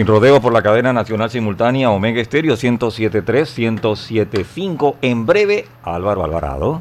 Sin 0.00 0.06
rodeo 0.06 0.40
por 0.40 0.54
la 0.54 0.62
cadena 0.62 0.94
nacional 0.94 1.30
simultánea 1.30 1.90
Omega 1.90 2.22
Estéreo 2.22 2.56
1073, 2.56 3.58
1075. 3.58 4.96
En 5.02 5.26
breve, 5.26 5.68
Álvaro 5.82 6.24
Alvarado. 6.24 6.80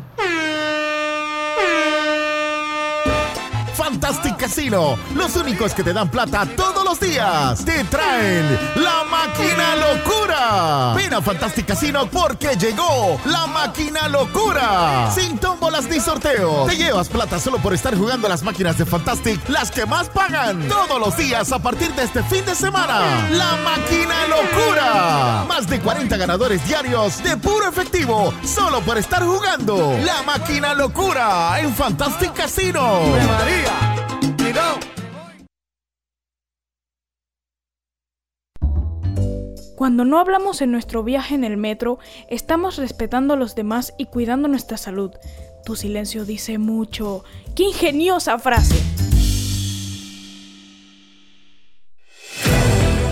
Fantastic 3.73 4.37
Casino, 4.49 4.97
los 5.13 5.35
únicos 5.35 5.75
que 5.75 5.83
te 5.83 5.93
dan 5.93 6.09
plata 6.09 6.43
todos 6.57 6.83
los 6.83 6.99
días. 6.99 7.63
Te 7.63 7.83
traen 7.83 8.57
la 8.77 9.03
máquina 9.03 9.75
locura. 9.75 10.93
Ven 10.95 11.13
a 11.13 11.21
Fantastic 11.21 11.67
Casino 11.67 12.09
porque 12.09 12.55
llegó 12.55 13.21
la 13.25 13.45
máquina 13.45 14.09
locura. 14.09 15.11
Sin 15.13 15.37
tómbolas 15.37 15.87
ni 15.87 15.99
sorteos. 15.99 16.67
Te 16.67 16.77
llevas 16.77 17.09
plata 17.09 17.37
solo 17.37 17.59
por 17.59 17.75
estar 17.75 17.95
jugando 17.95 18.27
las 18.27 18.41
máquinas 18.41 18.75
de 18.79 18.87
Fantastic, 18.87 19.47
las 19.49 19.69
que 19.69 19.85
más 19.85 20.09
pagan. 20.09 20.67
Todos 20.67 20.99
los 20.99 21.15
días 21.15 21.51
a 21.51 21.59
partir 21.59 21.93
de 21.93 22.05
este 22.05 22.23
fin 22.23 22.43
de 22.43 22.55
semana. 22.55 23.29
La 23.29 23.55
máquina 23.57 24.15
locura. 24.29 25.45
Más 25.47 25.69
de 25.69 25.79
40 25.79 26.17
ganadores 26.17 26.67
diarios 26.67 27.21
de 27.21 27.37
puro 27.37 27.69
efectivo 27.69 28.33
solo 28.43 28.81
por 28.81 28.97
estar 28.97 29.23
jugando. 29.23 29.95
La 30.03 30.23
máquina 30.23 30.73
locura 30.73 31.59
en 31.59 31.71
Fantastic 31.71 32.33
Casino. 32.33 32.99
Cuando 39.75 40.03
no 40.03 40.19
hablamos 40.19 40.61
en 40.61 40.71
nuestro 40.71 41.03
viaje 41.03 41.35
en 41.35 41.45
el 41.45 41.55
metro, 41.55 41.99
estamos 42.29 42.77
respetando 42.77 43.33
a 43.33 43.37
los 43.37 43.55
demás 43.55 43.93
y 43.97 44.07
cuidando 44.07 44.49
nuestra 44.49 44.75
salud. 44.75 45.11
Tu 45.63 45.77
silencio 45.77 46.25
dice 46.25 46.57
mucho. 46.57 47.23
¡Qué 47.55 47.63
ingeniosa 47.63 48.37
frase! 48.39 48.75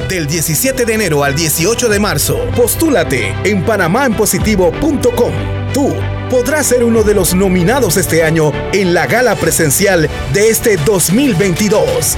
Del 0.10 0.28
17 0.28 0.86
de 0.86 0.94
enero 0.94 1.24
al 1.24 1.36
18 1.36 1.90
de 1.90 2.00
marzo, 2.00 2.38
postúlate 2.56 3.34
en 3.44 3.66
panamaenpositivo.com. 3.66 5.57
Tú 5.78 5.94
podrás 6.32 6.66
ser 6.66 6.84
uno 6.84 7.04
de 7.04 7.14
los 7.14 7.36
nominados 7.36 7.98
este 7.98 8.24
año 8.24 8.52
en 8.74 8.96
la 8.96 9.06
gala 9.06 9.36
presencial 9.36 10.10
de 10.34 10.50
este 10.50 10.76
2022. 10.76 12.18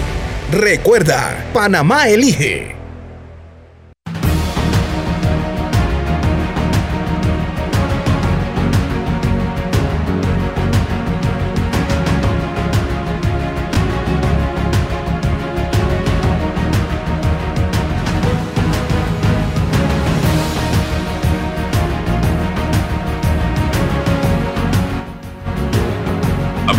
Recuerda, 0.49 1.45
Panamá 1.52 2.07
elige. 2.07 2.78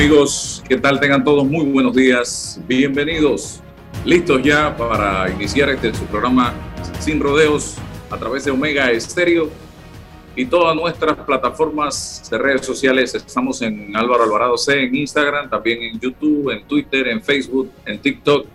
Amigos, 0.01 0.65
¿qué 0.67 0.79
tal? 0.79 0.99
Tengan 0.99 1.23
todos 1.23 1.45
muy 1.45 1.67
buenos 1.67 1.95
días. 1.95 2.59
Bienvenidos. 2.67 3.61
Listos 4.03 4.43
ya 4.43 4.75
para 4.75 5.31
iniciar 5.31 5.69
este 5.69 5.93
su 5.93 6.07
programa 6.07 6.55
Sin 7.01 7.21
Rodeos 7.21 7.77
a 8.11 8.17
través 8.17 8.47
de 8.47 8.51
Omega 8.51 8.91
Estéreo 8.91 9.51
y 10.35 10.47
todas 10.47 10.75
nuestras 10.75 11.19
plataformas 11.19 12.27
de 12.31 12.39
redes 12.39 12.65
sociales. 12.65 13.15
Estamos 13.15 13.61
en 13.61 13.95
Álvaro 13.95 14.23
Alvarado 14.23 14.57
C 14.57 14.85
en 14.85 14.95
Instagram, 14.95 15.51
también 15.51 15.83
en 15.83 16.01
YouTube, 16.01 16.51
en 16.51 16.67
Twitter, 16.67 17.07
en 17.09 17.23
Facebook, 17.23 17.71
en 17.85 17.99
TikTok, 17.99 18.47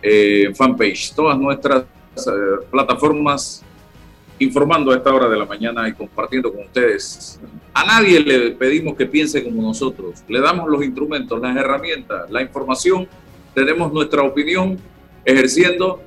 eh, 0.00 0.44
en 0.46 0.56
fanpage. 0.56 1.12
Todas 1.14 1.38
nuestras 1.38 1.82
eh, 1.82 2.64
plataformas 2.70 3.62
informando 4.38 4.92
a 4.92 4.96
esta 4.96 5.12
hora 5.12 5.28
de 5.28 5.36
la 5.36 5.44
mañana 5.44 5.86
y 5.86 5.92
compartiendo 5.92 6.50
con 6.50 6.62
ustedes. 6.62 7.38
A 7.74 7.84
nadie 7.84 8.20
le 8.20 8.52
pedimos 8.52 8.94
que 8.94 9.04
piense 9.06 9.42
como 9.42 9.60
nosotros. 9.60 10.22
Le 10.28 10.40
damos 10.40 10.68
los 10.68 10.84
instrumentos, 10.84 11.40
las 11.40 11.56
herramientas, 11.56 12.30
la 12.30 12.40
información. 12.40 13.08
Tenemos 13.52 13.92
nuestra 13.92 14.22
opinión 14.22 14.78
ejerciendo 15.24 16.00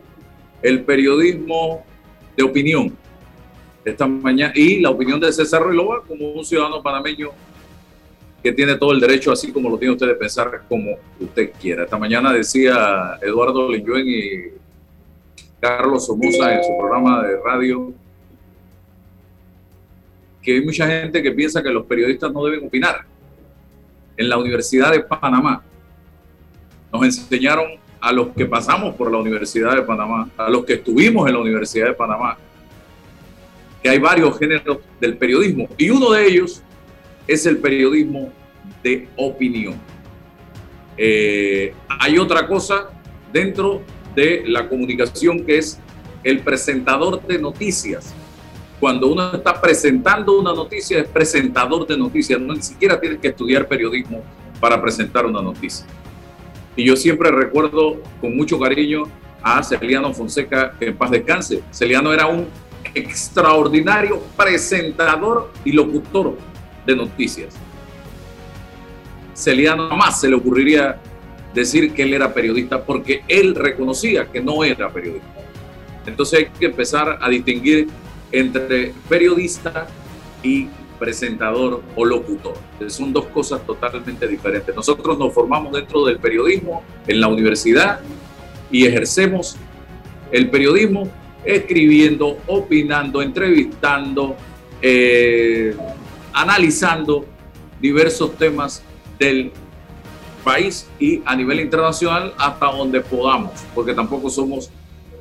el 0.62 0.84
periodismo 0.84 1.84
de 2.36 2.44
opinión 2.44 2.96
esta 3.84 4.06
mañana 4.08 4.54
y 4.56 4.80
la 4.80 4.90
opinión 4.90 5.20
de 5.20 5.32
César 5.32 5.64
Ruilova 5.64 6.04
como 6.06 6.32
un 6.32 6.44
ciudadano 6.44 6.82
panameño 6.82 7.30
que 8.44 8.52
tiene 8.52 8.76
todo 8.76 8.92
el 8.92 9.00
derecho, 9.00 9.32
así 9.32 9.52
como 9.52 9.70
lo 9.70 9.78
tiene 9.78 9.94
usted, 9.94 10.08
de 10.08 10.16
pensar 10.16 10.64
como 10.70 10.92
usted 11.20 11.52
quiera. 11.60 11.84
Esta 11.84 11.98
mañana 11.98 12.32
decía 12.32 13.18
Eduardo 13.22 13.70
Linjuen 13.72 14.06
y 14.08 14.30
Carlos 15.60 16.06
Somoza 16.06 16.56
en 16.56 16.64
su 16.64 16.78
programa 16.78 17.24
de 17.24 17.38
radio 17.44 17.94
que 20.48 20.54
hay 20.54 20.62
mucha 20.62 20.88
gente 20.88 21.22
que 21.22 21.34
piensa 21.34 21.62
que 21.62 21.70
los 21.70 21.86
periodistas 21.86 22.32
no 22.32 22.46
deben 22.46 22.66
opinar. 22.66 23.04
En 24.16 24.30
la 24.30 24.38
Universidad 24.38 24.94
de 24.94 25.02
Panamá 25.02 25.62
nos 26.94 27.04
enseñaron 27.04 27.72
a 28.00 28.14
los 28.14 28.30
que 28.30 28.46
pasamos 28.46 28.96
por 28.96 29.12
la 29.12 29.18
Universidad 29.18 29.76
de 29.76 29.82
Panamá, 29.82 30.30
a 30.38 30.50
los 30.50 30.64
que 30.64 30.76
estuvimos 30.76 31.28
en 31.28 31.34
la 31.34 31.42
Universidad 31.42 31.88
de 31.88 31.94
Panamá, 31.96 32.38
que 33.84 33.90
hay 33.90 34.00
varios 34.00 34.40
géneros 34.40 34.78
del 35.02 35.18
periodismo 35.18 35.68
y 35.78 35.90
uno 35.90 36.12
de 36.12 36.26
ellos 36.26 36.64
es 37.28 37.46
el 37.46 37.58
periodismo 37.58 38.32
de 38.82 39.10
opinión. 39.18 39.76
Eh, 40.96 41.74
hay 41.90 42.18
otra 42.18 42.48
cosa 42.48 42.90
dentro 43.34 43.82
de 44.16 44.44
la 44.46 44.70
comunicación 44.70 45.46
que 45.46 45.58
es 45.58 45.78
el 46.24 46.40
presentador 46.40 47.22
de 47.28 47.38
noticias 47.38 48.16
cuando 48.80 49.08
uno 49.08 49.34
está 49.34 49.60
presentando 49.60 50.40
una 50.40 50.54
noticia, 50.54 51.00
es 51.00 51.08
presentador 51.08 51.88
de 51.88 51.98
noticias, 51.98 52.40
no 52.40 52.54
ni 52.54 52.62
siquiera 52.62 53.00
tienes 53.00 53.20
que 53.20 53.30
estudiar 53.30 53.68
periodismo 53.68 54.22
para 54.60 54.80
presentar 54.82 55.26
una 55.26 55.42
noticia. 55.42 55.86
Y 56.76 56.86
yo 56.86 56.96
siempre 56.96 57.32
recuerdo 57.32 57.98
con 58.22 58.36
mucho 58.38 58.60
cariño 58.60 59.04
a 59.42 59.64
Celiano 59.64 60.14
Fonseca, 60.14 60.76
en 60.80 60.96
paz 60.96 61.10
descanse. 61.10 61.64
Celiano 61.72 62.14
era 62.14 62.28
un 62.28 62.48
extraordinario 62.94 64.22
presentador 64.36 65.52
y 65.66 65.72
locutor 65.72 66.38
de 66.86 66.96
noticias. 66.96 67.56
Celiano 69.34 69.90
más 69.96 70.22
se 70.22 70.30
le 70.30 70.36
ocurriría 70.36 71.00
decir 71.54 71.94
que 71.94 72.04
él 72.04 72.14
era 72.14 72.34
periodista 72.34 72.84
porque 72.84 73.24
él 73.28 73.56
reconocía 73.56 74.28
que 74.28 74.42
no 74.42 74.64
era 74.64 74.90
periodista. 74.92 75.28
Entonces 76.06 76.40
hay 76.40 76.46
que 76.60 76.68
empezar 76.68 77.18
a 77.20 77.30
distinguir 77.30 77.88
entre 78.32 78.94
periodista 79.08 79.88
y 80.44 80.68
presentador 81.00 81.84
o 81.96 82.06
locutor. 82.06 82.56
Son 82.88 83.14
dos 83.14 83.26
cosas 83.28 83.66
totalmente 83.66 84.28
diferentes. 84.28 84.76
Nosotros 84.76 85.18
nos 85.18 85.34
formamos 85.34 85.74
dentro 85.74 86.06
del 86.06 86.18
periodismo 86.18 86.84
en 87.08 87.22
la 87.22 87.28
universidad 87.28 88.00
y 88.72 88.86
ejercemos 88.86 89.56
el 90.32 90.50
periodismo 90.50 91.10
escribiendo, 91.46 92.40
opinando, 92.48 93.22
entrevistando, 93.22 94.36
eh, 94.82 95.76
analizando 96.34 97.26
diversos 97.80 98.36
temas 98.36 98.84
del 99.18 99.52
país 100.44 100.88
y 101.00 101.22
a 101.26 101.36
nivel 101.36 101.60
internacional 101.60 102.34
hasta 102.38 102.66
donde 102.68 103.02
podamos, 103.02 103.52
porque 103.74 103.94
tampoco 103.94 104.30
somos 104.30 104.70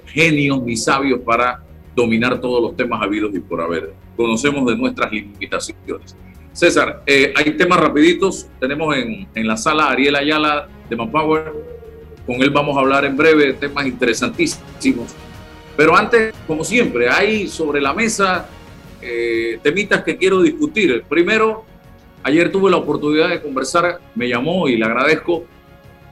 genios 0.07 0.63
ni 0.63 0.77
sabios 0.77 1.21
para 1.21 1.63
dominar 1.97 2.41
todos 2.41 2.63
los 2.63 2.77
temas 2.77 3.03
habidos 3.03 3.35
y 3.35 3.41
por 3.41 3.61
haber. 3.61 3.95
Conocemos 4.17 4.67
de 4.67 4.77
nuestras 4.77 5.11
limitaciones. 5.11 6.15
César, 6.53 7.03
eh, 7.07 7.33
hay 7.35 7.57
temas 7.57 7.81
rapiditos. 7.81 8.47
Tenemos 8.61 8.97
en, 8.97 9.27
en, 9.35 9.47
la 9.47 9.57
sala 9.57 9.89
Ariel 9.89 10.15
Ayala 10.15 10.69
de 10.89 10.97
Manpower. 10.97 11.53
Con 12.27 12.37
él 12.43 12.51
vamos 12.51 12.77
a 12.77 12.81
hablar 12.81 13.05
en 13.05 13.17
breve 13.17 13.55
temas 13.55 13.87
interesantísimos. 13.87 15.15
Pero 15.77 15.97
antes, 15.97 16.35
como 16.47 16.65
siempre, 16.65 17.09
hay 17.09 17.49
sobre 17.49 17.81
la 17.81 17.93
mesa 17.93 18.49
eh, 19.01 19.59
temitas 19.63 20.03
que 20.03 20.17
quiero 20.17 20.43
discutir. 20.43 21.03
Primero, 21.09 21.65
ayer 22.23 22.51
tuve 22.51 22.71
la 22.71 22.79
oportunidad 22.79 23.29
de 23.29 23.41
conversar, 23.41 24.01
me 24.15 24.29
llamó 24.29 24.69
y 24.69 24.77
le 24.77 24.85
agradezco, 24.85 25.45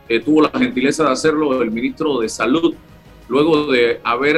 eh, 0.09 0.21
tuvo 0.21 0.43
la 0.43 0.51
gentileza 0.51 1.05
de 1.05 1.11
hacerlo 1.11 1.63
el 1.63 1.71
ministro 1.71 2.21
de 2.21 2.29
Salud 2.29 2.75
luego 3.29 3.73
de 3.73 4.01
haber 4.05 4.37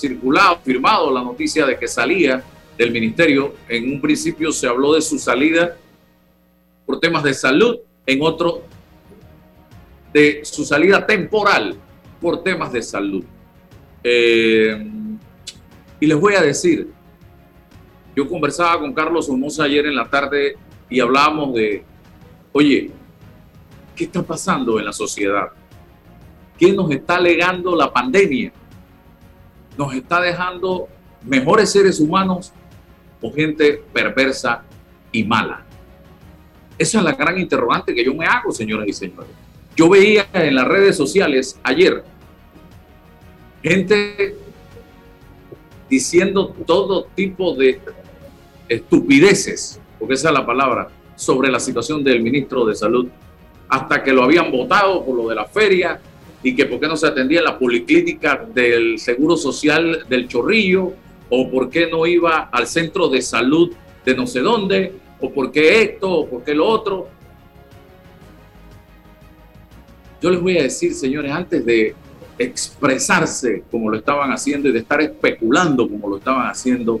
circulado, 0.00 0.58
firmado 0.64 1.12
la 1.12 1.22
noticia 1.22 1.66
de 1.66 1.78
que 1.78 1.86
salía 1.86 2.42
del 2.76 2.90
ministerio. 2.90 3.54
En 3.68 3.92
un 3.92 4.00
principio 4.00 4.50
se 4.52 4.66
habló 4.66 4.94
de 4.94 5.02
su 5.02 5.18
salida 5.18 5.76
por 6.86 6.98
temas 6.98 7.22
de 7.22 7.34
salud, 7.34 7.78
en 8.06 8.22
otro 8.22 8.62
de 10.12 10.40
su 10.44 10.64
salida 10.64 11.06
temporal 11.06 11.76
por 12.20 12.42
temas 12.42 12.72
de 12.72 12.82
salud. 12.82 13.24
Eh, 14.02 14.86
y 16.00 16.06
les 16.06 16.18
voy 16.18 16.34
a 16.34 16.40
decir, 16.40 16.88
yo 18.16 18.26
conversaba 18.28 18.80
con 18.80 18.92
Carlos 18.92 19.26
Somoza 19.26 19.64
ayer 19.64 19.86
en 19.86 19.94
la 19.94 20.08
tarde 20.08 20.56
y 20.88 20.98
hablábamos 21.00 21.54
de, 21.54 21.84
oye, 22.52 22.90
¿qué 23.94 24.04
está 24.04 24.22
pasando 24.22 24.78
en 24.78 24.86
la 24.86 24.92
sociedad? 24.92 25.48
¿Qué 26.58 26.72
nos 26.72 26.90
está 26.90 27.20
legando 27.20 27.76
la 27.76 27.92
pandemia? 27.92 28.52
¿Nos 29.76 29.94
está 29.94 30.20
dejando 30.20 30.88
mejores 31.22 31.70
seres 31.70 32.00
humanos 32.00 32.52
o 33.20 33.32
gente 33.32 33.82
perversa 33.92 34.62
y 35.12 35.24
mala? 35.24 35.64
Esa 36.78 36.98
es 36.98 37.04
la 37.04 37.12
gran 37.12 37.38
interrogante 37.38 37.94
que 37.94 38.04
yo 38.04 38.14
me 38.14 38.26
hago, 38.26 38.52
señoras 38.52 38.88
y 38.88 38.92
señores. 38.92 39.30
Yo 39.76 39.88
veía 39.88 40.26
en 40.32 40.54
las 40.54 40.66
redes 40.66 40.96
sociales 40.96 41.58
ayer 41.62 42.02
gente 43.62 44.36
diciendo 45.88 46.54
todo 46.66 47.08
tipo 47.14 47.54
de 47.54 47.80
estupideces, 48.68 49.80
porque 49.98 50.14
esa 50.14 50.28
es 50.28 50.34
la 50.34 50.46
palabra, 50.46 50.88
sobre 51.16 51.50
la 51.50 51.60
situación 51.60 52.02
del 52.02 52.22
ministro 52.22 52.64
de 52.64 52.74
Salud, 52.74 53.08
hasta 53.68 54.02
que 54.02 54.12
lo 54.12 54.22
habían 54.22 54.50
votado 54.50 55.04
por 55.04 55.16
lo 55.16 55.28
de 55.28 55.34
la 55.34 55.44
feria 55.44 56.00
y 56.42 56.54
que 56.54 56.66
por 56.66 56.80
qué 56.80 56.88
no 56.88 56.96
se 56.96 57.06
atendía 57.06 57.40
en 57.40 57.44
la 57.44 57.58
policlínica 57.58 58.46
del 58.54 58.98
Seguro 58.98 59.36
Social 59.36 60.06
del 60.08 60.26
Chorrillo, 60.26 60.92
o 61.28 61.50
por 61.50 61.70
qué 61.70 61.88
no 61.88 62.06
iba 62.06 62.48
al 62.50 62.66
centro 62.66 63.08
de 63.08 63.22
salud 63.22 63.72
de 64.04 64.16
no 64.16 64.26
sé 64.26 64.40
dónde, 64.40 64.94
o 65.20 65.30
por 65.30 65.52
qué 65.52 65.82
esto, 65.82 66.10
o 66.10 66.28
por 66.28 66.42
qué 66.42 66.54
lo 66.54 66.66
otro. 66.66 67.08
Yo 70.20 70.30
les 70.30 70.40
voy 70.40 70.58
a 70.58 70.62
decir, 70.62 70.92
señores, 70.94 71.30
antes 71.32 71.64
de 71.64 71.94
expresarse 72.38 73.64
como 73.70 73.90
lo 73.90 73.98
estaban 73.98 74.32
haciendo 74.32 74.68
y 74.68 74.72
de 74.72 74.78
estar 74.80 75.00
especulando 75.00 75.88
como 75.88 76.08
lo 76.08 76.16
estaban 76.16 76.46
haciendo, 76.46 77.00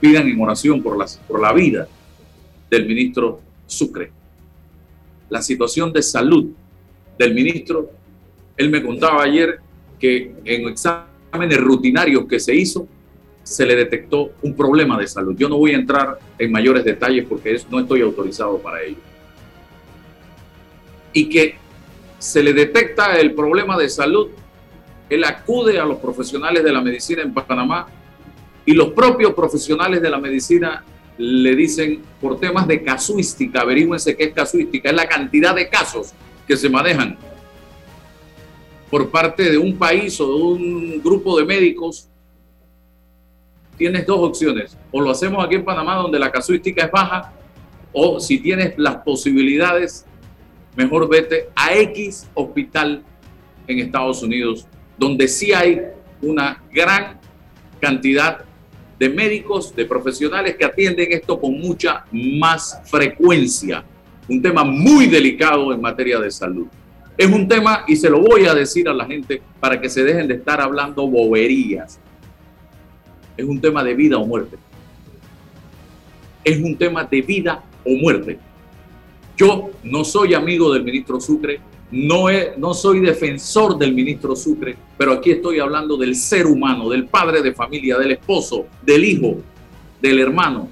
pidan 0.00 0.28
en 0.28 0.40
oración 0.40 0.82
por, 0.82 0.96
las, 0.96 1.16
por 1.28 1.40
la 1.40 1.52
vida 1.52 1.88
del 2.70 2.86
ministro 2.86 3.40
Sucre. 3.66 4.12
La 5.28 5.42
situación 5.42 5.92
de 5.92 6.02
salud 6.02 6.50
del 7.18 7.34
ministro, 7.34 7.90
él 8.56 8.70
me 8.70 8.82
contaba 8.82 9.22
ayer 9.22 9.60
que 9.98 10.34
en 10.44 10.68
exámenes 10.68 11.58
rutinarios 11.58 12.26
que 12.26 12.40
se 12.40 12.54
hizo, 12.54 12.86
se 13.42 13.64
le 13.64 13.76
detectó 13.76 14.30
un 14.42 14.54
problema 14.54 14.98
de 14.98 15.06
salud. 15.06 15.36
Yo 15.36 15.48
no 15.48 15.56
voy 15.58 15.72
a 15.72 15.76
entrar 15.76 16.18
en 16.38 16.50
mayores 16.50 16.84
detalles 16.84 17.26
porque 17.28 17.56
no 17.70 17.80
estoy 17.80 18.00
autorizado 18.00 18.58
para 18.58 18.82
ello. 18.82 18.98
Y 21.12 21.28
que 21.28 21.56
se 22.18 22.42
le 22.42 22.52
detecta 22.52 23.18
el 23.18 23.34
problema 23.34 23.78
de 23.78 23.88
salud, 23.88 24.28
él 25.08 25.22
acude 25.24 25.78
a 25.78 25.84
los 25.84 25.98
profesionales 25.98 26.64
de 26.64 26.72
la 26.72 26.80
medicina 26.80 27.22
en 27.22 27.32
Panamá 27.32 27.86
y 28.64 28.72
los 28.72 28.88
propios 28.90 29.32
profesionales 29.34 30.02
de 30.02 30.10
la 30.10 30.18
medicina 30.18 30.82
le 31.18 31.54
dicen 31.54 32.02
por 32.20 32.40
temas 32.40 32.66
de 32.66 32.82
casuística, 32.82 33.60
averígüense 33.60 34.16
qué 34.16 34.24
es 34.24 34.32
casuística, 34.32 34.90
es 34.90 34.96
la 34.96 35.06
cantidad 35.06 35.54
de 35.54 35.68
casos 35.68 36.12
que 36.46 36.56
se 36.56 36.68
manejan 36.68 37.16
por 38.90 39.10
parte 39.10 39.50
de 39.50 39.58
un 39.58 39.76
país 39.76 40.20
o 40.20 40.26
de 40.26 40.42
un 40.42 41.02
grupo 41.02 41.38
de 41.38 41.44
médicos. 41.44 42.08
Tienes 43.76 44.06
dos 44.06 44.18
opciones, 44.20 44.76
o 44.90 45.00
lo 45.00 45.10
hacemos 45.10 45.44
aquí 45.44 45.56
en 45.56 45.64
Panamá 45.64 45.96
donde 45.96 46.18
la 46.18 46.30
casuística 46.30 46.84
es 46.84 46.90
baja, 46.90 47.32
o 47.92 48.20
si 48.20 48.38
tienes 48.38 48.74
las 48.78 48.96
posibilidades, 48.96 50.06
mejor 50.76 51.08
vete 51.08 51.48
a 51.54 51.74
X 51.74 52.26
hospital 52.34 53.02
en 53.66 53.78
Estados 53.80 54.22
Unidos, 54.22 54.66
donde 54.96 55.28
sí 55.28 55.52
hay 55.52 55.80
una 56.22 56.62
gran 56.72 57.20
cantidad 57.80 58.44
de 58.98 59.08
médicos, 59.10 59.74
de 59.76 59.84
profesionales 59.84 60.56
que 60.56 60.64
atienden 60.64 61.12
esto 61.12 61.38
con 61.38 61.58
mucha 61.58 62.04
más 62.10 62.80
frecuencia. 62.84 63.84
Un 64.28 64.40
tema 64.40 64.64
muy 64.64 65.06
delicado 65.06 65.72
en 65.72 65.80
materia 65.80 66.18
de 66.18 66.30
salud. 66.30 66.66
Es 67.16 67.30
un 67.30 67.48
tema, 67.48 67.84
y 67.86 67.96
se 67.96 68.10
lo 68.10 68.20
voy 68.20 68.44
a 68.44 68.54
decir 68.54 68.88
a 68.88 68.94
la 68.94 69.06
gente 69.06 69.40
para 69.58 69.80
que 69.80 69.88
se 69.88 70.04
dejen 70.04 70.28
de 70.28 70.34
estar 70.34 70.60
hablando 70.60 71.06
boberías. 71.08 71.98
Es 73.36 73.44
un 73.44 73.60
tema 73.60 73.82
de 73.82 73.94
vida 73.94 74.18
o 74.18 74.26
muerte. 74.26 74.56
Es 76.44 76.58
un 76.58 76.76
tema 76.76 77.04
de 77.04 77.22
vida 77.22 77.64
o 77.84 77.90
muerte. 77.90 78.38
Yo 79.36 79.70
no 79.82 80.04
soy 80.04 80.34
amigo 80.34 80.72
del 80.72 80.84
ministro 80.84 81.20
Sucre, 81.20 81.60
no, 81.90 82.26
no 82.56 82.74
soy 82.74 83.00
defensor 83.00 83.78
del 83.78 83.94
ministro 83.94 84.34
Sucre, 84.34 84.76
pero 84.98 85.12
aquí 85.12 85.30
estoy 85.30 85.58
hablando 85.58 85.96
del 85.96 86.16
ser 86.16 86.46
humano, 86.46 86.88
del 86.88 87.06
padre 87.06 87.42
de 87.42 87.52
familia, 87.52 87.98
del 87.98 88.12
esposo, 88.12 88.66
del 88.82 89.04
hijo, 89.04 89.36
del 90.00 90.18
hermano. 90.18 90.68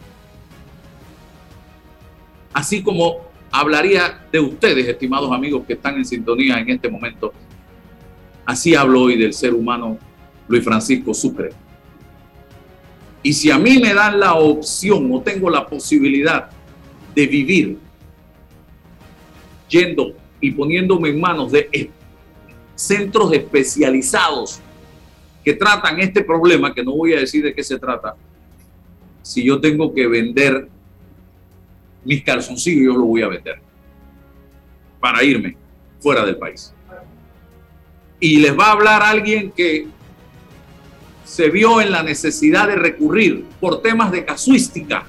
Así 2.53 2.83
como 2.83 3.34
hablaría 3.55 4.27
de 4.33 4.41
ustedes, 4.41 4.89
estimados 4.89 5.31
amigos 5.31 5.65
que 5.65 5.75
están 5.75 5.97
en 5.97 6.05
sintonía 6.05 6.59
en 6.59 6.71
este 6.71 6.89
momento, 6.89 7.33
así 8.45 8.75
hablo 8.75 9.03
hoy 9.03 9.17
del 9.17 9.33
ser 9.33 9.55
humano 9.55 9.97
Luis 10.49 10.65
Francisco 10.65 11.15
Sucre. 11.15 11.51
Y 13.23 13.33
si 13.33 13.53
a 13.53 13.59
mí 13.59 13.79
me 13.79 13.95
dan 13.95 14.19
la 14.19 14.35
opción 14.35 15.09
o 15.13 15.23
tengo 15.23 15.49
la 15.49 15.65
posibilidad 15.69 16.51
de 17.15 17.27
vivir 17.29 17.79
yendo 19.69 20.15
y 20.41 20.51
poniéndome 20.51 21.11
en 21.11 21.21
manos 21.21 21.53
de 21.53 21.93
centros 22.75 23.33
especializados 23.33 24.59
que 25.45 25.53
tratan 25.53 26.01
este 26.01 26.25
problema, 26.25 26.75
que 26.75 26.83
no 26.83 26.97
voy 26.97 27.15
a 27.15 27.21
decir 27.21 27.45
de 27.45 27.55
qué 27.55 27.63
se 27.63 27.79
trata, 27.79 28.17
si 29.23 29.45
yo 29.45 29.61
tengo 29.61 29.95
que 29.95 30.09
vender 30.09 30.74
mis 32.05 32.23
calzoncillos, 32.23 32.95
yo 32.95 32.99
lo 32.99 33.07
voy 33.07 33.23
a 33.23 33.29
vender 33.29 33.61
para 35.01 35.23
irme 35.23 35.57
fuera 36.01 36.25
del 36.25 36.37
país. 36.37 36.75
Y 38.21 38.39
les 38.39 38.59
va 38.59 38.69
a 38.69 38.73
hablar 38.73 39.03
alguien 39.03 39.51
que 39.51 39.87
se 41.25 41.51
vio 41.51 41.81
en 41.81 41.91
la 41.91 42.03
necesidad 42.03 42.69
de 42.69 42.77
recurrir 42.77 43.45
por 43.61 43.83
temas 43.83 44.13
de 44.13 44.25
casuística 44.25 45.05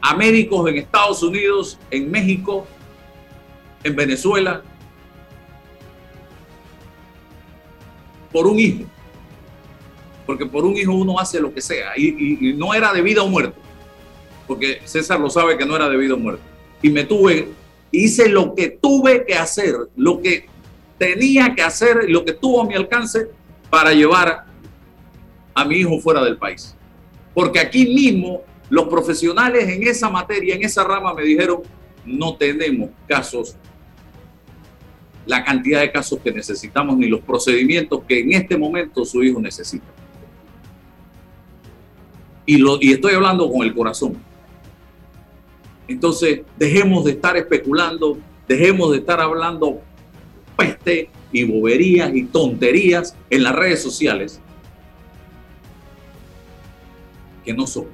a 0.00 0.16
médicos 0.16 0.68
en 0.68 0.76
Estados 0.78 1.22
Unidos, 1.22 1.78
en 1.90 2.10
México 2.10 2.66
en 3.84 3.94
Venezuela 3.94 4.62
por 8.32 8.46
un 8.46 8.58
hijo. 8.58 8.84
Porque 10.26 10.46
por 10.46 10.64
un 10.64 10.76
hijo 10.76 10.92
uno 10.92 11.20
hace 11.20 11.38
lo 11.38 11.54
que 11.54 11.60
sea. 11.60 11.96
Y, 11.96 12.54
no 12.56 12.74
era 12.74 12.92
de 12.92 13.02
vida 13.02 13.22
o 13.22 13.28
muerte. 13.28 13.60
Porque 14.46 14.80
César 14.84 15.20
lo 15.20 15.30
sabe 15.30 15.56
que 15.56 15.64
no 15.64 15.76
era 15.76 15.88
de 15.88 15.96
vida 15.96 16.14
o 16.14 16.18
muerte. 16.18 16.42
Y 16.82 16.90
me 16.90 17.04
tuve, 17.04 17.48
hice 17.90 18.28
lo 18.28 18.54
que 18.54 18.68
tuve 18.68 19.24
que 19.24 19.34
hacer, 19.34 19.74
lo 19.96 20.20
que 20.20 20.46
tenía 20.98 21.54
que 21.54 21.62
hacer, 21.62 22.08
lo 22.08 22.24
que 22.24 22.32
tuvo 22.32 22.62
a 22.62 22.66
mi 22.66 22.74
alcance 22.74 23.28
para 23.70 23.92
llevar 23.92 24.44
a 25.54 25.64
mi 25.64 25.76
hijo 25.76 25.98
fuera 25.98 26.22
del 26.22 26.36
país. 26.36 26.76
Porque 27.32 27.58
aquí 27.58 27.86
mismo 27.86 28.42
los 28.70 28.88
profesionales 28.88 29.68
en 29.68 29.86
esa 29.86 30.10
materia, 30.10 30.54
en 30.54 30.64
esa 30.64 30.84
rama, 30.84 31.14
me 31.14 31.22
dijeron, 31.22 31.62
no 32.04 32.36
tenemos 32.36 32.90
casos 33.08 33.56
la 35.26 35.42
cantidad 35.42 35.80
de 35.80 35.90
casos 35.90 36.18
que 36.22 36.30
necesitamos 36.30 36.96
ni 36.96 37.06
los 37.06 37.20
procedimientos 37.20 38.02
que 38.06 38.20
en 38.20 38.32
este 38.32 38.56
momento 38.56 39.04
su 39.04 39.22
hijo 39.22 39.40
necesita. 39.40 39.86
Y, 42.46 42.58
lo, 42.58 42.78
y 42.80 42.92
estoy 42.92 43.14
hablando 43.14 43.50
con 43.50 43.62
el 43.62 43.74
corazón. 43.74 44.16
Entonces, 45.86 46.40
dejemos 46.56 47.04
de 47.04 47.12
estar 47.12 47.36
especulando, 47.36 48.18
dejemos 48.48 48.92
de 48.92 48.98
estar 48.98 49.20
hablando 49.20 49.80
peste 50.56 51.10
y 51.32 51.44
boberías 51.44 52.14
y 52.14 52.24
tonterías 52.24 53.16
en 53.28 53.42
las 53.42 53.54
redes 53.54 53.82
sociales 53.82 54.40
que 57.44 57.52
no 57.52 57.66
son. 57.66 57.86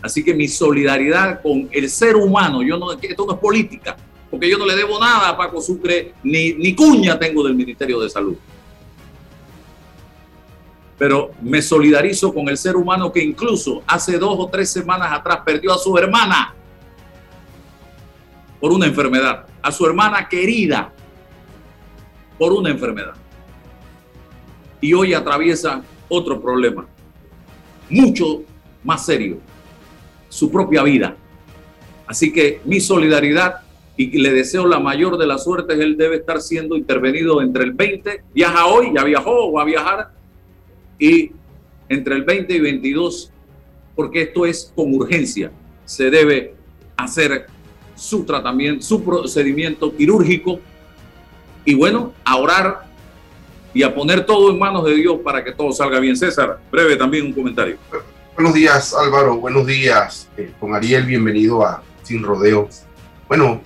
Así 0.00 0.22
que 0.22 0.32
mi 0.32 0.46
solidaridad 0.46 1.42
con 1.42 1.68
el 1.72 1.90
ser 1.90 2.14
humano, 2.14 2.62
yo 2.62 2.78
no, 2.78 2.92
esto 2.92 3.26
no 3.26 3.32
es 3.32 3.38
política, 3.38 3.96
porque 4.30 4.48
yo 4.48 4.56
no 4.56 4.66
le 4.66 4.76
debo 4.76 5.00
nada 5.00 5.30
a 5.30 5.36
Paco 5.36 5.60
Sucre, 5.60 6.14
ni, 6.22 6.52
ni 6.52 6.74
cuña 6.74 7.18
tengo 7.18 7.42
del 7.42 7.56
Ministerio 7.56 7.98
de 7.98 8.08
Salud. 8.08 8.36
Pero 10.96 11.32
me 11.42 11.62
solidarizo 11.62 12.32
con 12.32 12.48
el 12.48 12.56
ser 12.56 12.76
humano 12.76 13.12
que 13.12 13.22
incluso 13.22 13.82
hace 13.86 14.18
dos 14.18 14.36
o 14.38 14.48
tres 14.48 14.70
semanas 14.70 15.12
atrás 15.12 15.40
perdió 15.44 15.72
a 15.72 15.78
su 15.78 15.96
hermana 15.96 16.54
por 18.60 18.72
una 18.72 18.86
enfermedad, 18.86 19.46
a 19.62 19.72
su 19.72 19.86
hermana 19.86 20.28
querida. 20.28 20.92
por 22.38 22.52
una 22.52 22.70
enfermedad. 22.70 23.14
Y 24.80 24.92
hoy 24.92 25.12
atraviesa 25.12 25.82
otro 26.08 26.40
problema, 26.40 26.86
mucho 27.90 28.42
más 28.84 29.04
serio, 29.04 29.38
su 30.28 30.48
propia 30.48 30.84
vida. 30.84 31.16
Así 32.06 32.32
que 32.32 32.60
mi 32.64 32.80
solidaridad 32.80 33.62
y 33.98 34.16
le 34.18 34.32
deseo 34.32 34.66
la 34.66 34.78
mayor 34.78 35.18
de 35.18 35.26
las 35.26 35.44
suertes. 35.44 35.78
Él 35.78 35.96
debe 35.96 36.16
estar 36.16 36.40
siendo 36.40 36.76
intervenido 36.76 37.42
entre 37.42 37.64
el 37.64 37.72
20, 37.72 38.22
viaja 38.32 38.66
hoy, 38.66 38.92
ya 38.94 39.02
viajó 39.02 39.48
o 39.48 39.52
va 39.52 39.62
a 39.62 39.64
viajar, 39.64 40.12
y 40.98 41.32
entre 41.88 42.14
el 42.14 42.22
20 42.22 42.54
y 42.54 42.60
22, 42.60 43.32
porque 43.96 44.22
esto 44.22 44.46
es 44.46 44.72
con 44.74 44.94
urgencia. 44.94 45.50
Se 45.84 46.10
debe 46.10 46.54
hacer 46.96 47.46
su 47.98 48.24
tratamiento, 48.24 48.84
su 48.84 49.02
procedimiento 49.02 49.94
quirúrgico 49.94 50.60
y 51.64 51.74
bueno, 51.74 52.14
a 52.24 52.36
orar 52.36 52.88
y 53.74 53.82
a 53.82 53.94
poner 53.94 54.24
todo 54.24 54.50
en 54.50 54.58
manos 54.58 54.84
de 54.84 54.94
Dios 54.94 55.18
para 55.22 55.44
que 55.44 55.52
todo 55.52 55.72
salga 55.72 55.98
bien. 55.98 56.16
César, 56.16 56.60
breve 56.70 56.96
también 56.96 57.26
un 57.26 57.32
comentario. 57.32 57.76
Buenos 58.34 58.54
días 58.54 58.94
Álvaro, 58.94 59.38
buenos 59.38 59.66
días 59.66 60.28
eh, 60.36 60.52
con 60.60 60.74
Ariel, 60.74 61.04
bienvenido 61.04 61.66
a 61.66 61.82
Sin 62.04 62.22
Rodeos. 62.22 62.82
Bueno, 63.26 63.60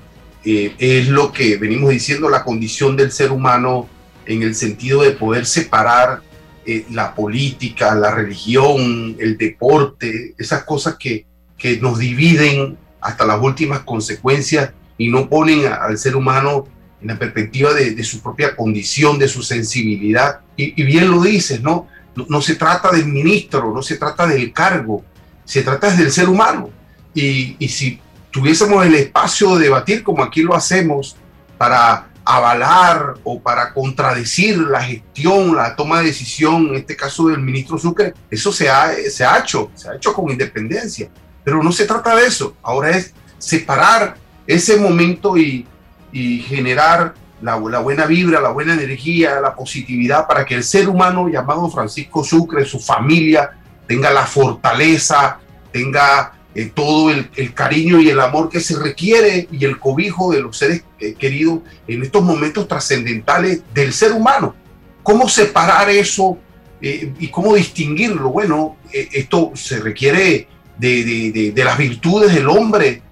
eh, 0.45 0.75
es 0.79 1.09
lo 1.09 1.31
que 1.31 1.59
venimos 1.59 1.91
diciendo, 1.91 2.29
la 2.29 2.43
condición 2.43 2.97
del 2.97 3.13
ser 3.13 3.31
humano 3.31 3.87
en 4.25 4.43
el 4.43 4.55
sentido 4.55 5.03
de 5.03 5.13
poder 5.13 5.45
separar 5.47 6.23
eh, 6.65 6.87
la 6.91 7.15
política, 7.15 7.95
la 7.95 8.13
religión, 8.13 9.17
el 9.19 9.37
deporte, 9.37 10.35
esas 10.39 10.65
cosas 10.65 10.97
que, 10.97 11.27
que 11.59 11.79
nos 11.79 11.99
dividen 11.99 12.79
hasta 13.03 13.27
las 13.27 13.41
últimas 13.41 13.81
consecuencias 13.81 14.71
y 14.97 15.09
no 15.09 15.29
ponen 15.29 15.67
al 15.67 15.99
ser 15.99 16.17
humano 16.17 16.67
en 17.01 17.09
la 17.09 17.19
perspectiva 17.19 17.73
de, 17.75 18.03
su 18.05 18.21
propia 18.21 18.55
condición, 18.55 19.19
de 19.19 19.29
su 19.29 19.43
sensibilidad. 19.43 20.41
Y, 20.57 20.81
bien 20.85 21.11
lo 21.11 21.21
dices, 21.21 21.61
¿no? 21.61 21.89
¿no? 22.15 22.41
se 22.41 22.55
trata 22.55 22.91
del 22.91 23.07
ministro, 23.07 23.73
no 23.75 23.83
se 23.83 23.97
trata 23.97 24.27
del 24.27 24.53
cargo, 24.53 25.05
se 25.45 25.63
trata 25.63 25.91
del 25.91 26.13
ser 26.13 26.29
humano. 26.29 26.71
Y, 27.15 27.57
y 27.59 27.69
si 27.69 28.01
tuviésemos 28.31 28.87
el 28.87 28.95
espacio 28.95 29.57
de 29.57 29.65
debatir 29.65 30.03
como 30.03 30.23
aquí 30.23 30.43
lo 30.43 30.55
hacemos 30.55 31.17
para 31.59 32.09
avalar 32.25 33.15
o 33.25 33.41
para 33.41 33.73
contradecir 33.73 34.57
la 34.59 34.83
gestión, 34.83 35.57
la 35.57 35.75
toma 35.75 36.01
de 36.01 36.07
decisión, 36.07 36.69
en 36.69 36.77
este 36.77 36.97
caso 36.97 37.29
del 37.29 37.41
ministro 37.41 37.79
Sucre, 37.79 38.15
eso 38.31 38.53
se 38.53 38.71
ha, 38.71 38.93
se 39.11 39.25
ha 39.25 39.39
hecho, 39.39 39.71
se 39.75 39.89
ha 39.89 39.97
hecho 39.97 40.13
con 40.13 40.31
independencia. 40.31 41.09
Pero 41.45 41.63
no 41.63 41.73
se 41.73 41.87
trata 41.87 42.15
de 42.17 42.27
eso, 42.27 42.57
ahora 42.63 42.91
es 42.91 43.15
separar 43.39 44.17
ese 44.47 44.77
momento 44.77 45.37
y, 45.37 45.67
generar 46.13 47.15
la, 47.41 47.57
buena 47.57 48.05
vibra, 48.05 48.41
la 48.41 48.51
buena 48.51 48.75
energía, 48.75 49.41
la 49.41 49.55
positividad 49.55 50.27
para 50.27 50.45
que 50.45 50.55
el 50.55 50.63
ser 50.63 50.89
humano 50.89 51.27
llamado 51.29 51.71
Francisco 51.71 52.23
Sucre, 52.23 52.67
su 52.67 52.79
familia, 52.79 53.51
tenga 53.87 54.11
la 54.11 54.27
fortaleza, 54.27 55.39
tenga 55.73 56.35
eh, 56.55 56.71
todo 56.75 57.11
el, 57.11 57.31
el, 57.35 57.55
cariño 57.55 57.99
y 57.99 58.11
el 58.11 58.21
amor 58.21 58.51
que 58.51 58.61
se 58.61 58.79
requiere 58.79 59.49
y 59.51 59.65
el 59.65 59.79
cobijo 59.79 60.33
de 60.33 60.43
los 60.43 60.59
seres 60.59 60.85
eh, 61.01 61.15
queridos 61.15 61.61
en 61.89 62.03
estos 62.03 62.23
momentos 62.23 62.69
trascendentales 62.69 63.63
del 63.73 63.95
ser 63.95 64.13
humano. 64.13 64.55
¿Cómo 65.03 65.31
separar 65.31 65.89
eso 65.89 66.37
eh, 66.83 67.11
y 67.19 67.29
cómo 67.29 67.55
distinguirlo? 67.55 68.29
Bueno, 68.29 68.77
esto 68.93 69.53
se 69.55 69.81
requiere 69.81 70.47
de, 70.79 71.05
de, 71.33 71.53
de, 71.53 71.65
las 71.65 71.79
virtudes 71.79 72.35
del 72.35 72.49
hombre, 72.49 73.03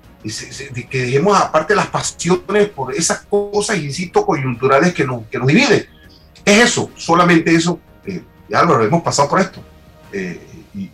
que 0.90 1.02
dejemos 1.02 1.38
aparte 1.40 1.74
las 1.74 1.86
pasiones 1.86 2.68
por 2.68 2.94
esas 2.94 3.20
cosas, 3.22 3.78
insisto, 3.78 4.26
coyunturales 4.26 4.92
que 4.92 5.04
nos, 5.04 5.26
que 5.26 5.38
nos 5.38 5.46
dividen. 5.46 5.86
Es 6.44 6.58
eso, 6.58 6.90
solamente 6.96 7.54
eso. 7.54 7.78
ya 8.48 8.62
lo 8.62 8.82
hemos 8.82 9.02
pasado 9.02 9.28
por 9.28 9.40
esto. 9.40 9.62
y, 10.74 10.90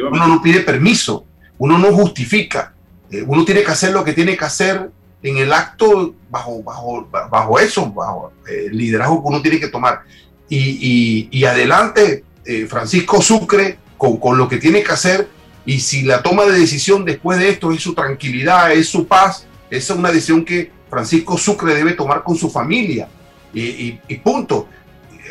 Uno 0.00 0.28
no 0.28 0.42
pide 0.42 0.60
permiso 0.60 1.26
uno 1.60 1.76
no 1.76 1.92
justifica, 1.92 2.72
eh, 3.10 3.22
uno 3.26 3.44
tiene 3.44 3.62
que 3.62 3.70
hacer 3.70 3.92
lo 3.92 4.02
que 4.02 4.14
tiene 4.14 4.34
que 4.34 4.44
hacer 4.46 4.90
en 5.22 5.36
el 5.36 5.52
acto 5.52 6.14
bajo, 6.30 6.62
bajo, 6.62 7.06
bajo 7.30 7.58
eso, 7.60 7.92
bajo 7.92 8.32
eh, 8.48 8.68
el 8.68 8.78
liderazgo 8.78 9.22
que 9.22 9.28
uno 9.28 9.42
tiene 9.42 9.60
que 9.60 9.68
tomar. 9.68 10.00
Y, 10.48 11.28
y, 11.30 11.44
adelante, 11.44 12.24
eh, 12.46 12.66
Francisco 12.66 13.20
Sucre, 13.20 13.78
con, 13.98 14.16
con, 14.16 14.38
lo 14.38 14.48
que 14.48 14.56
tiene 14.56 14.82
que 14.82 14.90
hacer, 14.90 15.28
y 15.66 15.80
si 15.80 16.02
la 16.02 16.22
toma 16.22 16.44
de 16.44 16.58
decisión 16.58 17.04
después 17.04 17.38
de 17.38 17.50
esto 17.50 17.72
es 17.72 17.82
su 17.82 17.94
tranquilidad, 17.94 18.72
es 18.72 18.88
su 18.88 19.06
paz, 19.06 19.46
es 19.68 19.88
una 19.90 20.10
decisión 20.10 20.44
que 20.44 20.70
Francisco 20.88 21.38
Sucre 21.38 21.74
debe 21.74 21.92
tomar 21.92 22.22
con 22.22 22.36
su 22.36 22.50
familia. 22.50 23.08
Y, 23.52 23.92
punto. 24.22 24.68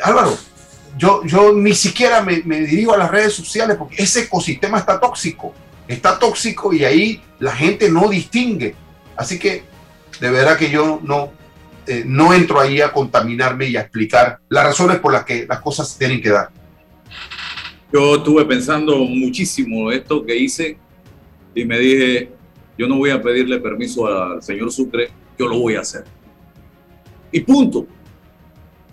Álvaro, 0.04 0.38
yo, 0.98 1.24
yo 1.26 1.54
ni 1.54 1.74
siquiera 1.74 2.22
me, 2.22 2.42
me 2.44 2.62
dirijo 2.62 2.94
a 2.94 2.98
las 2.98 3.12
redes 3.12 3.34
sociales 3.34 3.78
porque 3.78 4.02
ese 4.02 4.22
ecosistema 4.22 4.78
está 4.78 5.00
tóxico 5.00 5.54
está 5.90 6.20
tóxico 6.20 6.72
y 6.72 6.86
ahí 6.86 7.22
la 7.40 7.52
gente 7.52 7.90
no 7.90 8.08
distingue. 8.08 8.76
Así 9.18 9.38
que 9.38 9.64
de 10.22 10.30
verdad 10.30 10.56
que 10.56 10.70
yo 10.70 11.02
no, 11.04 11.32
eh, 11.88 12.04
no 12.06 12.34
entro 12.34 12.60
ahí 12.60 12.80
a 12.80 12.94
contaminarme 12.94 13.66
y 13.66 13.76
a 13.76 13.82
explicar 13.82 14.40
las 14.48 14.64
razones 14.64 15.00
por 15.00 15.12
las 15.12 15.26
que 15.26 15.46
las 15.48 15.60
cosas 15.60 15.98
tienen 15.98 16.22
que 16.22 16.30
dar. 16.30 16.52
Yo 17.92 18.16
estuve 18.16 18.46
pensando 18.46 18.98
muchísimo 18.98 19.92
esto 19.92 20.24
que 20.26 20.38
hice 20.38 20.78
y 21.56 21.66
me 21.66 21.80
dije, 21.80 22.30
yo 22.78 22.88
no 22.88 22.98
voy 22.98 23.10
a 23.10 23.22
pedirle 23.22 23.60
permiso 23.60 24.06
al 24.08 24.44
señor 24.44 24.72
Sucre, 24.72 25.10
yo 25.38 25.48
lo 25.48 25.60
voy 25.60 25.76
a 25.76 25.82
hacer. 25.82 26.04
Y 27.32 27.42
punto. 27.42 27.88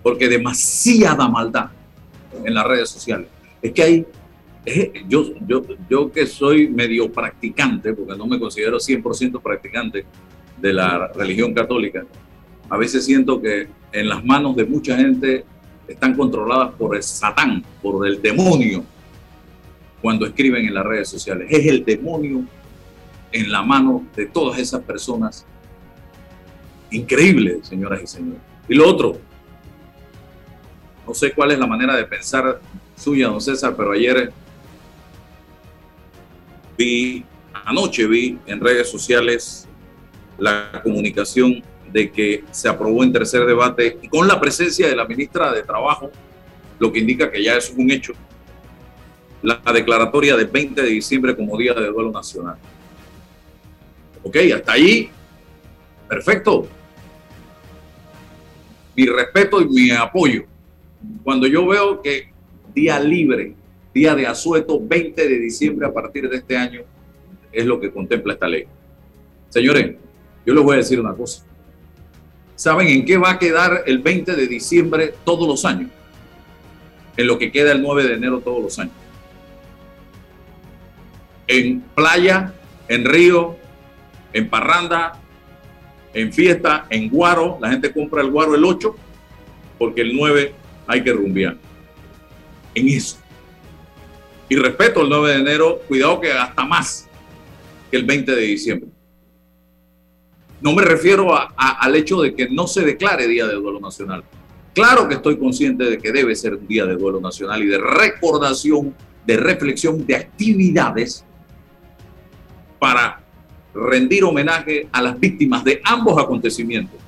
Porque 0.01 0.27
demasiada 0.27 1.27
maldad 1.27 1.69
en 2.43 2.53
las 2.53 2.65
redes 2.65 2.89
sociales. 2.89 3.27
Es 3.61 3.71
que 3.71 3.83
hay 3.83 4.05
yo, 5.07 5.33
yo, 5.47 5.63
yo 5.89 6.11
que 6.11 6.25
soy 6.25 6.67
medio 6.67 7.11
practicante, 7.11 7.93
porque 7.93 8.17
no 8.17 8.27
me 8.27 8.39
considero 8.39 8.77
100% 8.77 9.41
practicante 9.41 10.05
de 10.59 10.73
la 10.73 11.07
religión 11.13 11.53
católica, 11.53 12.05
a 12.69 12.77
veces 12.77 13.05
siento 13.05 13.41
que 13.41 13.67
en 13.93 14.09
las 14.09 14.25
manos 14.25 14.55
de 14.55 14.65
mucha 14.65 14.97
gente 14.97 15.45
están 15.87 16.15
controladas 16.15 16.73
por 16.75 16.95
el 16.95 17.03
Satán, 17.03 17.63
por 17.81 18.05
el 18.07 18.21
demonio, 18.21 18.83
cuando 20.01 20.25
escriben 20.25 20.65
en 20.65 20.73
las 20.73 20.85
redes 20.85 21.09
sociales. 21.09 21.47
Es 21.49 21.65
el 21.65 21.83
demonio 21.83 22.43
en 23.31 23.51
la 23.51 23.61
mano 23.61 24.05
de 24.15 24.25
todas 24.25 24.59
esas 24.59 24.81
personas. 24.81 25.45
Increíble, 26.91 27.59
señoras 27.63 28.01
y 28.03 28.07
señores. 28.07 28.39
Y 28.69 28.75
lo 28.75 28.87
otro, 28.87 29.17
no 31.05 31.13
sé 31.13 31.31
cuál 31.31 31.51
es 31.51 31.59
la 31.59 31.67
manera 31.67 31.95
de 31.95 32.03
pensar 32.05 32.59
suya, 32.95 33.27
don 33.27 33.41
César, 33.41 33.75
pero 33.75 33.91
ayer 33.91 34.31
vi, 36.77 37.23
anoche 37.65 38.07
vi 38.07 38.37
en 38.45 38.59
redes 38.59 38.89
sociales 38.89 39.67
la 40.37 40.81
comunicación 40.83 41.63
de 41.91 42.11
que 42.11 42.43
se 42.51 42.67
aprobó 42.67 43.03
en 43.03 43.13
tercer 43.13 43.45
debate 43.45 43.97
y 44.01 44.07
con 44.07 44.27
la 44.27 44.39
presencia 44.39 44.87
de 44.87 44.95
la 44.95 45.05
ministra 45.05 45.51
de 45.51 45.63
Trabajo, 45.63 46.11
lo 46.79 46.91
que 46.91 46.99
indica 46.99 47.31
que 47.31 47.43
ya 47.43 47.57
es 47.57 47.73
un 47.75 47.89
hecho, 47.91 48.13
la 49.41 49.61
declaratoria 49.73 50.35
del 50.35 50.47
20 50.47 50.81
de 50.81 50.89
diciembre 50.89 51.35
como 51.35 51.57
Día 51.57 51.73
de 51.73 51.87
Duelo 51.87 52.11
Nacional. 52.11 52.57
Ok, 54.23 54.37
hasta 54.53 54.73
ahí, 54.73 55.09
perfecto. 56.07 56.67
Mi 58.95 59.05
respeto 59.05 59.61
y 59.61 59.65
mi 59.67 59.91
apoyo. 59.91 60.43
Cuando 61.23 61.47
yo 61.47 61.65
veo 61.67 62.01
que 62.01 62.31
día 62.73 62.99
libre 62.99 63.55
día 63.97 64.13
de 64.13 64.27
asueto 64.27 64.79
20 64.79 65.27
de 65.27 65.39
diciembre 65.39 65.87
a 65.87 65.91
partir 65.91 66.29
de 66.29 66.37
este 66.37 66.55
año, 66.55 66.81
es 67.51 67.65
lo 67.65 67.79
que 67.79 67.91
contempla 67.91 68.33
esta 68.33 68.47
ley. 68.47 68.65
Señores, 69.49 69.95
yo 70.45 70.53
les 70.53 70.63
voy 70.63 70.75
a 70.75 70.77
decir 70.77 70.99
una 70.99 71.15
cosa. 71.15 71.43
¿Saben 72.57 72.89
en 72.89 73.05
qué 73.05 73.17
va 73.17 73.31
a 73.31 73.39
quedar 73.39 73.83
el 73.85 73.99
20 73.99 74.35
de 74.35 74.47
diciembre 74.47 75.13
todos 75.23 75.47
los 75.47 75.63
años? 75.63 75.89
En 77.15 77.27
lo 77.27 77.39
que 77.39 77.49
queda 77.51 77.71
el 77.71 77.81
9 77.81 78.03
de 78.03 78.13
enero 78.15 78.41
todos 78.41 78.61
los 78.61 78.77
años. 78.77 78.93
En 81.47 81.79
playa, 81.95 82.53
en 82.89 83.05
río, 83.05 83.55
en 84.33 84.49
parranda, 84.49 85.17
en 86.13 86.33
fiesta, 86.33 86.87
en 86.89 87.09
guaro. 87.09 87.57
La 87.61 87.69
gente 87.69 87.93
compra 87.93 88.21
el 88.21 88.31
guaro 88.31 88.55
el 88.55 88.65
8 88.65 88.93
porque 89.77 90.01
el 90.01 90.13
9 90.13 90.53
hay 90.87 91.01
que 91.01 91.13
rumbear. 91.13 91.55
En 92.75 92.89
eso 92.89 93.17
y 94.49 94.55
respeto 94.55 95.01
el 95.01 95.09
9 95.09 95.29
de 95.29 95.39
enero, 95.39 95.81
cuidado 95.87 96.21
que 96.21 96.31
hasta 96.31 96.63
más 96.65 97.07
que 97.91 97.97
el 97.97 98.05
20 98.05 98.33
de 98.33 98.41
diciembre. 98.41 98.89
No 100.61 100.73
me 100.73 100.81
refiero 100.83 101.29
al 101.55 101.95
hecho 101.95 102.21
de 102.21 102.33
que 102.33 102.49
no 102.49 102.67
se 102.67 102.81
declare 102.83 103.27
Día 103.27 103.45
de 103.47 103.55
Duelo 103.55 103.79
Nacional. 103.79 104.23
Claro 104.73 105.07
que 105.07 105.15
estoy 105.15 105.37
consciente 105.37 105.83
de 105.85 105.97
que 105.97 106.11
debe 106.11 106.35
ser 106.35 106.55
un 106.55 106.67
Día 106.67 106.85
de 106.85 106.95
Duelo 106.95 107.19
Nacional 107.19 107.63
y 107.63 107.67
de 107.67 107.77
recordación, 107.77 108.95
de 109.25 109.37
reflexión, 109.37 110.05
de 110.05 110.15
actividades 110.15 111.23
para 112.79 113.23
rendir 113.73 114.23
homenaje 114.23 114.87
a 114.91 115.01
las 115.01 115.19
víctimas 115.19 115.63
de 115.63 115.81
ambos 115.83 116.17
acontecimientos, 116.21 116.99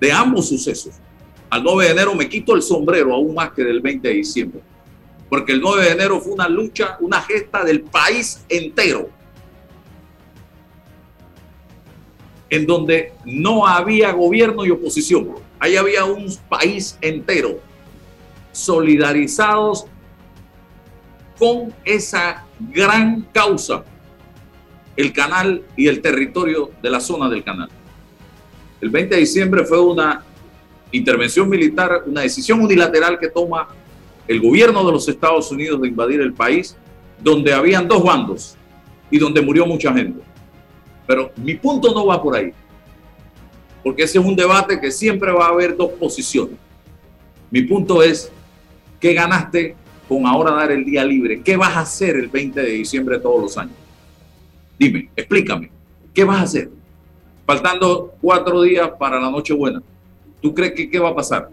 de 0.00 0.12
ambos 0.12 0.48
sucesos, 0.48 0.94
al 1.54 1.62
9 1.62 1.84
de 1.84 1.90
enero 1.92 2.16
me 2.16 2.28
quito 2.28 2.56
el 2.56 2.62
sombrero 2.62 3.14
aún 3.14 3.32
más 3.32 3.52
que 3.52 3.62
del 3.62 3.80
20 3.80 4.08
de 4.08 4.14
diciembre. 4.14 4.60
Porque 5.28 5.52
el 5.52 5.60
9 5.60 5.84
de 5.84 5.90
enero 5.92 6.20
fue 6.20 6.32
una 6.32 6.48
lucha, 6.48 6.96
una 6.98 7.22
gesta 7.22 7.62
del 7.62 7.82
país 7.82 8.44
entero. 8.48 9.08
En 12.50 12.66
donde 12.66 13.12
no 13.24 13.66
había 13.66 14.12
gobierno 14.12 14.64
y 14.64 14.70
oposición. 14.70 15.30
Ahí 15.58 15.76
había 15.76 16.04
un 16.04 16.32
país 16.48 16.98
entero 17.00 17.58
solidarizados 18.52 19.86
con 21.38 21.74
esa 21.84 22.44
gran 22.60 23.22
causa, 23.32 23.84
el 24.96 25.12
canal 25.12 25.62
y 25.76 25.88
el 25.88 26.00
territorio 26.00 26.70
de 26.80 26.90
la 26.90 27.00
zona 27.00 27.28
del 27.28 27.42
canal. 27.42 27.68
El 28.80 28.90
20 28.90 29.14
de 29.14 29.20
diciembre 29.20 29.64
fue 29.64 29.80
una 29.80 30.22
intervención 30.92 31.48
militar, 31.48 32.04
una 32.06 32.20
decisión 32.20 32.60
unilateral 32.60 33.18
que 33.18 33.28
toma 33.28 33.68
el 34.28 34.40
gobierno 34.40 34.84
de 34.84 34.92
los 34.92 35.08
Estados 35.08 35.50
Unidos 35.50 35.80
de 35.80 35.88
invadir 35.88 36.20
el 36.20 36.32
país, 36.32 36.76
donde 37.20 37.52
habían 37.52 37.88
dos 37.88 38.02
bandos 38.02 38.56
y 39.10 39.18
donde 39.18 39.42
murió 39.42 39.66
mucha 39.66 39.92
gente. 39.92 40.20
Pero 41.06 41.32
mi 41.36 41.54
punto 41.54 41.92
no 41.92 42.06
va 42.06 42.22
por 42.22 42.36
ahí, 42.36 42.52
porque 43.82 44.04
ese 44.04 44.18
es 44.18 44.24
un 44.24 44.34
debate 44.34 44.80
que 44.80 44.90
siempre 44.90 45.30
va 45.32 45.46
a 45.46 45.50
haber 45.50 45.76
dos 45.76 45.90
posiciones. 45.92 46.56
Mi 47.50 47.62
punto 47.62 48.02
es, 48.02 48.32
¿qué 48.98 49.12
ganaste 49.12 49.76
con 50.08 50.26
ahora 50.26 50.52
dar 50.52 50.72
el 50.72 50.84
día 50.84 51.04
libre? 51.04 51.42
¿Qué 51.42 51.56
vas 51.56 51.76
a 51.76 51.80
hacer 51.80 52.16
el 52.16 52.28
20 52.28 52.60
de 52.60 52.70
diciembre 52.70 53.18
todos 53.18 53.40
los 53.40 53.58
años? 53.58 53.74
Dime, 54.78 55.10
explícame, 55.14 55.70
¿qué 56.12 56.24
vas 56.24 56.38
a 56.38 56.42
hacer? 56.42 56.70
Faltando 57.46 58.14
cuatro 58.20 58.62
días 58.62 58.90
para 58.98 59.20
la 59.20 59.30
Nochebuena. 59.30 59.82
¿Tú 60.40 60.54
crees 60.54 60.72
que 60.72 60.90
qué 60.90 60.98
va 60.98 61.10
a 61.10 61.14
pasar? 61.14 61.50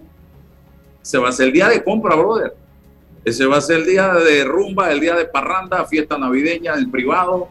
Se 1.01 1.17
va 1.17 1.27
a 1.27 1.29
hacer 1.29 1.47
el 1.47 1.53
día 1.53 1.67
de 1.67 1.83
compra, 1.83 2.15
brother. 2.15 2.55
Ese 3.23 3.45
va 3.45 3.57
a 3.57 3.61
ser 3.61 3.81
el 3.81 3.85
día 3.85 4.13
de 4.13 4.43
rumba, 4.43 4.91
el 4.91 4.99
día 4.99 5.15
de 5.15 5.25
parranda, 5.25 5.85
fiesta 5.85 6.17
navideña, 6.17 6.73
el 6.73 6.89
privado. 6.89 7.49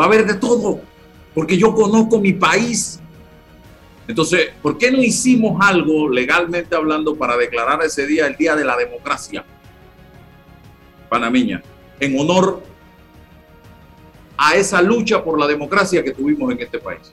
Va 0.00 0.04
a 0.04 0.08
haber 0.08 0.26
de 0.26 0.34
todo, 0.34 0.80
porque 1.34 1.56
yo 1.56 1.74
conozco 1.74 2.20
mi 2.20 2.32
país. 2.32 3.00
Entonces, 4.06 4.50
¿por 4.60 4.78
qué 4.78 4.90
no 4.90 4.98
hicimos 4.98 5.58
algo 5.60 6.08
legalmente 6.08 6.74
hablando 6.74 7.16
para 7.16 7.36
declarar 7.36 7.82
ese 7.82 8.06
día 8.06 8.26
el 8.26 8.36
Día 8.36 8.56
de 8.56 8.64
la 8.64 8.76
Democracia? 8.76 9.44
Panameña, 11.08 11.62
en 12.00 12.18
honor 12.18 12.62
a 14.36 14.54
esa 14.56 14.82
lucha 14.82 15.22
por 15.22 15.38
la 15.38 15.46
democracia 15.46 16.02
que 16.02 16.10
tuvimos 16.10 16.50
en 16.52 16.60
este 16.60 16.78
país 16.78 17.12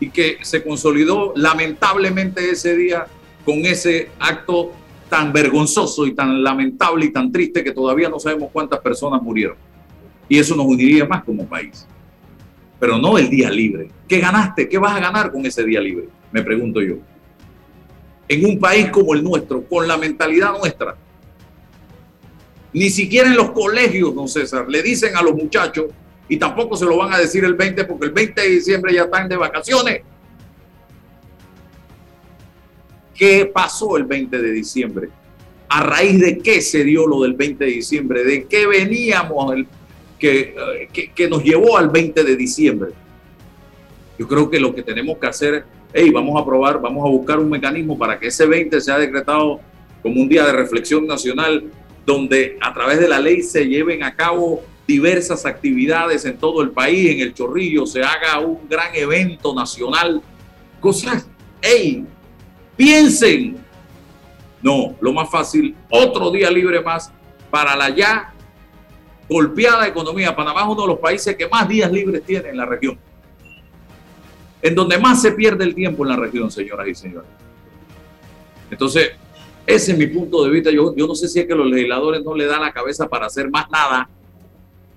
y 0.00 0.10
que 0.10 0.38
se 0.42 0.62
consolidó 0.62 1.32
lamentablemente 1.36 2.50
ese 2.50 2.76
día 2.76 3.06
con 3.44 3.58
ese 3.64 4.10
acto 4.18 4.72
tan 5.08 5.32
vergonzoso 5.32 6.06
y 6.06 6.14
tan 6.14 6.42
lamentable 6.42 7.06
y 7.06 7.12
tan 7.12 7.30
triste 7.30 7.62
que 7.62 7.72
todavía 7.72 8.08
no 8.08 8.18
sabemos 8.18 8.50
cuántas 8.52 8.80
personas 8.80 9.22
murieron. 9.22 9.56
Y 10.28 10.38
eso 10.38 10.56
nos 10.56 10.66
uniría 10.66 11.04
más 11.04 11.22
como 11.22 11.46
país. 11.46 11.86
Pero 12.78 12.98
no 12.98 13.18
el 13.18 13.28
día 13.30 13.50
libre. 13.50 13.88
¿Qué 14.08 14.18
ganaste? 14.18 14.68
¿Qué 14.68 14.78
vas 14.78 14.96
a 14.96 15.00
ganar 15.00 15.30
con 15.32 15.44
ese 15.46 15.64
día 15.64 15.80
libre? 15.80 16.08
Me 16.32 16.42
pregunto 16.42 16.80
yo. 16.80 16.96
En 18.28 18.44
un 18.44 18.58
país 18.58 18.88
como 18.90 19.14
el 19.14 19.22
nuestro, 19.22 19.64
con 19.64 19.86
la 19.86 19.96
mentalidad 19.96 20.52
nuestra, 20.58 20.96
ni 22.72 22.90
siquiera 22.90 23.28
en 23.28 23.36
los 23.36 23.52
colegios, 23.52 24.14
don 24.14 24.28
César, 24.28 24.68
le 24.68 24.82
dicen 24.82 25.16
a 25.16 25.22
los 25.22 25.34
muchachos 25.34 25.86
y 26.28 26.36
tampoco 26.36 26.76
se 26.76 26.84
lo 26.84 26.96
van 26.96 27.12
a 27.12 27.18
decir 27.18 27.44
el 27.44 27.54
20 27.54 27.84
porque 27.84 28.06
el 28.06 28.12
20 28.12 28.40
de 28.40 28.48
diciembre 28.48 28.92
ya 28.92 29.04
están 29.04 29.28
de 29.28 29.36
vacaciones. 29.36 30.02
¿Qué 33.14 33.46
pasó 33.46 33.96
el 33.96 34.04
20 34.04 34.42
de 34.42 34.50
diciembre? 34.50 35.08
¿A 35.68 35.82
raíz 35.82 36.20
de 36.20 36.38
qué 36.38 36.60
se 36.60 36.82
dio 36.82 37.06
lo 37.06 37.22
del 37.22 37.34
20 37.34 37.64
de 37.64 37.70
diciembre? 37.70 38.24
¿De 38.24 38.44
qué 38.46 38.66
veníamos 38.66 39.54
el, 39.54 39.68
que, 40.92 41.10
que, 41.14 41.28
nos 41.28 41.42
llevó 41.42 41.76
al 41.76 41.90
20 41.90 42.24
de 42.24 42.36
diciembre? 42.36 42.90
Yo 44.18 44.26
creo 44.26 44.48
que 44.48 44.58
lo 44.58 44.74
que 44.74 44.82
tenemos 44.82 45.18
que 45.18 45.26
hacer, 45.26 45.64
hey, 45.92 46.10
vamos 46.10 46.40
a 46.40 46.44
probar, 46.44 46.80
vamos 46.80 47.04
a 47.04 47.10
buscar 47.10 47.38
un 47.38 47.50
mecanismo 47.50 47.98
para 47.98 48.18
que 48.18 48.28
ese 48.28 48.46
20 48.46 48.80
sea 48.80 48.98
decretado 48.98 49.60
como 50.02 50.20
un 50.20 50.28
día 50.28 50.46
de 50.46 50.52
reflexión 50.52 51.06
nacional, 51.06 51.64
donde 52.06 52.56
a 52.60 52.72
través 52.72 53.00
de 53.00 53.08
la 53.08 53.18
ley 53.18 53.42
se 53.42 53.66
lleven 53.66 54.02
a 54.02 54.14
cabo 54.14 54.62
diversas 54.86 55.44
actividades 55.44 56.24
en 56.24 56.38
todo 56.38 56.62
el 56.62 56.70
país, 56.70 57.10
en 57.10 57.20
el 57.20 57.34
Chorrillo 57.34 57.86
se 57.86 58.02
haga 58.02 58.38
un 58.38 58.60
gran 58.68 58.94
evento 58.94 59.54
nacional, 59.54 60.22
cosas, 60.80 61.28
hey, 61.60 62.04
piensen, 62.76 63.56
no, 64.62 64.94
lo 65.00 65.12
más 65.12 65.30
fácil, 65.30 65.74
otro 65.90 66.30
día 66.30 66.50
libre 66.50 66.80
más 66.80 67.12
para 67.50 67.76
la 67.76 67.90
ya 67.90 68.33
golpeada 69.28 69.86
economía. 69.86 70.34
Panamá 70.34 70.62
es 70.62 70.68
uno 70.68 70.82
de 70.82 70.88
los 70.88 70.98
países 70.98 71.36
que 71.36 71.48
más 71.48 71.68
días 71.68 71.90
libres 71.90 72.22
tiene 72.24 72.50
en 72.50 72.56
la 72.56 72.66
región, 72.66 72.98
en 74.62 74.74
donde 74.74 74.98
más 74.98 75.22
se 75.22 75.32
pierde 75.32 75.64
el 75.64 75.74
tiempo 75.74 76.04
en 76.04 76.10
la 76.10 76.16
región, 76.16 76.50
señoras 76.50 76.88
y 76.88 76.94
señores. 76.94 77.28
Entonces, 78.70 79.12
ese 79.66 79.92
es 79.92 79.98
mi 79.98 80.06
punto 80.06 80.44
de 80.44 80.50
vista. 80.50 80.70
Yo, 80.70 80.94
yo 80.94 81.06
no 81.06 81.14
sé 81.14 81.28
si 81.28 81.40
es 81.40 81.46
que 81.46 81.54
los 81.54 81.66
legisladores 81.66 82.22
no 82.22 82.34
le 82.34 82.46
dan 82.46 82.60
la 82.60 82.72
cabeza 82.72 83.08
para 83.08 83.26
hacer 83.26 83.50
más 83.50 83.70
nada 83.70 84.08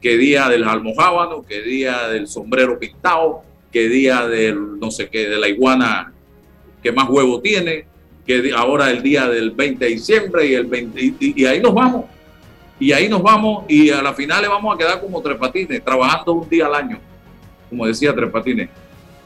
que 0.02 0.18
día 0.18 0.48
del 0.50 0.64
almohábano, 0.64 1.44
que 1.44 1.62
día 1.62 2.08
del 2.08 2.28
sombrero 2.28 2.78
pintado, 2.78 3.42
que 3.72 3.90
día 3.90 4.28
del 4.28 4.80
no 4.80 4.92
sé 4.92 5.10
qué, 5.10 5.28
de 5.28 5.38
la 5.38 5.48
iguana 5.48 6.14
que 6.84 6.92
más 6.92 7.10
huevo 7.10 7.42
tiene, 7.42 7.86
que 8.26 8.52
ahora 8.56 8.92
el 8.92 9.02
día 9.02 9.28
del 9.28 9.52
20 9.52 9.84
de 9.84 9.92
diciembre 9.92 10.46
y 10.48 10.54
el 10.54 10.66
20, 10.66 11.14
y, 11.20 11.46
ahí 11.46 11.60
nos 11.60 11.74
vamos. 11.74 12.06
Y 12.80 12.92
ahí 12.92 13.10
nos 13.10 13.24
vamos 13.24 13.66
y 13.68 13.90
a 13.90 14.02
la 14.02 14.14
final 14.14 14.42
le 14.42 14.48
vamos 14.48 14.74
a 14.74 14.78
quedar 14.78 15.02
como 15.02 15.22
tres 15.22 15.38
patines, 15.38 15.84
trabajando 15.84 16.34
un 16.34 16.50
día 16.50 16.68
al 16.68 16.76
año, 16.76 17.00
como 17.70 17.88
decía 17.88 18.14
tres 18.14 18.30
patines. 18.30 18.70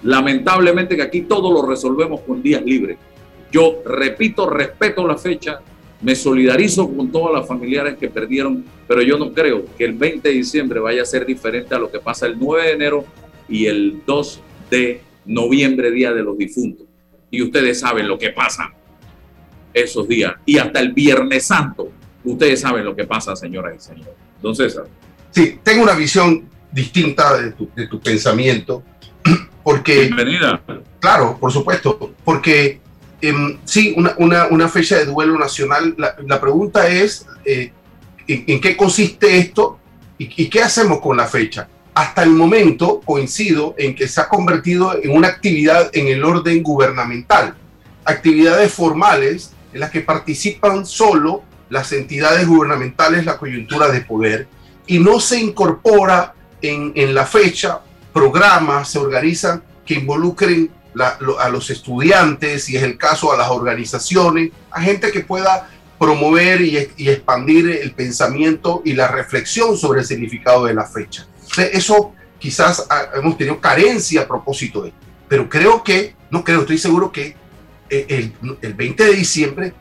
Lamentablemente 0.03 0.95
que 0.95 1.01
aquí 1.01 1.21
todo 1.21 1.51
lo 1.51 1.67
resolvemos 1.67 2.21
con 2.21 2.41
días 2.41 2.63
libres. 2.63 2.97
Yo 3.51 3.81
repito, 3.85 4.49
respeto 4.49 5.05
la 5.05 5.17
fecha, 5.17 5.59
me 6.01 6.15
solidarizo 6.15 6.89
con 6.89 7.11
todas 7.11 7.33
las 7.33 7.47
familiares 7.47 7.97
que 7.97 8.09
perdieron, 8.09 8.63
pero 8.87 9.01
yo 9.01 9.17
no 9.17 9.33
creo 9.33 9.65
que 9.77 9.83
el 9.83 9.93
20 9.93 10.29
de 10.29 10.35
diciembre 10.35 10.79
vaya 10.79 11.01
a 11.01 11.05
ser 11.05 11.25
diferente 11.25 11.75
a 11.75 11.79
lo 11.79 11.91
que 11.91 11.99
pasa 11.99 12.25
el 12.25 12.39
9 12.39 12.67
de 12.67 12.71
enero 12.71 13.05
y 13.49 13.65
el 13.65 14.01
2 14.05 14.41
de 14.69 15.01
noviembre, 15.25 15.91
Día 15.91 16.13
de 16.13 16.23
los 16.23 16.37
Difuntos. 16.37 16.87
Y 17.29 17.41
ustedes 17.41 17.79
saben 17.81 18.07
lo 18.07 18.17
que 18.17 18.29
pasa 18.29 18.73
esos 19.73 20.07
días. 20.07 20.33
Y 20.45 20.57
hasta 20.57 20.79
el 20.79 20.93
Viernes 20.93 21.45
Santo, 21.45 21.89
ustedes 22.23 22.62
saben 22.62 22.86
lo 22.86 22.95
que 22.95 23.05
pasa, 23.05 23.36
señoras 23.36 23.75
y 23.75 23.79
señores. 23.79 24.13
Don 24.41 24.55
César. 24.55 24.86
Sí, 25.31 25.60
tengo 25.63 25.84
una 25.84 25.93
visión 25.93 26.49
distinta 26.71 27.38
de 27.38 27.51
tu, 27.51 27.69
de 27.75 27.88
tu 27.88 27.99
pensamiento, 27.99 28.84
porque... 29.63 30.01
Bienvenida. 30.01 30.62
Claro, 30.99 31.38
por 31.39 31.51
supuesto, 31.51 32.13
porque 32.23 32.81
Em, 33.21 33.60
sí, 33.65 33.95
una, 34.17 34.67
fecha 34.67 34.97
de 34.97 35.05
duelo 35.05 35.38
nacional. 35.38 35.95
La, 35.97 36.41
pregunta 36.41 36.88
es, 36.88 37.27
eh, 37.45 37.71
¿en, 38.27 38.60
qué 38.60 38.75
consiste 38.75 39.38
esto 39.38 39.79
y, 40.17 40.49
qué 40.49 40.62
hacemos 40.62 40.99
con 40.99 41.15
la 41.15 41.27
fecha? 41.27 41.69
Hasta 41.93 42.23
el 42.23 42.31
momento 42.31 42.99
coincido 43.05 43.75
en 43.77 43.95
que 43.95 44.07
se 44.07 44.21
ha 44.21 44.27
convertido 44.27 44.97
en 45.01 45.12
una 45.12 45.27
actividad 45.27 45.91
en 45.93 46.07
el 46.07 46.23
orden 46.23 46.63
gubernamental. 46.63 47.53
Actividades 48.05 48.73
formales 48.73 49.51
en 49.71 49.81
las 49.81 49.91
que 49.91 50.01
participan 50.01 50.86
solo 50.86 51.43
las 51.71 51.91
entidades 51.91 52.45
gubernamentales, 52.47 53.25
la 53.25 53.39
coyuntura 53.39 53.88
de 53.89 54.01
poder, 54.01 54.47
y 54.86 54.99
no 54.99 55.19
se 55.19 55.39
incorpora 55.39 56.36
en, 56.62 56.91
en 56.95 57.15
la 57.15 57.25
fecha 57.25 57.81
programas, 58.13 58.89
se 58.89 58.99
organizan 58.99 59.63
que 59.86 59.95
involucren 59.95 60.69
a 61.39 61.49
los 61.49 61.69
estudiantes, 61.69 62.65
si 62.65 62.75
es 62.75 62.84
el 62.84 62.97
caso, 62.97 63.31
a 63.31 63.38
las 63.38 63.49
organizaciones, 63.49 64.51
a 64.69 64.81
gente 64.81 65.12
que 65.12 65.21
pueda 65.21 65.69
promover 65.97 66.62
y, 66.62 66.77
expandir 66.77 67.69
el 67.69 67.93
pensamiento 67.93 68.81
y 68.84 68.93
la 68.93 69.07
reflexión 69.07 69.77
sobre 69.77 70.01
el 70.01 70.05
significado 70.05 70.65
de 70.65 70.73
la 70.73 70.86
fecha. 70.86 71.27
eso 71.57 72.13
quizás 72.39 72.88
hemos 73.15 73.38
tenido 73.38 73.62
carencia 73.62 74.21
a 74.21 74.27
propósito 74.27 74.81
de 74.81 74.93
pero 75.31 75.47
creo 75.47 75.81
que, 75.81 76.13
no 76.29 76.43
creo, 76.43 76.62
estoy 76.62 76.77
seguro 76.77 77.10
que 77.10 77.38
eh, 77.89 78.05
el, 78.10 78.57
el 78.62 78.73
20 78.73 79.05
de 79.05 79.13
diciembre 79.13 79.73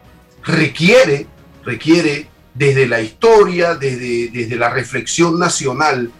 requiere, 0.44 1.26
requiere 1.64 2.28
desde 2.54 2.86
la 2.86 3.00
historia, 3.00 3.74
desde, 3.74 4.28
desde 4.28 4.56
la 4.56 4.70
reflexión 4.70 5.38
nacional, 5.38 6.10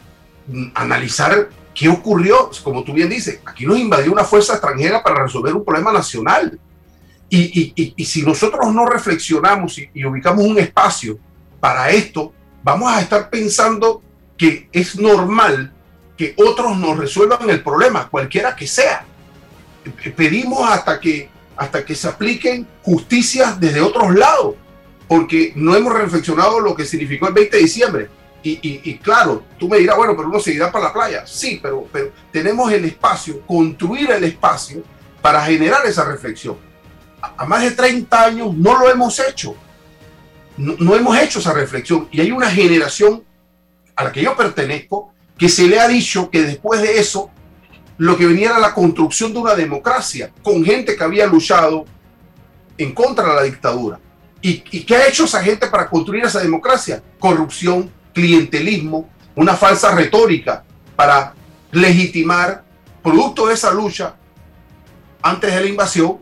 mm, 0.47 0.69
analizar 0.75 1.49
¿Qué 1.75 1.89
ocurrió? 1.89 2.51
Como 2.63 2.85
tú 2.85 2.93
bien 2.93 3.09
dices, 3.09 3.41
aquí 3.45 3.65
nos 3.65 3.79
invadió 3.79 4.13
una 4.13 4.25
fuerza 4.25 4.55
extranjera 4.55 5.03
para 5.03 5.23
resolver 5.23 5.55
un 5.55 5.65
problema 5.65 5.93
nacional. 5.93 6.59
Y, 7.29 8.05
si 8.05 8.23
nosotros 8.23 8.75
no 8.75 8.87
reflexionamos 8.87 9.79
y, 9.79 10.05
ubicamos 10.05 10.45
un 10.45 10.59
espacio 10.59 11.19
para 11.61 11.91
esto, 11.91 12.33
vamos 12.63 12.93
a 12.93 13.01
estar 13.01 13.31
pensando 13.31 14.03
que 14.37 14.69
es 14.73 14.99
normal 14.99 15.73
que 16.17 16.35
otros 16.37 16.77
nos 16.77 16.99
resuelvan 16.99 17.49
el 17.49 17.63
problema, 17.63 18.09
cualquiera 18.09 18.55
que 18.55 18.67
sea. 18.67 19.05
Pedimos 20.17 20.69
hasta 20.69 20.99
que, 20.99 21.31
hasta 21.57 21.85
que 21.85 21.95
se 21.95 22.09
apliquen 22.09 22.67
justicias 22.83 23.59
desde 23.61 23.81
otros 23.81 24.15
lados, 24.15 24.57
porque 25.11 25.53
no 25.57 25.75
hemos 25.75 25.93
reflexionado 25.93 26.61
lo 26.61 26.73
que 26.73 26.85
significó 26.85 27.27
el 27.27 27.35
20 27.35 27.57
de 27.57 27.63
diciembre. 27.65 28.09
Y, 28.45 28.97
claro, 28.99 29.43
tú 29.59 29.69
me 29.69 29.79
dirás, 29.79 29.97
bueno, 29.97 30.15
pero 30.17 30.29
uno 30.29 30.39
seguirá 30.39 30.71
para 30.71 30.85
la 30.85 30.93
playa. 30.93 31.27
Sí, 31.27 31.59
pero, 31.61 31.85
pero 31.93 32.13
tenemos 32.31 32.73
el 32.73 32.85
espacio, 32.85 33.41
construir 33.45 34.13
el 34.13 34.23
espacio 34.23 34.85
para 35.21 35.45
generar 35.45 35.85
esa 35.85 36.05
reflexión. 36.05 36.57
A, 37.21 37.45
más 37.45 37.61
de 37.61 37.73
30 37.73 38.25
años 38.25 38.55
no 38.55 38.79
lo 38.79 38.89
hemos 38.89 39.19
hecho. 39.19 39.57
No, 40.57 40.77
no 40.79 40.95
hemos 40.95 41.19
hecho 41.19 41.41
esa 41.41 41.55
reflexión. 41.55 42.07
Y 42.13 42.21
hay 42.21 42.31
una 42.31 42.49
generación 42.49 43.25
a 43.97 44.05
la 44.05 44.13
que 44.13 44.23
yo 44.23 44.37
pertenezco 44.37 45.13
que 45.37 45.49
se 45.49 45.67
le 45.67 45.81
ha 45.81 45.89
dicho 45.89 46.31
que 46.31 46.43
después 46.43 46.83
de 46.83 47.01
eso 47.01 47.33
lo 47.99 48.17
que 48.17 48.27
venía 48.27 48.51
era 48.51 48.61
la 48.61 48.73
construcción 48.73 49.33
de 49.33 49.41
una 49.41 49.57
democracia 49.57 50.31
con 50.41 50.65
gente 50.65 50.95
que 50.95 51.03
había 51.03 51.27
luchado 51.27 51.85
en 52.79 52.95
contra 52.95 53.31
de 53.31 53.35
la 53.35 53.43
dictadura. 53.43 53.99
¿Y, 54.43 54.61
qué 54.61 54.97
ha 54.97 55.07
hecho 55.07 55.25
esa 55.25 55.43
gente 55.43 55.67
para 55.67 55.89
construir 55.89 56.25
esa 56.25 56.41
democracia? 56.41 57.03
Corrupción, 57.19 57.91
clientelismo, 58.15 59.09
una 59.35 59.55
falsa 59.55 59.95
retórica 59.95 60.65
para 60.97 61.35
legitimar, 61.73 62.65
producto 63.03 63.47
de 63.47 63.55
esa 63.55 63.73
lucha 63.73 64.17
antes 65.23 65.55
de 65.55 65.61
la 65.61 65.67
invasión, 65.67 66.19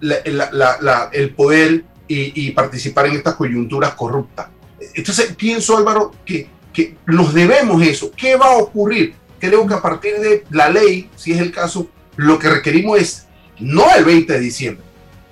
el 0.00 1.34
poder 1.34 1.84
y, 2.08 2.50
participar 2.52 3.06
en 3.06 3.16
estas 3.16 3.34
coyunturas 3.34 3.94
corruptas. 3.94 4.48
Entonces 4.94 5.34
pienso, 5.34 5.76
Álvaro, 5.76 6.12
que, 6.24 6.48
que 6.72 6.96
nos 7.06 7.34
debemos 7.34 7.82
eso. 7.82 8.12
¿Qué 8.16 8.36
va 8.36 8.52
a 8.52 8.56
ocurrir? 8.56 9.14
Creo 9.40 9.66
que 9.66 9.74
a 9.74 9.82
partir 9.82 10.18
de 10.20 10.44
la 10.50 10.68
ley, 10.68 11.10
si 11.16 11.32
es 11.32 11.38
el 11.38 11.50
caso, 11.50 11.88
lo 12.16 12.38
que 12.38 12.48
requerimos 12.48 12.98
es 13.00 13.26
no 13.58 13.92
el 13.94 14.04
20 14.04 14.32
de 14.32 14.40
diciembre, 14.40 14.84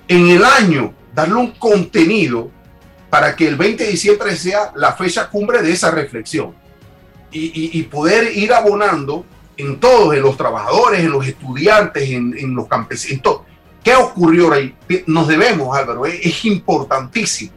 en 0.07 0.29
el 0.29 0.43
año 0.43 0.93
darle 1.15 1.35
un 1.35 1.51
contenido 1.51 2.51
para 3.09 3.35
que 3.35 3.47
el 3.47 3.55
20 3.55 3.83
de 3.83 3.91
diciembre 3.91 4.35
sea 4.35 4.73
la 4.75 4.93
fecha 4.93 5.29
cumbre 5.29 5.61
de 5.61 5.71
esa 5.71 5.89
reflexión 5.89 6.53
y, 7.31 7.83
poder 7.83 8.35
ir 8.37 8.53
abonando 8.53 9.25
en 9.57 9.77
todos, 9.77 10.13
en 10.15 10.21
los 10.21 10.37
trabajadores, 10.37 11.01
en 11.01 11.11
los 11.11 11.27
estudiantes, 11.27 12.09
en, 12.09 12.55
los 12.55 12.67
campesinos. 12.67 13.41
¿Qué 13.83 13.93
ocurrió 13.93 14.53
ahí? 14.53 14.73
Nos 15.05 15.27
debemos, 15.27 15.77
Álvaro, 15.77 16.05
es, 16.05 16.45
importantísimo 16.45 17.51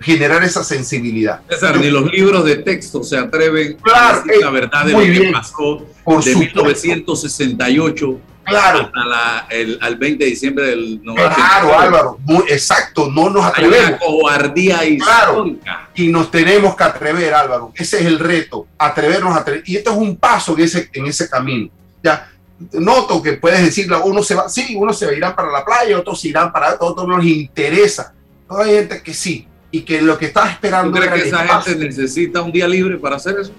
generar 0.00 0.42
esa 0.42 0.64
sensibilidad. 0.64 1.40
César, 1.48 1.78
ni 1.78 1.88
los 1.88 2.10
libros 2.12 2.44
de 2.44 2.56
texto 2.56 3.02
se 3.02 3.16
atreven 3.16 3.78
a 3.94 4.22
decir 4.24 4.42
la 4.42 4.50
verdad 4.50 4.84
de 4.84 4.92
lo 4.92 4.98
que 4.98 5.30
pasó 5.32 5.86
de 6.24 6.36
1968 6.36 8.20
Claro. 8.44 8.90
Hasta 8.94 9.46
el, 9.50 9.78
al 9.80 9.96
20 9.96 10.24
de 10.24 10.30
diciembre 10.30 10.66
del 10.66 11.02
90. 11.02 11.34
Claro, 11.34 11.78
Álvaro, 11.78 12.18
exacto, 12.48 13.10
no 13.10 13.30
nos 13.30 13.44
atrevemos. 13.46 13.78
Hay 13.78 13.88
una 13.88 13.98
cobardía 13.98 14.84
histórica. 14.84 15.88
y 15.94 16.08
nos 16.08 16.30
tenemos 16.30 16.74
que 16.76 16.84
atrever, 16.84 17.34
Álvaro. 17.34 17.72
Ese 17.74 18.00
es 18.00 18.06
el 18.06 18.18
reto, 18.18 18.66
atrevernos 18.78 19.34
a 19.34 19.40
atrever. 19.40 19.62
Y 19.66 19.76
esto 19.76 19.92
es 19.92 19.96
un 19.96 20.16
paso 20.16 20.54
en 20.56 20.64
ese, 20.64 20.90
en 20.92 21.06
ese 21.06 21.28
camino. 21.28 21.70
Ya, 22.02 22.30
noto 22.72 23.22
que 23.22 23.34
puedes 23.34 23.62
decirle, 23.62 23.96
uno 24.04 24.22
se 24.22 24.34
va, 24.34 24.48
sí, 24.48 24.74
uno 24.76 24.92
se 24.92 25.14
irá 25.16 25.34
para 25.34 25.50
la 25.50 25.64
playa, 25.64 25.98
otros 25.98 26.24
irán 26.24 26.52
para, 26.52 26.76
otros 26.80 27.06
no 27.06 27.18
les 27.18 27.28
interesa. 27.28 28.12
Pero 28.48 28.62
hay 28.62 28.74
gente 28.74 29.02
que 29.02 29.14
sí, 29.14 29.46
y 29.70 29.80
que 29.80 30.00
lo 30.02 30.18
que 30.18 30.26
está 30.26 30.50
esperando. 30.50 30.92
¿Tú 30.92 31.04
crees 31.04 31.22
que 31.22 31.28
esa 31.28 31.62
gente 31.62 31.86
necesita 31.86 32.42
un 32.42 32.52
día 32.52 32.68
libre 32.68 32.98
para 32.98 33.16
hacer 33.16 33.36
eso? 33.40 33.52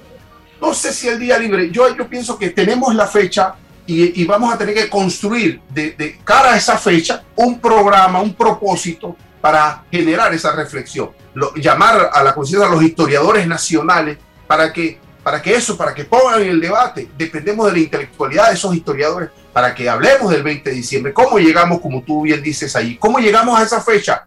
No 0.62 0.74
sé 0.74 0.94
si 0.94 1.10
el 1.10 1.20
día 1.20 1.38
libre, 1.38 1.70
yo, 1.72 1.94
yo 1.94 2.08
pienso 2.08 2.38
que 2.38 2.52
tenemos 2.52 2.96
la 2.96 3.08
fecha, 3.08 3.56
y, 3.86 4.26
vamos 4.26 4.54
a 4.54 4.58
tener 4.58 4.74
que 4.76 4.90
construir 4.90 5.62
de, 5.70 6.20
cara 6.24 6.54
a 6.54 6.58
esa 6.58 6.78
fecha 6.78 7.24
un 7.36 7.60
programa, 7.60 8.22
un 8.22 8.34
propósito 8.34 9.16
para 9.42 9.84
generar 9.92 10.34
esa 10.34 10.54
reflexión. 10.54 11.12
llamar 11.56 12.10
a 12.14 12.24
la 12.24 12.34
conciencia 12.34 12.68
a 12.68 12.72
los 12.72 12.82
historiadores 12.82 13.46
nacionales 13.46 14.18
para 14.48 14.72
que, 14.72 15.00
para 15.22 15.42
que 15.42 15.54
eso, 15.56 15.76
para 15.76 15.94
que 15.94 16.06
pongan 16.06 16.42
en 16.42 16.50
el 16.50 16.62
debate. 16.62 17.10
Dependemos 17.18 17.66
de 17.68 17.74
la 17.74 17.80
intelectualidad 17.80 18.50
de 18.50 18.54
esos 18.54 18.74
historiadores 18.74 19.30
para 19.52 19.76
que 19.76 19.90
hablemos 19.90 20.32
del 20.32 20.44
20 20.44 20.70
de 20.70 20.76
diciembre. 20.76 21.14
¿Cómo 21.14 21.38
llegamos, 21.38 21.82
como 21.82 22.04
tú 22.04 22.22
bien 22.22 22.42
dices 22.42 22.76
ahí? 22.76 22.96
¿Cómo 22.98 23.20
llegamos 23.20 23.60
a 23.60 23.64
esa 23.64 23.82
fecha? 23.82 24.26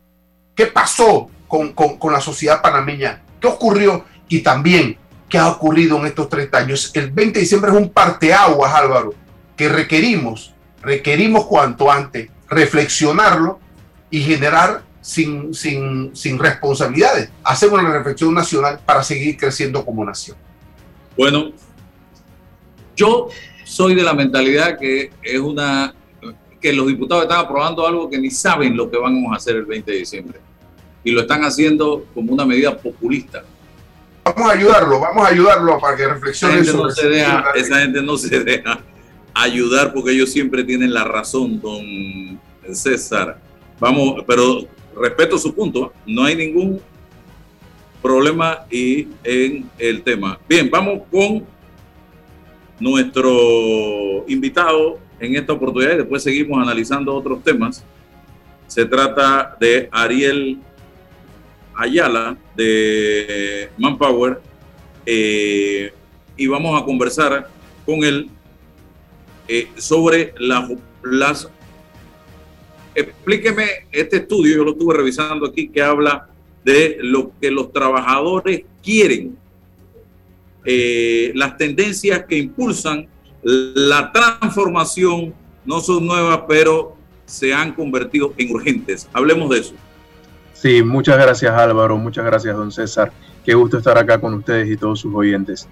¿Qué 0.54 0.66
pasó 0.66 1.30
con, 1.48 1.72
con, 1.72 1.96
con 1.96 2.12
la 2.12 2.20
sociedad 2.20 2.60
panameña? 2.60 3.22
¿Qué 3.40 3.46
ocurrió? 3.46 4.04
Y 4.28 4.40
también, 4.40 4.98
¿qué 5.30 5.38
ha 5.38 5.48
ocurrido 5.48 5.96
en 5.98 6.06
estos 6.06 6.28
30 6.28 6.58
años? 6.58 6.90
El 6.94 7.10
20 7.10 7.38
de 7.38 7.40
diciembre 7.40 7.70
es 7.70 7.76
un 7.76 7.90
parteaguas, 7.90 8.74
Álvaro 8.74 9.14
que 9.56 9.68
requerimos, 9.68 10.54
requerimos 10.82 11.46
cuanto 11.46 11.90
antes 11.90 12.30
reflexionarlo 12.48 13.58
y 14.10 14.20
generar 14.20 14.82
sin, 15.00 15.54
sin, 15.54 16.14
sin 16.14 16.38
responsabilidades. 16.38 17.30
Hacemos 17.42 17.80
una 17.80 17.92
reflexión 17.92 18.34
nacional 18.34 18.80
para 18.84 19.02
seguir 19.02 19.36
creciendo 19.36 19.84
como 19.84 20.04
nación. 20.04 20.36
Bueno, 21.16 21.52
yo 22.94 23.28
soy 23.64 23.94
de 23.94 24.02
la 24.02 24.14
mentalidad 24.14 24.78
que 24.78 25.10
es 25.22 25.40
una 25.40 25.94
que 26.60 26.72
los 26.72 26.86
diputados 26.86 27.24
están 27.24 27.40
aprobando 27.40 27.86
algo 27.86 28.08
que 28.08 28.18
ni 28.18 28.30
saben 28.30 28.76
lo 28.76 28.90
que 28.90 28.96
vamos 28.96 29.32
a 29.32 29.36
hacer 29.36 29.56
el 29.56 29.66
20 29.66 29.90
de 29.90 29.98
diciembre 29.98 30.40
y 31.04 31.12
lo 31.12 31.20
están 31.20 31.44
haciendo 31.44 32.06
como 32.14 32.32
una 32.32 32.44
medida 32.44 32.76
populista. 32.76 33.44
Vamos 34.24 34.50
a 34.50 34.54
ayudarlo, 34.54 34.98
vamos 34.98 35.24
a 35.24 35.28
ayudarlo 35.28 35.78
para 35.78 35.96
que 35.96 36.08
reflexione 36.08 36.64
sobre 36.64 37.22
esa 37.54 37.78
gente 37.78 38.02
no 38.02 38.16
se 38.16 38.40
deja 38.42 38.80
ayudar 39.36 39.92
porque 39.92 40.12
ellos 40.12 40.30
siempre 40.30 40.64
tienen 40.64 40.92
la 40.94 41.04
razón, 41.04 41.60
don 41.60 42.40
César. 42.72 43.38
Vamos, 43.78 44.24
pero 44.26 44.66
respeto 44.98 45.36
su 45.38 45.54
punto, 45.54 45.92
no 46.06 46.24
hay 46.24 46.34
ningún 46.34 46.80
problema 48.00 48.64
y 48.70 49.08
en 49.22 49.68
el 49.78 50.02
tema. 50.02 50.38
Bien, 50.48 50.70
vamos 50.70 51.02
con 51.10 51.44
nuestro 52.80 54.24
invitado 54.26 54.98
en 55.20 55.36
esta 55.36 55.52
oportunidad 55.52 55.94
y 55.94 55.98
después 55.98 56.22
seguimos 56.22 56.62
analizando 56.62 57.14
otros 57.14 57.42
temas. 57.42 57.84
Se 58.66 58.84
trata 58.86 59.56
de 59.60 59.88
Ariel 59.92 60.58
Ayala 61.74 62.36
de 62.56 63.70
Manpower 63.76 64.40
eh, 65.04 65.92
y 66.36 66.46
vamos 66.46 66.80
a 66.80 66.84
conversar 66.84 67.48
con 67.84 68.02
él 68.02 68.30
eh, 69.48 69.68
sobre 69.76 70.34
las... 70.38 71.48
Explíqueme 72.94 73.66
este 73.92 74.16
estudio, 74.18 74.56
yo 74.56 74.64
lo 74.64 74.70
estuve 74.72 74.94
revisando 74.94 75.46
aquí, 75.46 75.68
que 75.68 75.82
habla 75.82 76.28
de 76.64 76.98
lo 77.00 77.30
que 77.40 77.50
los 77.50 77.70
trabajadores 77.70 78.62
quieren, 78.82 79.36
eh, 80.64 81.30
las 81.34 81.56
tendencias 81.56 82.24
que 82.24 82.38
impulsan 82.38 83.06
la 83.42 84.10
transformación 84.10 85.32
no 85.64 85.80
son 85.80 86.06
nuevas, 86.06 86.40
pero 86.48 86.96
se 87.26 87.54
han 87.54 87.72
convertido 87.74 88.34
en 88.36 88.50
urgentes. 88.50 89.08
Hablemos 89.12 89.50
de 89.50 89.58
eso. 89.58 89.74
Sí, 90.52 90.82
muchas 90.82 91.18
gracias 91.18 91.52
Álvaro, 91.52 91.96
muchas 91.98 92.24
gracias 92.24 92.56
don 92.56 92.72
César. 92.72 93.12
Qué 93.44 93.54
gusto 93.54 93.78
estar 93.78 93.96
acá 93.98 94.20
con 94.20 94.34
ustedes 94.34 94.68
y 94.68 94.76
todos 94.76 94.98
sus 94.98 95.14
oyentes. 95.14 95.68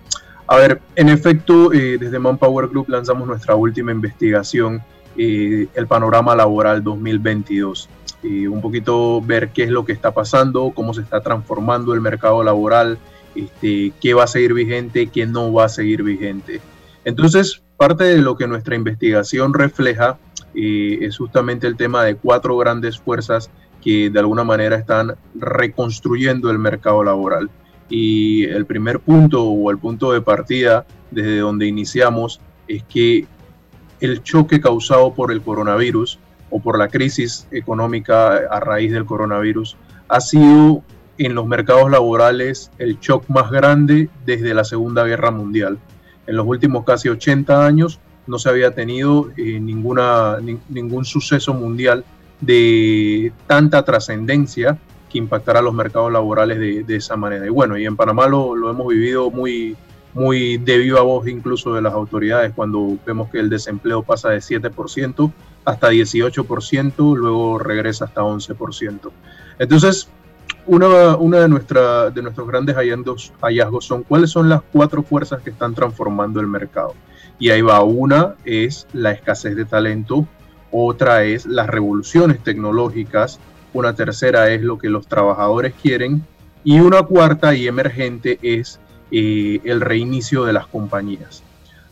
A 0.46 0.56
ver, 0.56 0.80
en 0.94 1.08
efecto, 1.08 1.72
eh, 1.72 1.96
desde 1.98 2.18
Manpower 2.18 2.68
Group 2.68 2.88
lanzamos 2.88 3.26
nuestra 3.26 3.54
última 3.54 3.92
investigación, 3.92 4.82
eh, 5.16 5.68
el 5.74 5.86
panorama 5.86 6.34
laboral 6.34 6.82
2022. 6.82 7.88
y 8.22 8.46
un 8.46 8.62
poquito 8.62 9.20
ver 9.20 9.50
qué 9.50 9.64
es 9.64 9.70
lo 9.70 9.84
que 9.84 9.92
está 9.92 10.12
pasando, 10.12 10.72
cómo 10.74 10.94
se 10.94 11.02
está 11.02 11.20
transformando 11.20 11.92
el 11.92 12.00
mercado 12.00 12.42
laboral, 12.42 12.96
este, 13.34 13.92
qué 14.00 14.14
va 14.14 14.24
a 14.24 14.26
seguir 14.26 14.54
vigente, 14.54 15.08
qué 15.08 15.26
no 15.26 15.52
va 15.52 15.66
a 15.66 15.68
seguir 15.68 16.02
vigente. 16.02 16.62
Entonces, 17.04 17.62
parte 17.76 18.04
de 18.04 18.22
lo 18.22 18.34
que 18.36 18.46
nuestra 18.46 18.76
investigación 18.76 19.52
refleja 19.52 20.16
eh, 20.54 21.00
es 21.02 21.18
justamente 21.18 21.66
el 21.66 21.76
tema 21.76 22.02
de 22.04 22.14
cuatro 22.14 22.56
grandes 22.56 22.98
fuerzas 22.98 23.50
que 23.82 24.08
de 24.08 24.18
alguna 24.18 24.44
manera 24.44 24.76
están 24.76 25.14
reconstruyendo 25.34 26.50
el 26.50 26.58
mercado 26.58 27.04
laboral. 27.04 27.50
Y 27.88 28.44
el 28.44 28.66
primer 28.66 29.00
punto 29.00 29.44
o 29.44 29.70
el 29.70 29.78
punto 29.78 30.12
de 30.12 30.20
partida 30.20 30.86
desde 31.10 31.38
donde 31.38 31.66
iniciamos 31.66 32.40
es 32.66 32.82
que 32.84 33.26
el 34.00 34.22
choque 34.22 34.60
causado 34.60 35.14
por 35.14 35.32
el 35.32 35.42
coronavirus 35.42 36.18
o 36.50 36.60
por 36.60 36.78
la 36.78 36.88
crisis 36.88 37.46
económica 37.50 38.36
a 38.50 38.60
raíz 38.60 38.92
del 38.92 39.04
coronavirus 39.06 39.76
ha 40.08 40.20
sido 40.20 40.82
en 41.18 41.34
los 41.34 41.46
mercados 41.46 41.90
laborales 41.90 42.70
el 42.78 42.98
shock 43.00 43.28
más 43.28 43.50
grande 43.50 44.08
desde 44.26 44.54
la 44.54 44.64
Segunda 44.64 45.04
Guerra 45.04 45.30
Mundial. 45.30 45.78
En 46.26 46.36
los 46.36 46.46
últimos 46.46 46.84
casi 46.84 47.08
80 47.08 47.64
años 47.66 48.00
no 48.26 48.38
se 48.38 48.48
había 48.48 48.72
tenido 48.72 49.30
eh, 49.36 49.60
ningún 49.60 51.04
suceso 51.04 51.54
mundial 51.54 52.04
de 52.40 53.32
tanta 53.46 53.84
trascendencia 53.84 54.78
que 55.14 55.18
impactará 55.18 55.62
los 55.62 55.72
mercados 55.72 56.10
laborales 56.10 56.58
de, 56.58 56.96
esa 56.96 57.16
manera. 57.16 57.46
Y 57.46 57.50
bueno, 57.50 57.78
y 57.78 57.86
en 57.86 57.94
Panamá 57.94 58.26
lo, 58.26 58.56
lo, 58.56 58.68
hemos 58.68 58.88
vivido 58.88 59.30
muy, 59.30 59.76
muy 60.12 60.56
de 60.58 60.78
viva 60.78 61.02
voz 61.02 61.28
incluso 61.28 61.72
de 61.72 61.82
las 61.82 61.92
autoridades 61.92 62.52
cuando 62.52 62.98
vemos 63.06 63.30
que 63.30 63.38
el 63.38 63.48
desempleo 63.48 64.02
pasa 64.02 64.30
de 64.30 64.38
7% 64.38 65.32
hasta 65.64 65.92
18%, 65.92 67.16
luego 67.16 67.60
regresa 67.60 68.06
hasta 68.06 68.22
11%. 68.22 69.12
Entonces, 69.60 70.08
una, 70.66 71.14
una 71.16 71.38
de, 71.38 71.48
nuestra, 71.48 72.10
de 72.10 72.20
nuestros 72.20 72.48
grandes 72.48 72.74
hallazgos, 72.74 73.32
hallazgos 73.40 73.84
son 73.84 74.02
cuáles 74.02 74.30
son 74.30 74.48
las 74.48 74.62
cuatro 74.72 75.04
fuerzas 75.04 75.42
que 75.42 75.50
están 75.50 75.76
transformando 75.76 76.40
el 76.40 76.48
mercado. 76.48 76.94
Y 77.38 77.50
ahí 77.50 77.62
va, 77.62 77.84
una 77.84 78.34
es 78.44 78.88
la 78.92 79.12
escasez 79.12 79.54
de 79.54 79.64
talento, 79.64 80.26
otra 80.72 81.22
es 81.22 81.46
las 81.46 81.68
revoluciones 81.68 82.42
tecnológicas, 82.42 83.38
una 83.74 83.94
tercera 83.94 84.50
es 84.50 84.62
lo 84.62 84.78
que 84.78 84.88
los 84.88 85.06
trabajadores 85.06 85.74
quieren 85.80 86.22
y 86.64 86.80
una 86.80 87.02
cuarta 87.02 87.54
y 87.54 87.68
emergente 87.68 88.38
es 88.40 88.80
eh, 89.10 89.60
el 89.64 89.82
reinicio 89.82 90.44
de 90.44 90.54
las 90.54 90.66
compañías. 90.66 91.42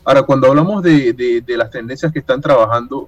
Ahora, 0.03 0.23
cuando 0.23 0.47
hablamos 0.47 0.83
de, 0.83 1.13
de, 1.13 1.57
las 1.57 1.69
tendencias 1.69 2.11
que 2.11 2.19
están 2.19 2.41
trabajando, 2.41 3.07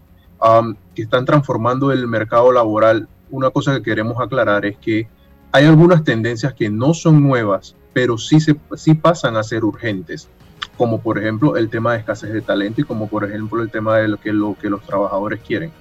que 0.93 1.01
están 1.01 1.25
transformando 1.25 1.91
el 1.91 2.07
mercado 2.07 2.51
laboral, 2.51 3.07
una 3.31 3.49
cosa 3.49 3.75
que 3.75 3.81
queremos 3.81 4.21
aclarar 4.21 4.65
es 4.65 4.77
que 4.77 5.07
hay 5.51 5.65
algunas 5.65 6.03
tendencias 6.03 6.53
que 6.53 6.69
no 6.69 6.93
son 6.93 7.23
nuevas, 7.23 7.75
pero 7.93 8.17
sí, 8.17 8.39
se, 8.39 8.55
sí 8.75 8.93
pasan 8.93 9.35
a 9.35 9.43
ser 9.43 9.65
urgentes, 9.65 10.29
como 10.77 11.01
por 11.01 11.17
ejemplo 11.17 11.57
el 11.57 11.69
tema 11.69 11.93
de 11.93 11.99
escasez 11.99 12.31
de 12.31 12.41
talento 12.41 12.81
y 12.81 12.83
como 12.83 13.07
por 13.07 13.25
ejemplo 13.25 13.61
el 13.61 13.71
tema 13.71 13.97
de 13.97 14.07
lo 14.07 14.17
que, 14.17 14.31
lo 14.31 14.55
que 14.55 14.69
los 14.69 14.81
trabajadores 14.83 15.41
quieren. 15.41 15.71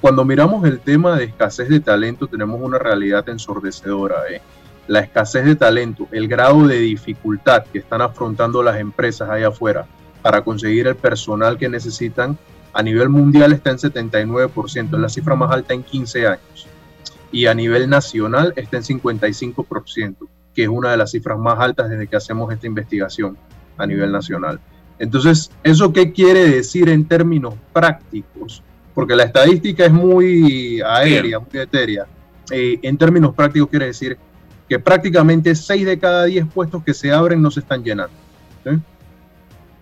Cuando 0.00 0.24
miramos 0.24 0.64
el 0.64 0.80
tema 0.80 1.16
de 1.16 1.24
escasez 1.24 1.68
de 1.68 1.80
talento, 1.80 2.26
tenemos 2.26 2.60
una 2.62 2.78
realidad 2.78 3.28
ensordecedora. 3.28 4.22
¿eh? 4.30 4.40
La 4.88 5.00
escasez 5.00 5.44
de 5.44 5.56
talento, 5.56 6.08
el 6.10 6.26
grado 6.26 6.66
de 6.66 6.78
dificultad 6.78 7.64
que 7.64 7.80
están 7.80 8.00
afrontando 8.00 8.62
las 8.62 8.80
empresas 8.80 9.28
allá 9.28 9.48
afuera 9.48 9.86
para 10.22 10.42
conseguir 10.42 10.86
el 10.86 10.96
personal 10.96 11.58
que 11.58 11.68
necesitan, 11.68 12.38
a 12.72 12.82
nivel 12.82 13.08
mundial 13.08 13.52
está 13.52 13.70
en 13.70 13.78
79%, 13.78 14.84
es 14.84 15.00
la 15.00 15.08
cifra 15.08 15.34
más 15.34 15.50
alta 15.50 15.74
en 15.74 15.82
15 15.82 16.26
años 16.26 16.68
y 17.32 17.46
a 17.46 17.54
nivel 17.54 17.88
nacional 17.88 18.52
está 18.56 18.78
en 18.78 18.82
55%, 18.82 20.16
que 20.54 20.62
es 20.62 20.68
una 20.68 20.90
de 20.90 20.96
las 20.96 21.10
cifras 21.10 21.38
más 21.38 21.58
altas 21.58 21.90
desde 21.90 22.06
que 22.06 22.16
hacemos 22.16 22.52
esta 22.52 22.66
investigación 22.66 23.36
a 23.76 23.86
nivel 23.86 24.12
nacional. 24.12 24.60
Entonces, 24.98 25.50
¿eso 25.62 25.92
qué 25.92 26.12
quiere 26.12 26.44
decir 26.48 26.88
en 26.88 27.06
términos 27.06 27.54
prácticos? 27.72 28.62
Porque 28.94 29.14
la 29.14 29.24
estadística 29.24 29.84
es 29.84 29.92
muy 29.92 30.80
aérea, 30.80 31.38
muy 31.38 31.60
etérea. 31.60 32.06
Eh, 32.50 32.78
en 32.82 32.96
términos 32.98 33.34
prácticos 33.34 33.70
quiere 33.70 33.86
decir 33.86 34.18
que 34.68 34.78
prácticamente 34.78 35.54
6 35.54 35.86
de 35.86 35.98
cada 35.98 36.24
10 36.24 36.46
puestos 36.46 36.84
que 36.84 36.94
se 36.94 37.12
abren 37.12 37.42
no 37.42 37.50
se 37.50 37.60
están 37.60 37.82
llenando. 37.82 38.14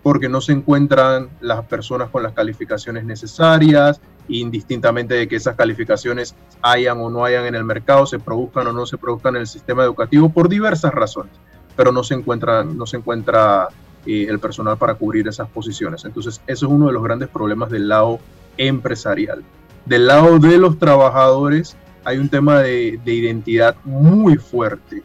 Porque 0.01 0.29
no 0.29 0.39
se 0.39 0.53
encuentran 0.53 1.29
las 1.41 1.65
personas 1.65 2.09
con 2.09 2.23
las 2.23 2.33
calificaciones 2.33 3.03
necesarias, 3.03 3.99
indistintamente 4.29 5.13
de 5.13 5.27
que 5.27 5.35
esas 5.35 5.55
calificaciones 5.55 6.35
hayan 6.61 6.99
o 7.01 7.09
no 7.09 7.25
hayan 7.25 7.45
en 7.45 7.55
el 7.55 7.65
mercado, 7.65 8.05
se 8.05 8.17
produzcan 8.17 8.67
o 8.67 8.73
no 8.73 8.85
se 8.85 8.97
produzcan 8.97 9.35
en 9.35 9.41
el 9.41 9.47
sistema 9.47 9.83
educativo 9.83 10.29
por 10.29 10.47
diversas 10.47 10.93
razones, 10.93 11.33
pero 11.75 11.91
no 11.91 12.03
se 12.03 12.13
encuentra, 12.13 12.63
no 12.63 12.85
se 12.85 12.97
encuentra 12.97 13.67
eh, 14.05 14.27
el 14.29 14.39
personal 14.39 14.77
para 14.77 14.95
cubrir 14.95 15.27
esas 15.27 15.49
posiciones. 15.49 16.05
Entonces, 16.05 16.41
eso 16.47 16.65
es 16.65 16.71
uno 16.71 16.87
de 16.87 16.93
los 16.93 17.03
grandes 17.03 17.29
problemas 17.29 17.69
del 17.69 17.89
lado 17.89 18.19
empresarial. 18.59 19.43
Del 19.85 20.05
lado 20.05 20.37
de 20.37 20.57
los 20.59 20.77
trabajadores 20.77 21.75
hay 22.03 22.19
un 22.19 22.29
tema 22.29 22.59
de, 22.59 22.99
identidad 23.05 23.75
muy 23.83 24.35
fuerte. 24.35 25.01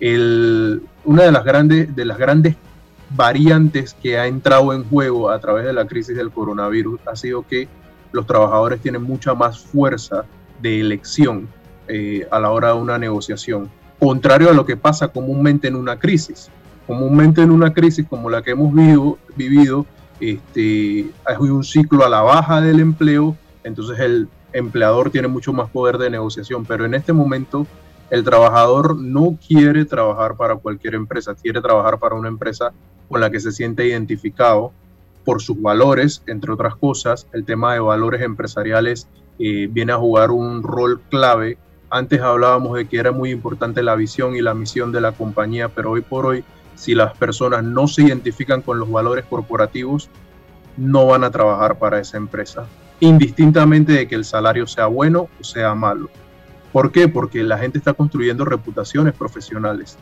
El, 0.00 0.82
una 1.04 1.22
de 1.22 1.32
las, 1.32 1.44
grandes, 1.44 1.94
de 1.94 2.04
las 2.04 2.18
grandes 2.18 2.56
variantes 3.10 3.94
que 3.94 4.18
ha 4.18 4.26
entrado 4.26 4.72
en 4.72 4.84
juego 4.84 5.30
a 5.30 5.38
través 5.38 5.64
de 5.64 5.72
la 5.72 5.86
crisis 5.86 6.16
del 6.16 6.30
coronavirus 6.30 7.00
ha 7.06 7.14
sido 7.14 7.46
que 7.46 7.68
los 8.12 8.26
trabajadores 8.26 8.80
tienen 8.80 9.02
mucha 9.02 9.34
más 9.34 9.60
fuerza 9.60 10.24
de 10.60 10.80
elección 10.80 11.48
eh, 11.88 12.26
a 12.30 12.40
la 12.40 12.50
hora 12.50 12.68
de 12.68 12.74
una 12.74 12.98
negociación, 12.98 13.68
contrario 13.98 14.50
a 14.50 14.52
lo 14.52 14.64
que 14.64 14.76
pasa 14.76 15.08
comúnmente 15.08 15.68
en 15.68 15.76
una 15.76 15.98
crisis. 15.98 16.48
Comúnmente 16.86 17.40
en 17.40 17.50
una 17.50 17.72
crisis 17.72 18.06
como 18.08 18.28
la 18.28 18.42
que 18.42 18.50
hemos 18.50 18.72
vivido, 18.74 19.18
vivido 19.36 19.86
este, 20.20 21.10
hay 21.24 21.36
un 21.38 21.64
ciclo 21.64 22.04
a 22.04 22.08
la 22.08 22.22
baja 22.22 22.60
del 22.60 22.80
empleo, 22.80 23.36
entonces 23.62 23.98
el 23.98 24.28
empleador 24.52 25.10
tiene 25.10 25.28
mucho 25.28 25.52
más 25.52 25.68
poder 25.70 25.98
de 25.98 26.10
negociación, 26.10 26.64
pero 26.64 26.84
en 26.84 26.94
este 26.94 27.12
momento 27.12 27.66
el 28.10 28.22
trabajador 28.22 28.96
no 28.96 29.38
quiere 29.46 29.84
trabajar 29.84 30.36
para 30.36 30.56
cualquier 30.56 30.94
empresa, 30.94 31.34
quiere 31.34 31.60
trabajar 31.60 31.98
para 31.98 32.14
una 32.14 32.28
empresa 32.28 32.72
con 33.08 33.20
la 33.20 33.30
que 33.30 33.40
se 33.40 33.52
siente 33.52 33.86
identificado 33.86 34.72
por 35.24 35.42
sus 35.42 35.60
valores, 35.60 36.22
entre 36.26 36.52
otras 36.52 36.76
cosas. 36.76 37.26
El 37.32 37.44
tema 37.44 37.74
de 37.74 37.80
valores 37.80 38.22
empresariales 38.22 39.08
eh, 39.38 39.68
viene 39.70 39.92
a 39.92 39.96
jugar 39.96 40.30
un 40.30 40.62
rol 40.62 41.00
clave. 41.10 41.58
Antes 41.90 42.20
hablábamos 42.20 42.76
de 42.76 42.86
que 42.86 42.98
era 42.98 43.12
muy 43.12 43.30
importante 43.30 43.82
la 43.82 43.94
visión 43.94 44.36
y 44.36 44.42
la 44.42 44.54
misión 44.54 44.92
de 44.92 45.00
la 45.00 45.12
compañía, 45.12 45.68
pero 45.68 45.92
hoy 45.92 46.02
por 46.02 46.26
hoy, 46.26 46.44
si 46.74 46.94
las 46.94 47.16
personas 47.16 47.64
no 47.64 47.86
se 47.86 48.02
identifican 48.02 48.62
con 48.62 48.78
los 48.78 48.90
valores 48.90 49.24
corporativos, 49.24 50.10
no 50.76 51.06
van 51.06 51.24
a 51.24 51.30
trabajar 51.30 51.78
para 51.78 52.00
esa 52.00 52.16
empresa, 52.16 52.66
indistintamente 53.00 53.92
de 53.92 54.08
que 54.08 54.14
el 54.14 54.24
salario 54.24 54.66
sea 54.66 54.86
bueno 54.86 55.28
o 55.40 55.44
sea 55.44 55.74
malo. 55.74 56.08
¿Por 56.72 56.90
qué? 56.90 57.06
Porque 57.06 57.42
la 57.44 57.58
gente 57.58 57.78
está 57.78 57.92
construyendo 57.92 58.44
reputaciones 58.44 59.14
profesionales 59.14 59.96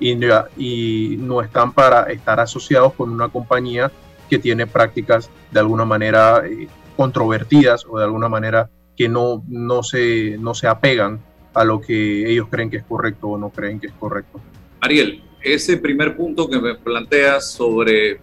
y, 0.00 1.16
no 1.18 1.40
están 1.40 1.72
para 1.72 2.02
estar 2.04 2.38
asociados 2.40 2.92
con 2.94 3.10
una 3.10 3.28
compañía 3.28 3.90
que 4.28 4.38
tiene 4.38 4.66
prácticas 4.66 5.30
de 5.50 5.60
alguna 5.60 5.84
manera 5.84 6.42
eh, 6.46 6.68
controvertidas 6.96 7.86
o 7.88 7.98
de 7.98 8.04
alguna 8.04 8.28
manera 8.28 8.68
que 8.96 9.08
no, 9.08 9.42
se, 9.82 10.36
no 10.38 10.54
se 10.54 10.66
apegan 10.66 11.20
a 11.54 11.64
lo 11.64 11.80
que 11.80 12.30
ellos 12.30 12.48
creen 12.50 12.70
que 12.70 12.76
es 12.78 12.84
correcto 12.84 13.28
o 13.28 13.38
no 13.38 13.50
creen 13.50 13.80
que 13.80 13.86
es 13.86 13.92
correcto. 13.94 14.40
Ariel, 14.80 15.22
ese 15.42 15.76
primer 15.76 16.16
punto 16.16 16.48
que 16.48 16.58
me 16.58 16.74
planteas 16.74 17.50
sobre 17.52 18.20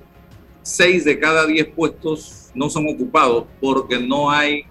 seis 0.62 1.06
de 1.06 1.20
cada 1.20 1.46
diez 1.46 1.68
puestos 1.68 2.50
no 2.54 2.70
son 2.70 2.88
ocupados 2.90 3.46
porque 3.60 4.00
no 4.00 4.32
hay 4.32 4.64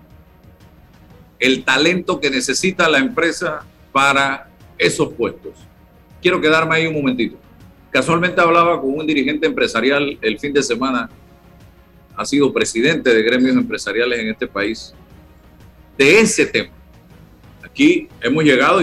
el 1.39 1.65
talento 1.65 2.21
que 2.21 2.31
necesita 2.31 2.89
la 2.89 2.99
empresa 2.99 3.65
para 3.93 4.51
esos 4.79 5.13
puestos. 5.13 5.53
Quiero 6.21 6.41
quedarme 6.41 6.77
ahí 6.77 6.87
un 6.87 6.95
momentito. 6.95 7.37
Casualmente 7.91 8.41
hablaba 8.41 8.81
con 8.81 8.95
un 8.99 9.07
dirigente 9.07 9.47
empresarial 9.47 10.19
el 10.21 10.39
fin 10.39 10.53
de 10.53 10.63
semana 10.63 11.09
ha 12.17 12.25
sido 12.25 12.53
presidente 12.53 13.13
de 13.13 13.23
gremios 13.23 13.57
empresariales 13.57 14.19
en 14.19 14.29
este 14.29 14.47
país, 14.47 14.95
de 15.99 16.21
ese 16.21 16.47
tema. 16.47 16.71
Aquí 17.75 18.09
hemos 18.21 18.45
llegado 18.45 18.81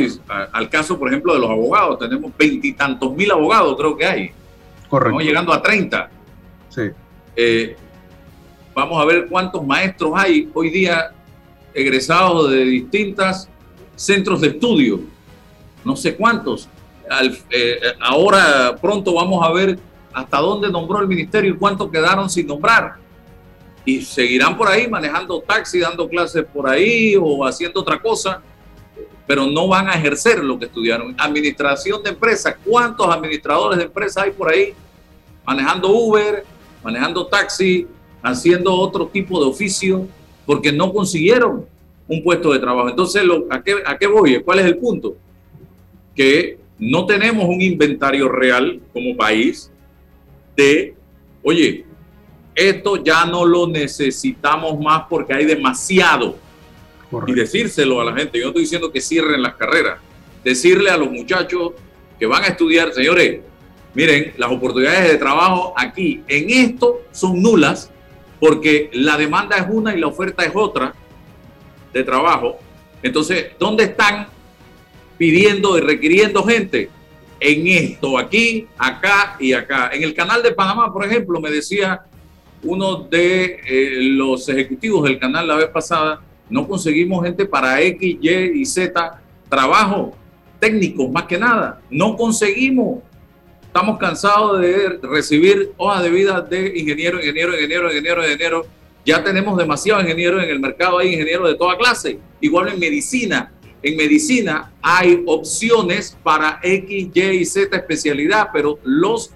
al 0.51 0.69
caso, 0.69 0.99
por 0.99 1.07
ejemplo, 1.07 1.33
de 1.33 1.39
los 1.39 1.49
abogados. 1.49 1.97
Tenemos 1.97 2.29
veintitantos 2.37 3.15
mil 3.15 3.31
abogados, 3.31 3.77
creo 3.77 3.95
que 3.95 4.05
hay. 4.05 4.31
Correcto. 4.89 5.11
Estamos 5.11 5.23
llegando 5.23 5.53
a 5.53 5.61
30. 5.61 6.09
Sí. 6.67 6.81
Eh, 7.37 7.77
vamos 8.75 9.01
a 9.01 9.05
ver 9.05 9.27
cuántos 9.29 9.65
maestros 9.65 10.11
hay 10.13 10.49
hoy 10.53 10.69
día 10.71 11.13
egresados 11.73 12.51
de 12.51 12.65
distintos 12.65 13.47
centros 13.95 14.41
de 14.41 14.49
estudio. 14.49 14.99
No 15.85 15.95
sé 15.95 16.17
cuántos. 16.17 16.67
Eh, 17.49 17.79
ahora 17.97 18.75
pronto 18.75 19.13
vamos 19.13 19.41
a 19.47 19.53
ver 19.53 19.79
hasta 20.11 20.37
dónde 20.39 20.69
nombró 20.69 20.99
el 20.99 21.07
ministerio 21.07 21.53
y 21.53 21.57
cuántos 21.57 21.89
quedaron 21.89 22.29
sin 22.29 22.45
nombrar 22.45 22.95
y 23.85 24.01
seguirán 24.01 24.57
por 24.57 24.67
ahí 24.67 24.89
manejando 24.89 25.39
taxi, 25.39 25.79
dando 25.79 26.09
clases 26.09 26.43
por 26.43 26.69
ahí 26.69 27.15
o 27.17 27.45
haciendo 27.45 27.79
otra 27.79 28.01
cosa, 28.01 28.41
pero 29.31 29.47
no 29.47 29.65
van 29.69 29.87
a 29.87 29.93
ejercer 29.93 30.43
lo 30.43 30.59
que 30.59 30.65
estudiaron. 30.65 31.15
Administración 31.17 32.03
de 32.03 32.09
empresas, 32.09 32.53
¿cuántos 32.65 33.07
administradores 33.07 33.77
de 33.77 33.85
empresas 33.85 34.25
hay 34.25 34.31
por 34.31 34.51
ahí 34.51 34.73
manejando 35.45 35.87
Uber, 35.87 36.43
manejando 36.83 37.25
taxi, 37.27 37.87
haciendo 38.21 38.73
otro 38.73 39.07
tipo 39.07 39.39
de 39.39 39.49
oficio, 39.49 40.05
porque 40.45 40.73
no 40.73 40.91
consiguieron 40.91 41.65
un 42.09 42.21
puesto 42.21 42.51
de 42.51 42.59
trabajo? 42.59 42.89
Entonces, 42.89 43.23
¿a, 43.49 43.63
qué, 43.63 43.75
¿a 43.85 43.97
qué 43.97 44.05
voy? 44.05 44.43
¿Cuál 44.43 44.59
es 44.59 44.65
el 44.65 44.77
punto? 44.77 45.15
Que 46.13 46.57
no 46.77 47.05
tenemos 47.05 47.45
un 47.45 47.61
inventario 47.61 48.27
real 48.27 48.81
como 48.91 49.15
país 49.15 49.71
de, 50.57 50.93
oye, 51.41 51.85
esto 52.53 53.01
ya 53.01 53.23
no 53.23 53.45
lo 53.45 53.65
necesitamos 53.65 54.77
más 54.77 55.03
porque 55.09 55.33
hay 55.33 55.45
demasiado. 55.45 56.35
Y 57.27 57.33
decírselo 57.33 57.99
a 57.99 58.05
la 58.05 58.13
gente, 58.13 58.37
yo 58.37 58.45
no 58.45 58.49
estoy 58.49 58.63
diciendo 58.63 58.91
que 58.91 59.01
cierren 59.01 59.41
las 59.41 59.55
carreras, 59.55 59.99
decirle 60.43 60.89
a 60.89 60.97
los 60.97 61.11
muchachos 61.11 61.73
que 62.17 62.25
van 62.25 62.43
a 62.43 62.47
estudiar, 62.47 62.93
señores, 62.93 63.41
miren, 63.93 64.33
las 64.37 64.51
oportunidades 64.51 65.11
de 65.11 65.17
trabajo 65.17 65.73
aquí 65.75 66.23
en 66.27 66.49
esto 66.49 67.01
son 67.11 67.41
nulas 67.41 67.91
porque 68.39 68.89
la 68.93 69.17
demanda 69.17 69.57
es 69.57 69.65
una 69.69 69.95
y 69.95 69.99
la 69.99 70.07
oferta 70.07 70.43
es 70.43 70.51
otra 70.55 70.93
de 71.93 72.03
trabajo. 72.03 72.57
Entonces, 73.03 73.51
¿dónde 73.59 73.85
están 73.85 74.27
pidiendo 75.17 75.77
y 75.77 75.81
requiriendo 75.81 76.43
gente? 76.43 76.89
En 77.39 77.67
esto, 77.67 78.17
aquí, 78.17 78.67
acá 78.77 79.35
y 79.39 79.53
acá. 79.53 79.89
En 79.93 80.03
el 80.03 80.13
canal 80.13 80.43
de 80.43 80.51
Panamá, 80.51 80.93
por 80.93 81.05
ejemplo, 81.05 81.39
me 81.39 81.49
decía 81.49 82.01
uno 82.63 82.97
de 82.97 83.59
eh, 83.65 83.97
los 84.01 84.47
ejecutivos 84.47 85.03
del 85.03 85.17
canal 85.17 85.47
la 85.47 85.55
vez 85.55 85.69
pasada, 85.69 86.21
no 86.51 86.67
conseguimos 86.67 87.23
gente 87.23 87.45
para 87.45 87.81
X, 87.81 88.17
Y 88.21 88.29
y 88.61 88.65
Z 88.65 89.21
trabajo 89.49 90.13
técnico, 90.59 91.07
más 91.07 91.23
que 91.23 91.37
nada. 91.37 91.81
No 91.89 92.15
conseguimos. 92.15 92.99
Estamos 93.63 93.97
cansados 93.97 94.59
de 94.59 94.99
recibir 95.01 95.71
hojas 95.77 96.03
de 96.03 96.09
vida 96.09 96.41
de 96.41 96.77
ingeniero, 96.77 97.19
ingeniero, 97.19 97.53
ingeniero, 97.53 97.89
ingeniero, 97.89 98.23
ingeniero. 98.23 98.65
Ya 99.05 99.23
tenemos 99.23 99.57
demasiados 99.57 100.03
ingenieros 100.03 100.43
en 100.43 100.49
el 100.49 100.59
mercado, 100.59 100.99
hay 100.99 101.13
ingenieros 101.13 101.47
de 101.47 101.55
toda 101.55 101.77
clase. 101.77 102.19
Igual 102.41 102.67
en 102.67 102.79
medicina. 102.79 103.51
En 103.81 103.95
medicina 103.95 104.73
hay 104.81 105.23
opciones 105.25 106.17
para 106.21 106.59
X, 106.61 107.09
Y 107.13 107.21
y 107.21 107.45
Z 107.45 107.75
especialidad, 107.75 108.49
pero 108.51 108.77
los 108.83 109.31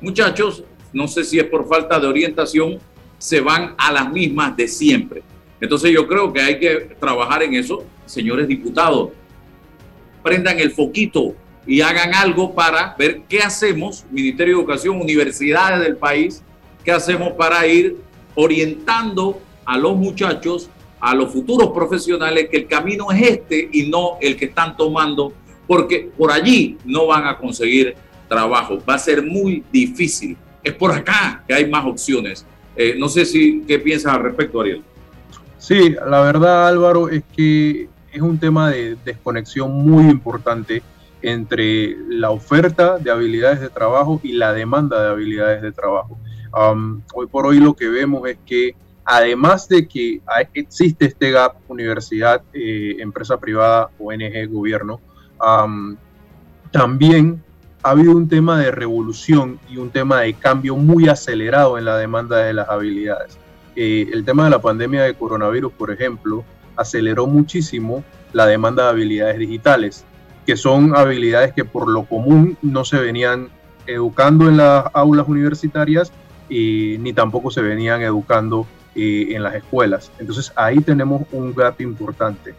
muchachos, 0.00 0.62
no 0.92 1.08
sé 1.08 1.24
si 1.24 1.38
es 1.38 1.46
por 1.46 1.66
falta 1.66 1.98
de 1.98 2.06
orientación, 2.06 2.78
se 3.16 3.40
van 3.40 3.74
a 3.78 3.90
las 3.90 4.12
mismas 4.12 4.56
de 4.56 4.68
siempre. 4.68 5.22
Entonces 5.60 5.90
yo 5.92 6.06
creo 6.06 6.32
que 6.32 6.40
hay 6.40 6.58
que 6.58 6.96
trabajar 7.00 7.42
en 7.42 7.54
eso, 7.54 7.84
señores 8.06 8.46
diputados. 8.46 9.10
Prendan 10.22 10.58
el 10.58 10.70
foquito 10.70 11.34
y 11.66 11.80
hagan 11.80 12.14
algo 12.14 12.54
para 12.54 12.94
ver 12.98 13.22
qué 13.28 13.40
hacemos, 13.40 14.04
Ministerio 14.10 14.54
de 14.56 14.60
Educación, 14.60 15.00
universidades 15.00 15.80
del 15.80 15.96
país, 15.96 16.42
qué 16.84 16.92
hacemos 16.92 17.32
para 17.32 17.66
ir 17.66 17.96
orientando 18.34 19.40
a 19.64 19.76
los 19.76 19.96
muchachos, 19.96 20.70
a 21.00 21.14
los 21.14 21.32
futuros 21.32 21.70
profesionales, 21.70 22.48
que 22.50 22.58
el 22.58 22.66
camino 22.66 23.10
es 23.12 23.22
este 23.22 23.68
y 23.72 23.88
no 23.88 24.16
el 24.20 24.36
que 24.36 24.46
están 24.46 24.76
tomando, 24.76 25.32
porque 25.66 26.08
por 26.16 26.32
allí 26.32 26.78
no 26.84 27.06
van 27.06 27.26
a 27.26 27.36
conseguir 27.36 27.94
trabajo. 28.28 28.78
Va 28.88 28.94
a 28.94 28.98
ser 28.98 29.22
muy 29.22 29.62
difícil. 29.72 30.36
Es 30.62 30.74
por 30.74 30.92
acá 30.92 31.44
que 31.46 31.54
hay 31.54 31.68
más 31.68 31.84
opciones. 31.84 32.46
Eh, 32.76 32.94
no 32.96 33.08
sé 33.08 33.26
si 33.26 33.62
qué 33.66 33.78
piensas 33.78 34.14
al 34.14 34.22
respecto, 34.22 34.60
Ariel. 34.60 34.82
Sí, 35.58 35.96
la 36.06 36.20
verdad 36.20 36.68
Álvaro 36.68 37.08
es 37.08 37.24
que 37.36 37.88
es 38.12 38.22
un 38.22 38.38
tema 38.38 38.70
de 38.70 38.96
desconexión 39.04 39.72
muy 39.72 40.04
importante 40.08 40.82
entre 41.20 41.96
la 42.08 42.30
oferta 42.30 42.98
de 42.98 43.10
habilidades 43.10 43.60
de 43.60 43.68
trabajo 43.68 44.20
y 44.22 44.32
la 44.32 44.52
demanda 44.52 45.02
de 45.02 45.10
habilidades 45.10 45.62
de 45.62 45.72
trabajo. 45.72 46.18
hoy 47.14 47.26
por 47.26 47.46
hoy 47.46 47.58
lo 47.58 47.74
que 47.74 47.88
vemos 47.88 48.26
es 48.28 48.38
que 48.46 48.74
además 49.04 49.68
de 49.68 49.88
que 49.88 50.20
existe 50.54 51.06
este 51.06 51.30
gap 51.30 51.56
universidad, 51.68 52.42
eh, 52.52 52.96
empresa 52.98 53.38
privada, 53.38 53.90
ONG, 53.98 54.48
gobierno, 54.48 55.00
también 56.70 57.42
ha 57.82 57.90
habido 57.90 58.12
un 58.12 58.28
tema 58.28 58.60
de 58.60 58.70
revolución 58.70 59.58
y 59.68 59.78
un 59.78 59.90
tema 59.90 60.20
de 60.20 60.34
cambio 60.34 60.76
muy 60.76 61.08
acelerado 61.08 61.78
en 61.78 61.84
la 61.84 61.96
demanda 61.96 62.38
de 62.38 62.52
las 62.52 62.68
habilidades. 62.68 63.38
El 63.80 64.24
tema 64.24 64.42
de 64.42 64.50
la 64.50 64.60
pandemia 64.60 65.02
de 65.02 65.14
coronavirus, 65.14 65.72
por 65.72 65.92
ejemplo, 65.92 66.44
aceleró 66.74 67.28
muchísimo 67.28 68.02
la 68.32 68.44
demanda 68.44 68.84
de 68.84 68.90
habilidades 68.90 69.38
digitales, 69.38 70.04
que 70.44 70.56
son 70.56 70.96
habilidades 70.96 71.52
que 71.52 71.64
por 71.64 71.88
lo 71.88 72.04
común 72.04 72.58
no 72.60 72.84
se 72.84 72.98
venían 72.98 73.50
educando 73.86 74.48
en 74.48 74.56
las 74.56 74.86
aulas 74.94 75.28
universitarias 75.28 76.12
y 76.48 76.96
ni 76.98 77.12
tampoco 77.12 77.52
se 77.52 77.62
venían 77.62 78.02
educando 78.02 78.66
eh, 78.96 79.28
en 79.30 79.44
las 79.44 79.54
escuelas. 79.54 80.10
Entonces 80.18 80.52
ahí 80.56 80.80
tenemos 80.80 81.22
un 81.30 81.54
gap 81.54 81.80
importante. 81.80 82.54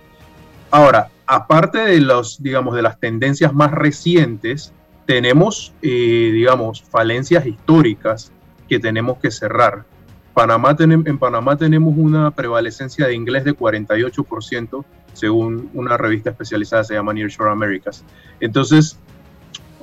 Ahora, 0.71 1.09
aparte 1.25 1.79
de 1.79 1.99
los, 1.99 2.41
digamos, 2.41 2.75
de 2.75 2.81
las 2.81 2.99
tendencias 2.99 3.53
más 3.53 3.71
recientes, 3.71 4.71
tenemos, 5.05 5.73
eh, 5.81 6.29
digamos, 6.31 6.83
falencias 6.83 7.45
históricas 7.45 8.31
que 8.69 8.79
tenemos 8.79 9.17
que 9.17 9.31
cerrar. 9.31 9.83
Panamá 10.33 10.75
en 10.79 11.17
Panamá 11.17 11.57
tenemos 11.57 11.93
una 11.97 12.31
prevalecencia 12.31 13.07
de 13.07 13.15
inglés 13.15 13.43
de 13.43 13.55
48%, 13.55 14.85
según 15.13 15.69
una 15.73 15.97
revista 15.97 16.29
especializada 16.29 16.83
se 16.83 16.93
llama 16.93 17.13
Nearshore 17.13 17.51
Americas. 17.51 18.03
Entonces, 18.39 18.97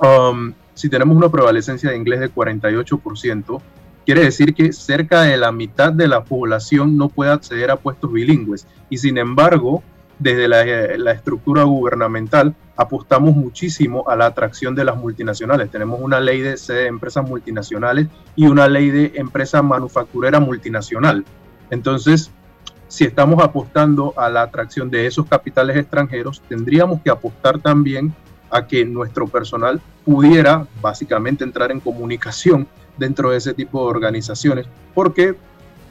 um, 0.01 0.53
si 0.73 0.89
tenemos 0.89 1.15
una 1.17 1.29
prevalecencia 1.29 1.89
de 1.89 1.97
inglés 1.97 2.19
de 2.19 2.31
48%, 2.31 3.61
quiere 4.05 4.23
decir 4.23 4.53
que 4.53 4.71
cerca 4.71 5.23
de 5.23 5.37
la 5.37 5.51
mitad 5.51 5.91
de 5.91 6.07
la 6.07 6.23
población 6.23 6.97
no 6.97 7.09
puede 7.09 7.31
acceder 7.31 7.71
a 7.71 7.75
puestos 7.75 8.11
bilingües. 8.11 8.65
Y 8.89 8.97
sin 8.97 9.17
embargo, 9.17 9.83
desde 10.19 10.47
la, 10.47 10.65
la, 10.97 11.11
estructura 11.11 11.63
gubernamental 11.63 12.55
apostamos 12.75 13.35
muchísimo 13.35 14.09
a 14.09 14.15
la 14.15 14.25
atracción 14.25 14.73
de 14.75 14.83
las 14.83 14.97
multinacionales. 14.97 15.69
Tenemos 15.69 15.99
una 16.01 16.19
ley 16.19 16.41
de 16.41 16.55
de 16.55 16.87
empresas 16.87 17.27
multinacionales 17.27 18.07
y 18.35 18.47
una 18.47 18.67
ley 18.67 18.89
de 18.89 19.11
empresa 19.15 19.61
manufacturera 19.61 20.39
multinacional. 20.39 21.23
Entonces, 21.69 22.31
si 22.87 23.03
estamos 23.03 23.43
apostando 23.43 24.13
a 24.17 24.29
la 24.29 24.43
atracción 24.43 24.89
de 24.89 25.05
esos 25.05 25.25
capitales 25.27 25.77
extranjeros, 25.77 26.41
tendríamos 26.47 27.01
que 27.01 27.09
apostar 27.09 27.59
también 27.59 28.13
a 28.49 28.65
que 28.65 28.85
nuestro 28.85 29.27
personal 29.27 29.81
pudiera 30.05 30.65
básicamente 30.81 31.43
entrar 31.43 31.71
en 31.71 31.81
comunicación 31.81 32.67
dentro 32.97 33.31
de 33.31 33.37
ese 33.37 33.53
tipo 33.53 33.83
de 33.83 33.89
organizaciones, 33.89 34.67
porque 34.93 35.35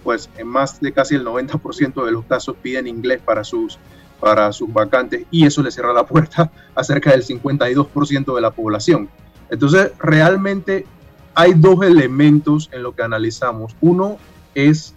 pues 0.03 0.31
en 0.39 0.47
más 0.47 0.81
de 0.81 0.93
casi 0.93 1.17
el 1.17 1.27
90% 1.27 2.05
de 2.05 2.12
los 2.12 2.25
casos 2.25 2.57
piden 2.62 2.87
inglés 2.87 3.21
para 3.25 3.45
sus 3.45 3.79
para 4.20 4.52
sus 4.52 4.72
vacantes 4.72 5.26
y 5.31 5.46
eso 5.46 5.62
le 5.62 5.70
cierra 5.70 5.92
la 5.92 6.07
puerta 6.07 6.50
a 6.74 6.85
cerca 6.85 7.11
del 7.11 7.24
52% 7.24 8.35
de 8.35 8.40
la 8.40 8.50
población. 8.50 9.09
Entonces, 9.50 9.92
realmente 9.98 10.87
hay 11.35 11.55
dos 11.55 11.85
elementos 11.85 12.68
en 12.72 12.83
lo 12.83 12.94
que 12.94 13.02
analizamos. 13.02 13.76
Uno 13.81 14.16
es 14.55 14.94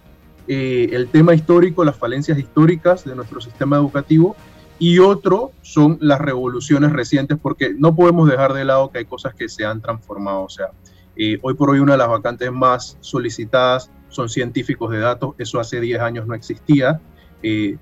eh, 0.48 0.90
el 0.94 1.10
tema 1.10 1.36
histórico, 1.36 1.84
las 1.84 1.98
falencias 1.98 2.40
históricas 2.40 3.06
de 3.06 3.16
nuestro 3.16 3.42
sistema 3.42 3.76
educativo 3.76 4.36
y 4.80 5.00
otro 5.00 5.52
son 5.62 5.98
las 6.00 6.20
revoluciones 6.20 6.94
recientes, 6.94 7.38
porque 7.40 7.76
no 7.78 7.94
podemos 7.96 8.30
dejar 8.30 8.54
de 8.54 8.64
lado 8.64 8.90
que 8.90 9.00
hay 9.00 9.06
cosas 9.06 9.36
que 9.36 9.50
se 9.50 9.66
han 9.66 9.82
transformado. 9.82 10.44
O 10.44 10.50
sea, 10.50 10.70
eh, 11.18 11.38
hoy 11.42 11.54
por 11.54 11.70
hoy 11.70 11.80
una 11.80 11.92
de 11.92 11.98
las 11.98 12.08
vacantes 12.08 12.52
más 12.52 12.98
solicitadas 13.02 13.92
son 14.08 14.30
científicos 14.30 14.90
de 14.90 15.00
datos, 15.00 15.36
eso 15.38 15.60
hace 15.60 15.82
10 15.82 16.00
años 16.00 16.26
no 16.26 16.34
existía. 16.34 17.02
Eh, 17.44 17.78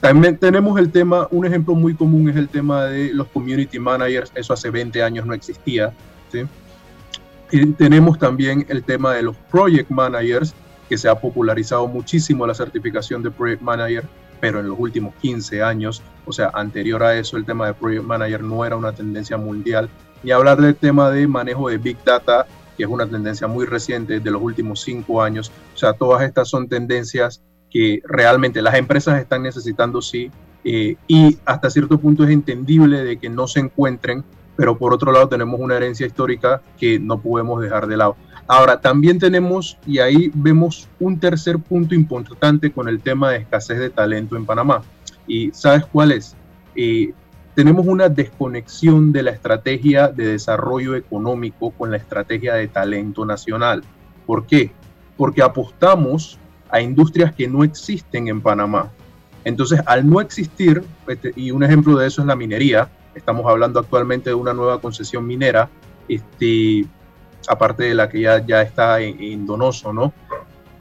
también 0.00 0.38
tenemos 0.38 0.78
el 0.78 0.90
tema, 0.90 1.28
un 1.30 1.44
ejemplo 1.44 1.74
muy 1.74 1.94
común 1.94 2.30
es 2.30 2.36
el 2.36 2.48
tema 2.48 2.86
de 2.86 3.12
los 3.12 3.28
community 3.28 3.78
managers, 3.78 4.32
eso 4.34 4.54
hace 4.54 4.70
20 4.70 5.02
años 5.02 5.26
no 5.26 5.34
existía. 5.34 5.92
¿sí? 6.32 6.44
Y 7.52 7.66
tenemos 7.72 8.18
también 8.18 8.64
el 8.68 8.82
tema 8.82 9.14
de 9.14 9.22
los 9.22 9.36
project 9.50 9.90
managers, 9.90 10.54
que 10.88 10.96
se 10.96 11.08
ha 11.08 11.14
popularizado 11.14 11.86
muchísimo 11.86 12.46
la 12.46 12.54
certificación 12.54 13.22
de 13.22 13.30
project 13.30 13.60
manager, 13.60 14.04
pero 14.40 14.60
en 14.60 14.68
los 14.68 14.78
últimos 14.78 15.14
15 15.16 15.62
años, 15.62 16.02
o 16.24 16.32
sea, 16.32 16.50
anterior 16.54 17.02
a 17.02 17.16
eso, 17.16 17.36
el 17.36 17.44
tema 17.44 17.66
de 17.66 17.74
project 17.74 18.04
manager 18.04 18.42
no 18.42 18.64
era 18.64 18.76
una 18.76 18.92
tendencia 18.92 19.36
mundial. 19.36 19.90
Ni 20.22 20.30
hablar 20.30 20.60
del 20.60 20.76
tema 20.76 21.10
de 21.10 21.28
manejo 21.28 21.68
de 21.68 21.76
big 21.76 22.02
data, 22.04 22.46
que 22.76 22.84
es 22.84 22.88
una 22.88 23.06
tendencia 23.06 23.46
muy 23.46 23.66
reciente 23.66 24.18
de 24.18 24.30
los 24.30 24.40
últimos 24.40 24.80
5 24.80 25.22
años. 25.22 25.52
O 25.74 25.78
sea, 25.78 25.92
todas 25.92 26.22
estas 26.22 26.48
son 26.48 26.68
tendencias 26.68 27.42
que 27.70 28.02
realmente 28.04 28.62
las 28.62 28.74
empresas 28.74 29.20
están 29.20 29.42
necesitando, 29.42 30.02
sí, 30.02 30.30
eh, 30.64 30.96
y 31.06 31.38
hasta 31.44 31.70
cierto 31.70 31.98
punto 31.98 32.24
es 32.24 32.30
entendible 32.30 33.02
de 33.02 33.18
que 33.18 33.28
no 33.28 33.46
se 33.46 33.60
encuentren, 33.60 34.24
pero 34.56 34.76
por 34.76 34.92
otro 34.92 35.12
lado 35.12 35.28
tenemos 35.28 35.58
una 35.58 35.76
herencia 35.76 36.06
histórica 36.06 36.60
que 36.78 36.98
no 36.98 37.20
podemos 37.20 37.62
dejar 37.62 37.86
de 37.86 37.96
lado. 37.96 38.16
Ahora, 38.46 38.80
también 38.80 39.20
tenemos, 39.20 39.78
y 39.86 40.00
ahí 40.00 40.30
vemos 40.34 40.88
un 40.98 41.20
tercer 41.20 41.60
punto 41.60 41.94
importante 41.94 42.72
con 42.72 42.88
el 42.88 43.00
tema 43.00 43.30
de 43.30 43.38
escasez 43.38 43.78
de 43.78 43.90
talento 43.90 44.36
en 44.36 44.44
Panamá. 44.44 44.82
¿Y 45.26 45.52
sabes 45.52 45.86
cuál 45.86 46.10
es? 46.10 46.34
Eh, 46.74 47.12
tenemos 47.54 47.86
una 47.86 48.08
desconexión 48.08 49.12
de 49.12 49.22
la 49.22 49.30
estrategia 49.30 50.08
de 50.08 50.26
desarrollo 50.26 50.96
económico 50.96 51.70
con 51.70 51.92
la 51.92 51.96
estrategia 51.96 52.54
de 52.54 52.66
talento 52.66 53.24
nacional. 53.24 53.84
¿Por 54.26 54.46
qué? 54.46 54.72
Porque 55.16 55.42
apostamos 55.42 56.39
a 56.70 56.80
industrias 56.80 57.34
que 57.34 57.48
no 57.48 57.64
existen 57.64 58.28
en 58.28 58.40
Panamá. 58.40 58.90
Entonces, 59.44 59.80
al 59.86 60.08
no 60.08 60.20
existir, 60.20 60.82
este, 61.08 61.32
y 61.34 61.50
un 61.50 61.62
ejemplo 61.62 61.96
de 61.96 62.06
eso 62.06 62.20
es 62.20 62.26
la 62.26 62.36
minería, 62.36 62.88
estamos 63.14 63.46
hablando 63.46 63.80
actualmente 63.80 64.30
de 64.30 64.34
una 64.34 64.52
nueva 64.52 64.80
concesión 64.80 65.26
minera, 65.26 65.68
este, 66.08 66.86
aparte 67.48 67.84
de 67.84 67.94
la 67.94 68.08
que 68.08 68.20
ya, 68.20 68.44
ya 68.44 68.62
está 68.62 69.00
en, 69.00 69.46
Donoso, 69.46 69.92
¿no? 69.92 70.12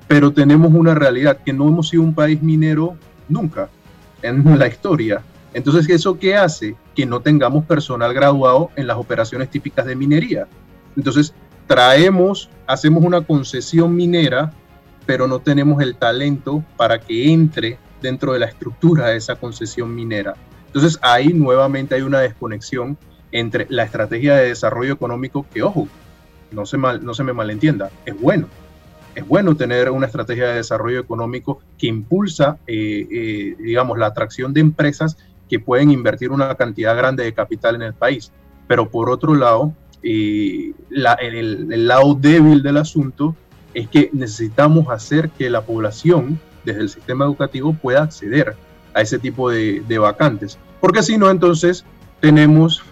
Pero 0.08 0.32
tenemos 0.32 0.74
una 0.74 0.94
realidad 0.94 1.40
que 1.44 1.54
no 1.54 1.68
hemos 1.68 1.90
sido 1.90 2.04
un 2.04 2.14
país 2.14 2.42
minero 2.42 2.96
nunca 3.28 3.70
en 4.22 4.44
la 4.60 4.68
historia. 4.68 5.22
Entonces, 5.54 5.90
¿eso 5.90 6.20
qué 6.20 6.36
hace? 6.36 6.76
Que 6.96 7.06
no 7.06 7.22
tengamos 7.22 7.66
personal 7.66 8.14
graduado 8.14 8.70
en 8.76 8.88
las 8.88 8.98
operaciones 8.98 9.50
típicas 9.50 9.86
de 9.86 9.96
minería. 9.96 10.48
Entonces, 10.96 11.34
traemos, 11.66 12.50
hacemos 12.68 13.04
una 13.04 13.22
concesión 13.22 13.96
minera 13.96 14.52
pero 15.10 15.28
no 15.28 15.40
tenemos 15.40 15.82
el 15.82 15.96
talento 15.96 16.64
para 16.78 17.00
que 17.00 17.34
entre 17.34 17.80
dentro 18.00 18.34
de 18.34 18.38
la 18.38 18.46
estructura 18.46 19.08
de 19.08 19.18
esa 19.18 19.38
concesión 19.38 19.96
minera. 19.96 20.36
Entonces 20.68 21.00
ahí 21.02 21.30
nuevamente 21.30 21.96
hay 21.96 22.04
una 22.04 22.20
desconexión 22.20 22.96
entre 23.32 23.66
la 23.70 23.82
estrategia 23.86 24.36
de 24.36 24.50
desarrollo 24.50 24.94
económico, 24.94 25.48
que 25.52 25.64
ojo, 25.64 25.88
no 26.52 26.68
se, 26.68 26.78
mal, 26.78 27.04
no 27.04 27.16
se 27.16 27.24
me 27.24 27.34
malentienda, 27.34 27.90
es 28.06 28.22
bueno, 28.22 28.50
es 29.16 29.28
bueno 29.28 29.56
tener 29.56 29.90
una 29.90 30.06
estrategia 30.06 30.50
de 30.50 30.58
desarrollo 30.58 31.00
económico 31.00 31.60
que 31.80 31.88
impulsa, 31.88 32.60
eh, 32.68 33.08
eh, 33.12 33.56
digamos, 33.58 33.98
la 33.98 34.06
atracción 34.06 34.54
de 34.54 34.62
empresas 34.62 35.18
que 35.50 35.60
pueden 35.60 35.90
invertir 35.90 36.30
una 36.30 36.54
cantidad 36.54 36.96
grande 36.96 37.24
de 37.24 37.34
capital 37.34 37.74
en 37.74 37.82
el 37.82 37.96
país. 37.96 38.32
Pero 38.68 38.92
por 38.92 39.10
otro 39.10 39.34
lado, 39.34 39.74
el, 40.04 40.76
el, 40.92 41.88
lado 41.88 42.14
débil 42.14 42.62
del 42.62 42.78
asunto 42.78 43.36
es 43.74 43.88
que 43.88 44.10
necesitamos 44.14 44.90
hacer 44.90 45.30
que 45.30 45.50
la 45.50 45.62
población 45.62 46.40
desde 46.64 46.82
el 46.82 46.90
sistema 46.90 47.26
educativo 47.26 47.74
pueda 47.74 48.04
acceder 48.04 48.56
a 48.94 49.02
ese 49.02 49.20
tipo 49.20 49.50
de, 49.50 49.82
de 49.88 49.98
vacantes. 49.98 50.58
Porque 50.80 51.04
si 51.04 51.18
no, 51.18 51.30
entonces 51.30 51.86
tenemos 52.20 52.84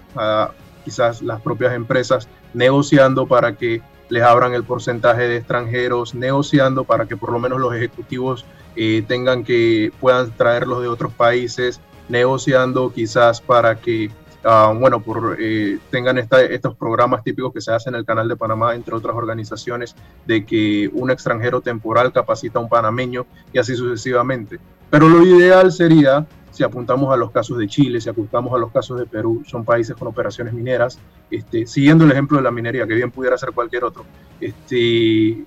quizás 0.83 1.21
las 1.21 1.41
propias 1.41 1.73
empresas 1.73 2.27
negociando 2.53 3.27
para 3.27 3.55
que 3.55 3.81
les 4.09 4.23
abran 4.23 4.53
el 4.53 4.63
porcentaje 4.63 5.27
de 5.27 5.37
extranjeros, 5.37 6.15
negociando 6.15 6.85
para 6.85 7.05
que 7.07 7.17
por 7.17 7.31
lo 7.31 7.39
menos 7.39 7.59
los 7.59 7.75
ejecutivos 7.75 8.45
eh, 8.75 9.03
tengan 9.07 9.43
que 9.43 9.91
puedan 9.99 10.31
traerlos 10.31 10.81
de 10.81 10.87
otros 10.87 11.13
países, 11.13 11.81
negociando 12.07 12.93
quizás 12.93 13.41
para 13.41 13.75
que 13.75 14.09
ah, 14.43 14.73
bueno, 14.77 15.01
por, 15.01 15.37
eh, 15.39 15.79
tengan 15.89 16.17
estos 16.17 16.75
programas 16.75 17.23
típicos 17.23 17.53
que 17.53 17.61
se 17.61 17.71
hacen 17.71 17.93
en 17.93 17.99
el 17.99 18.05
Canal 18.05 18.27
de 18.27 18.35
Panamá, 18.35 18.75
entre 18.75 18.95
otras 18.95 19.15
organizaciones, 19.15 19.95
de 20.25 20.45
que 20.45 20.89
un 20.93 21.11
extranjero 21.11 21.61
temporal 21.61 22.11
capacita 22.11 22.59
a 22.59 22.61
un 22.61 22.69
panameño 22.69 23.25
y 23.53 23.59
así 23.59 23.75
sucesivamente. 23.75 24.59
Pero 24.89 25.09
lo 25.09 25.25
ideal 25.25 25.71
sería 25.71 26.25
si 26.57 26.63
apuntamos 26.63 27.13
a 27.13 27.17
los 27.17 27.29
casos 27.29 27.59
de 27.59 27.67
Chile, 27.67 28.01
si 28.01 28.09
apuntamos 28.09 28.51
a 28.51 28.57
los 28.57 28.71
casos 28.71 28.97
de 28.97 29.05
Perú, 29.05 29.43
son 29.45 29.63
países 29.63 29.95
con 29.95 30.07
operaciones 30.07 30.53
mineras, 30.55 30.97
este, 31.29 31.67
siguiendo 31.67 32.03
el 32.03 32.11
ejemplo 32.11 32.37
de 32.37 32.43
la 32.43 32.49
minería, 32.49 32.87
que 32.87 32.95
bien 32.95 33.11
pudiera 33.11 33.37
ser 33.37 33.51
cualquier 33.51 33.83
otro, 33.83 34.05
este, 34.41 35.45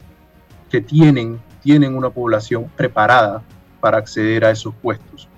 que 0.70 0.80
tienen, 0.80 1.40
tienen 1.62 1.96
una 1.96 2.10
población 2.10 2.70
preparada 2.76 3.42
para 3.80 3.98
acceder 3.98 4.44
a 4.44 4.52
esos 4.52 4.72
puestos. 4.72 5.28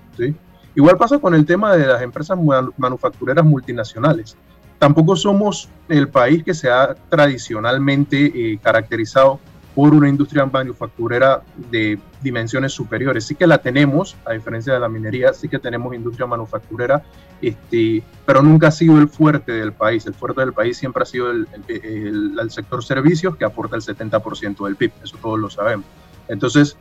Igual 0.75 0.97
pasa 0.97 1.19
con 1.19 1.35
el 1.35 1.45
tema 1.45 1.75
de 1.75 1.85
las 1.87 2.01
empresas 2.01 2.37
manufactureras 2.77 3.45
multinacionales. 3.45 4.35
Tampoco 4.79 5.15
somos 5.15 5.69
el 5.87 6.09
país 6.09 6.43
que 6.43 6.53
se 6.53 6.69
ha 6.69 6.95
tradicionalmente 7.09 8.25
eh, 8.25 8.59
caracterizado 8.61 9.39
por 9.75 9.93
una 9.93 10.07
industria 10.07 10.45
manufacturera 10.45 11.41
de 11.71 11.99
dimensiones 12.21 12.73
superiores. 12.73 13.25
Sí 13.25 13.35
que 13.35 13.47
la 13.47 13.57
tenemos, 13.57 14.15
a 14.25 14.33
diferencia 14.33 14.73
de 14.73 14.79
la 14.79 14.87
minería, 14.87 15.33
sí 15.33 15.49
que 15.49 15.57
tenemos 15.57 15.95
industria 15.95 16.27
manufacturera, 16.27 17.03
este, 17.41 18.03
pero 18.25 18.41
nunca 18.41 18.67
ha 18.67 18.71
sido 18.71 18.97
el 18.99 19.07
fuerte 19.07 19.51
del 19.51 19.73
país. 19.73 20.05
El 20.05 20.13
fuerte 20.13 20.41
del 20.41 20.53
país 20.53 20.77
siempre 20.77 21.03
ha 21.03 21.05
sido 21.05 21.31
el, 21.31 21.47
el, 21.67 22.51
sector 22.51 22.83
servicios, 22.83 23.35
que 23.35 23.45
aporta 23.45 23.75
el 23.75 23.81
70% 23.81 24.65
del 24.65 24.75
PIB, 24.75 24.91
eso 25.03 25.17
todos 25.21 25.39
lo 25.39 25.49
sabemos. 25.49 25.85
Entonces, 26.27 26.77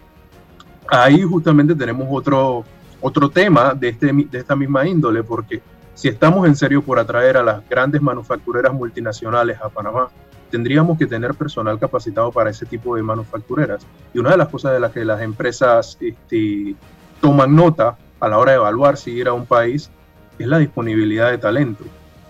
ahí 0.88 1.22
justamente 1.22 1.74
tenemos 1.74 2.09
otro, 2.11 2.64
otro 3.03 3.28
tema 3.28 3.74
de, 3.74 3.88
este, 3.90 4.12
de 4.12 4.38
esta 4.38 4.57
misma 4.57 4.86
índole, 4.86 5.22
porque 5.22 5.61
si 5.94 6.09
estamos 6.09 6.46
en 6.46 6.57
serio 6.57 6.82
por 6.82 6.98
atraer 6.98 7.36
a 7.36 7.42
las 7.42 7.68
grandes 7.68 8.00
manufactureras 8.00 8.72
multinacionales 8.72 9.59
a 9.61 9.68
Panamá, 9.68 10.09
tendríamos 10.50 10.98
que 10.98 11.07
tener 11.07 11.34
personal 11.34 11.78
capacitado 11.78 12.30
para 12.30 12.50
ese 12.50 12.66
tipo 12.66 12.96
de 12.96 13.03
manufactureras. 13.03 13.86
Y 14.14 14.18
una 14.18 14.30
de 14.30 14.36
las 14.36 14.48
cosas 14.48 14.72
de 14.72 14.80
las 14.80 14.92
que 14.92 15.05
las 15.05 15.20
empresas 15.20 15.98
este, 16.00 16.74
toman 17.20 17.55
nota 17.55 17.96
a 18.20 18.28
la 18.28 18.38
hora 18.38 18.53
de 18.53 18.59
evaluar 18.59 18.96
si 18.96 19.12
ir 19.12 19.28
a 19.28 19.32
un 19.32 19.46
país 19.46 19.90
es 20.38 20.46
la 20.46 20.59
disponibilidad 20.59 21.30
de 21.30 21.38
talento. 21.38 21.84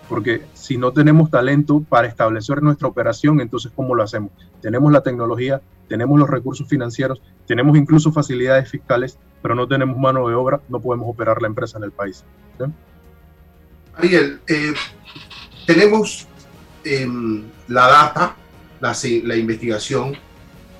Porque 0.09 0.43
si 0.53 0.77
no 0.77 0.91
tenemos 0.91 1.29
talento 1.29 1.83
para 1.87 2.07
establecer 2.07 2.61
nuestra 2.61 2.87
operación, 2.87 3.41
entonces 3.41 3.71
¿cómo 3.75 3.95
lo 3.95 4.03
hacemos? 4.03 4.31
Tenemos 4.61 4.91
la 4.91 5.01
tecnología, 5.01 5.61
tenemos 5.87 6.19
los 6.19 6.29
recursos 6.29 6.67
financieros, 6.67 7.21
tenemos 7.47 7.77
incluso 7.77 8.11
facilidades 8.11 8.69
fiscales, 8.69 9.17
pero 9.41 9.55
no 9.55 9.67
tenemos 9.67 9.97
mano 9.97 10.27
de 10.27 10.35
obra, 10.35 10.61
no 10.69 10.79
podemos 10.79 11.07
operar 11.09 11.41
la 11.41 11.47
empresa 11.47 11.77
en 11.77 11.83
el 11.83 11.91
país. 11.91 12.23
Ariel, 13.95 14.39
eh, 14.47 14.73
tenemos 15.67 16.27
Em, 16.85 17.43
la 17.69 17.87
data, 17.87 18.35
la, 18.81 18.93
la 19.23 19.35
investigación, 19.37 20.17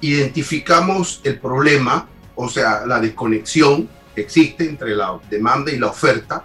identificamos 0.01 1.21
el 1.23 1.39
problema, 1.39 2.09
o 2.35 2.49
sea, 2.49 2.85
la 2.85 2.99
desconexión 2.99 3.87
que 4.13 4.21
existe 4.21 4.67
entre 4.67 4.95
la 4.95 5.17
demanda 5.29 5.71
y 5.71 5.79
la 5.79 5.87
oferta, 5.87 6.43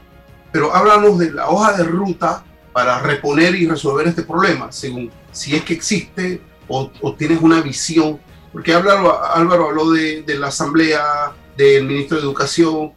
pero 0.53 0.73
háblanos 0.73 1.19
de 1.19 1.33
la 1.33 1.49
hoja 1.49 1.73
de 1.73 1.85
ruta 1.85 2.45
para 2.73 3.01
reponer 3.01 3.57
y 3.57 3.67
resolver 3.67 4.07
este 4.07 4.23
problema, 4.23 4.71
según 4.71 5.11
si 5.33 5.57
es 5.57 5.65
que 5.65 5.75
existe 5.75 6.41
o, 6.69 6.89
tienes 7.19 7.41
una 7.41 7.61
visión, 7.61 8.21
porque 8.53 8.73
Álvaro, 8.73 9.25
Álvaro 9.25 9.69
habló 9.69 9.91
de, 9.91 10.23
de, 10.23 10.39
la 10.39 10.49
asamblea, 10.49 11.33
del 11.57 11.85
ministro 11.85 12.17
de 12.17 12.23
Educación, 12.23 12.93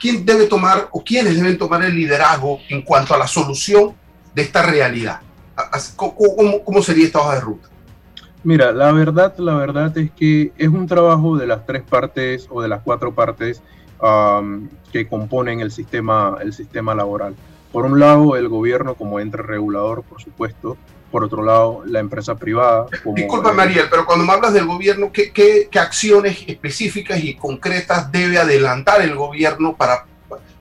¿quién 0.00 0.24
debe 0.24 0.46
tomar 0.46 0.88
o 0.92 1.02
quiénes 1.02 1.36
deben 1.36 1.58
tomar 1.58 1.82
el 1.82 1.94
liderazgo 1.94 2.60
en 2.68 2.82
cuanto 2.82 3.14
a 3.14 3.18
la 3.18 3.26
solución 3.26 3.94
de 4.34 4.42
esta 4.42 4.62
realidad? 4.62 5.20
¿Cómo, 5.96 6.82
sería 6.82 7.06
esta 7.06 7.20
hoja 7.20 7.34
de 7.34 7.40
ruta? 7.40 7.68
Mira, 8.44 8.72
la 8.72 8.90
verdad, 8.92 9.36
la 9.38 9.54
verdad 9.54 9.96
es 9.96 10.10
que 10.10 10.52
es 10.56 10.68
un 10.68 10.86
trabajo 10.86 11.36
de 11.36 11.46
las 11.46 11.64
tres 11.66 11.82
partes 11.82 12.48
o 12.50 12.62
de 12.62 12.68
las 12.68 12.82
cuatro 12.82 13.14
partes 13.14 13.62
que 14.92 15.08
componen 15.08 15.60
el 15.60 15.70
sistema, 15.70 16.36
el 16.40 16.52
sistema 16.52 16.94
laboral. 16.94 17.36
Por 17.70 17.84
un 17.84 18.00
lado, 18.00 18.36
el 18.36 18.48
gobierno 18.48 18.94
como 18.94 19.20
ente 19.20 19.36
regulador, 19.36 20.02
por 20.02 20.20
supuesto. 20.20 20.76
Por 21.12 21.24
otro 21.24 21.44
lado, 21.44 21.82
la 21.86 22.00
empresa 22.00 22.34
privada. 22.34 22.86
Como, 23.04 23.14
Disculpa, 23.14 23.52
Mariel, 23.52 23.86
pero 23.90 24.06
cuando 24.06 24.24
me 24.24 24.32
hablas 24.32 24.54
del 24.54 24.66
gobierno, 24.66 25.12
¿qué, 25.12 25.30
qué, 25.30 25.68
acciones 25.78 26.42
específicas 26.46 27.22
y 27.22 27.34
concretas 27.34 28.10
debe 28.10 28.38
adelantar 28.38 29.02
el 29.02 29.14
gobierno 29.14 29.76
para, 29.76 30.06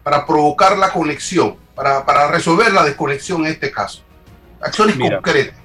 para 0.04 0.26
provocar 0.26 0.78
la 0.78 0.92
conexión, 0.92 1.56
para, 1.74 2.06
para 2.06 2.30
resolver 2.30 2.74
la 2.74 2.84
desconexión 2.84 3.46
en 3.46 3.54
este 3.54 3.72
caso? 3.72 4.04
Acciones 4.60 4.98
mira, 4.98 5.16
concretas. 5.16 5.56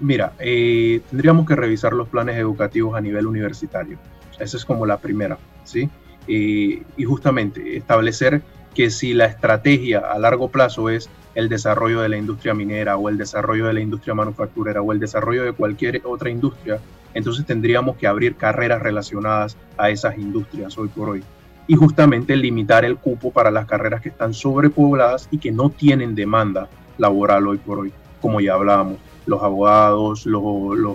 Mira, 0.00 0.32
eh, 0.38 1.00
tendríamos 1.10 1.44
que 1.44 1.56
revisar 1.56 1.92
los 1.92 2.08
planes 2.08 2.36
educativos 2.36 2.96
a 2.96 3.00
nivel 3.00 3.26
universitario. 3.26 3.98
Esa 4.38 4.56
es 4.56 4.64
como 4.64 4.86
la 4.86 4.98
primera, 4.98 5.36
¿sí? 5.64 5.90
y 6.28 6.82
justamente 7.04 7.76
establecer 7.76 8.42
que 8.76 8.90
si 8.90 9.14
la 9.14 9.24
estrategia 9.24 10.00
a 10.00 10.18
largo 10.18 10.50
plazo 10.50 10.90
es 10.90 11.08
el 11.36 11.48
desarrollo 11.48 12.00
de 12.00 12.08
la 12.08 12.16
industria 12.16 12.54
minera 12.54 12.96
o 12.96 13.08
el 13.08 13.16
desarrollo 13.16 13.66
de 13.66 13.74
la 13.74 13.80
industria 13.80 14.14
manufacturera 14.14 14.82
o 14.82 14.92
el 14.92 14.98
desarrollo 14.98 15.44
de 15.44 15.52
cualquier 15.52 16.02
otra 16.04 16.30
industria, 16.30 16.80
entonces 17.14 17.46
tendríamos 17.46 17.96
que 17.96 18.08
abrir 18.08 18.34
carreras 18.34 18.82
relacionadas 18.82 19.56
a 19.78 19.90
esas 19.90 20.18
industrias 20.18 20.76
hoy 20.76 20.88
por 20.88 21.10
hoy. 21.10 21.22
Y 21.68 21.76
justamente 21.76 22.34
limitar 22.34 22.84
el 22.84 22.96
cupo 22.96 23.30
para 23.30 23.52
las 23.52 23.66
carreras 23.66 24.00
que 24.00 24.08
están 24.08 24.34
sobrepobladas 24.34 25.28
y 25.30 25.38
que 25.38 25.52
no 25.52 25.70
tienen 25.70 26.16
demanda 26.16 26.68
laboral 26.98 27.46
hoy 27.46 27.58
por 27.58 27.78
hoy 27.78 27.92
como 28.20 28.40
ya 28.40 28.54
hablábamos, 28.54 28.98
los 29.26 29.42
abogados, 29.42 30.26
los, 30.26 30.42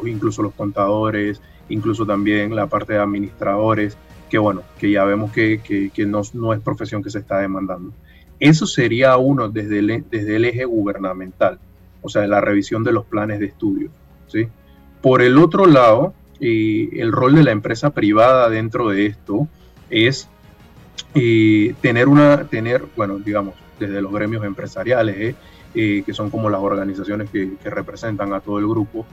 incluso 0.06 0.42
los 0.42 0.54
contadores, 0.54 1.42
incluso 1.70 2.06
también 2.06 2.56
la 2.56 2.68
parte 2.68 2.94
de 2.94 3.00
administradores, 3.00 3.98
que 4.30 4.38
bueno, 4.38 4.64
que 4.78 4.92
ya 4.92 5.04
vemos 5.04 5.32
que, 5.32 5.62
que, 5.94 6.06
no, 6.06 6.22
no, 6.34 6.54
es 6.54 6.60
profesión 6.60 7.04
que 7.04 7.10
se 7.10 7.20
está 7.20 7.39
demandando. 7.39 7.92
Eso 8.42 8.66
sería 8.66 9.16
uno 9.18 9.50
desde 9.50 9.80
el, 9.80 10.04
desde 10.10 10.36
el 10.36 10.46
eje 10.46 10.66
gubernamental, 10.66 11.60
o 12.02 12.10
sea, 12.10 12.26
la 12.26 12.42
revisión 12.42 12.84
de 12.84 12.92
los 12.92 13.06
planes 13.06 13.39
de 13.39 13.46
estudio. 13.46 13.92
¿sí? 14.26 14.48
Por 15.00 15.22
el 15.22 15.38
otro 15.38 15.68
lado, 15.68 16.16
eh, 16.39 16.89
el 16.94 17.12
rol 17.12 17.36
de 17.36 17.44
la 17.44 17.52
empresa 17.52 17.92
privada 17.92 18.50
dentro 18.50 18.89
de 18.89 19.06
esto 19.06 19.48
es 19.92 20.28
eh, 21.14 21.76
tener 21.82 22.08
una, 22.08 22.46
tener, 22.46 22.84
bueno, 22.98 23.20
digamos, 23.20 23.54
desde 23.80 24.02
los 24.02 24.12
gremios 24.12 24.44
empresariales, 24.44 25.16
¿eh? 25.20 25.36
Que 25.74 26.14
son 26.14 26.30
como 26.30 26.50
las 26.50 26.60
organizaciones 26.60 27.30
que, 27.30 27.52
representan 27.64 28.34
a 28.34 28.42
todo 28.42 28.60
el 28.60 28.68
grupo, 28.68 29.06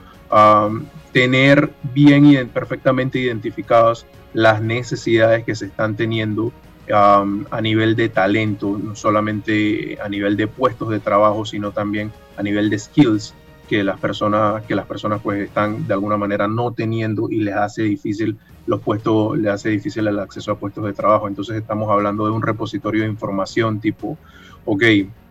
tener 1.13 1.71
bien 1.95 2.27
y 2.27 2.45
perfectamente 2.47 3.21
identificadas 3.21 4.07
las 4.35 4.61
necesidades 4.61 5.45
que 5.45 5.55
se 5.55 5.67
están 5.67 5.95
teniendo 5.95 6.53
a 6.93 7.61
nivel 7.61 7.97
de 7.97 8.09
talento, 8.09 8.79
no 8.83 8.95
solamente 8.95 9.99
a 10.03 10.09
nivel 10.09 10.37
de 10.37 10.47
puestos 10.47 10.91
de 10.91 11.01
trabajo, 11.01 11.45
sino 11.45 11.73
también 11.73 12.13
a 12.37 12.43
nivel 12.43 12.71
de 12.71 12.79
skills 12.79 13.35
que 13.69 13.85
las 13.85 14.01
personas 14.01 14.65
que 14.65 14.75
las 14.75 14.87
personas 14.87 15.21
pues 15.23 15.43
están 15.43 15.87
de 15.87 15.93
alguna 15.93 16.17
manera 16.17 16.49
no 16.49 16.73
teniendo 16.73 17.29
y 17.31 17.41
les 17.41 17.55
hace 17.55 17.83
difícil 17.83 18.39
los 18.67 18.81
puestos 18.81 19.37
les 19.37 19.53
hace 19.53 19.69
difícil 19.69 20.07
el 20.07 20.19
acceso 20.19 20.53
a 20.53 20.59
puestos 20.59 20.87
de 20.87 20.95
trabajo 20.95 21.29
entonces 21.29 21.57
estamos 21.57 21.91
hablando 21.91 22.25
de 22.25 22.33
un 22.33 22.41
repositorio 22.41 23.03
de 23.03 23.09
información 23.09 23.79
tipo 23.79 24.17
ok 24.65 24.83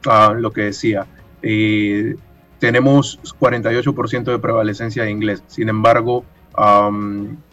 ah, 0.05 0.35
lo 0.37 0.51
que 0.51 0.61
decía 0.61 1.07
eh, 1.41 2.15
tenemos 2.59 3.19
48% 3.39 4.23
de 4.23 4.39
prevalecencia 4.39 5.03
de 5.03 5.11
inglés. 5.11 5.43
Sin 5.47 5.69
embargo, 5.69 6.25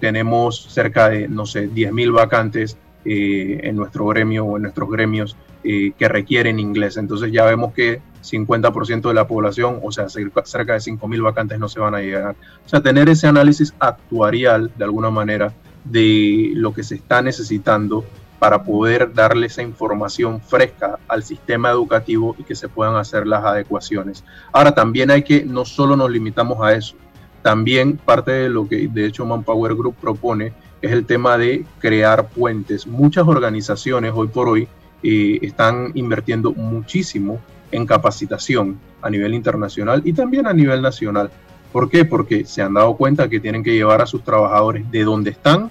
tenemos 0.01 0.65
cerca 0.71 1.11
de, 1.11 1.29
no 1.29 1.45
sé, 1.45 1.71
10.000 1.71 2.13
vacantes 2.13 2.79
eh, 3.05 3.61
en 3.63 3.77
nuestro 3.77 4.07
gremio 4.07 4.45
o 4.45 4.57
en 4.57 4.63
nuestros 4.63 4.91
gremios 4.91 5.37
eh, 5.63 5.93
que 5.99 6.09
requieren 6.09 6.59
inglés. 6.59 6.97
Entonces 6.97 7.33
ya 7.33 7.45
vemos 7.45 7.73
que 7.73 8.01
50% 8.23 9.09
de 9.09 9.15
la 9.15 9.27
población, 9.27 9.81
o 9.83 9.93
sea, 9.93 10.09
cerca 10.09 10.73
de 10.73 10.79
5.000 10.79 11.23
vacantes 11.23 11.59
no 11.59 11.69
se 11.69 11.81
van 11.81 11.95
a 11.95 12.01
llegar. 12.01 12.37
O 12.65 12.69
sea, 12.69 12.81
tener 12.81 13.09
ese 13.09 13.27
análisis 13.27 13.75
actuarial, 13.79 14.71
de 14.77 14.85
alguna 14.85 15.11
manera, 15.11 15.53
de 15.85 16.53
lo 16.55 16.73
que 16.73 16.83
se 16.83 16.95
está 16.95 17.21
necesitando 17.23 18.05
para 18.39 18.63
poder 18.63 19.13
darle 19.15 19.47
esa 19.47 19.63
información 19.63 20.41
fresca 20.41 20.99
al 21.09 21.23
sistema 21.23 21.71
educativo 21.71 22.35
y 22.39 22.45
que 22.45 22.55
se 22.55 22.69
puedan 22.69 22.97
hacer 22.97 23.27
las 23.27 23.45
adecuaciones. 23.45 24.25
Ahora, 24.53 24.75
también 24.75 25.11
hay 25.11 25.23
que, 25.23 25.45
no 25.45 25.65
solo 25.65 25.97
nos 25.97 26.11
limitamos 26.11 26.61
a 26.63 26.75
eso, 26.75 26.97
también 27.45 27.99
parte 27.99 28.33
de 28.33 28.49
lo 28.49 28.67
que 28.67 28.89
de 28.89 29.05
hecho 29.05 29.27
Manpower 29.27 29.75
Group 29.75 29.97
propone 29.97 30.55
es 30.85 30.93
el 30.93 31.07
tema 31.07 31.39
de 31.39 31.65
crear 31.79 32.29
puentes. 32.29 32.87
Muchas 32.87 33.27
organizaciones 33.27 34.13
hoy 34.15 34.29
por 34.29 34.49
hoy 34.49 34.69
eh, 35.03 35.39
están 35.41 35.93
invirtiendo 35.95 36.53
muchísimo 36.53 37.41
en 37.73 37.87
capacitación 37.87 38.79
a 39.01 39.09
nivel 39.09 39.33
internacional 39.33 40.03
y 40.05 40.13
también 40.13 40.47
a 40.47 40.53
nivel 40.53 40.83
nacional. 40.83 41.31
¿Por 41.73 41.89
qué? 41.89 42.05
Porque 42.05 42.45
se 42.45 42.61
han 42.61 42.75
dado 42.75 42.97
cuenta 42.97 43.29
que 43.29 43.41
tienen 43.41 43.65
que 43.65 43.75
llevar 43.75 44.03
a 44.03 44.07
sus 44.07 44.23
trabajadores 44.23 44.91
de 44.91 45.05
donde 45.05 45.31
están 45.31 45.71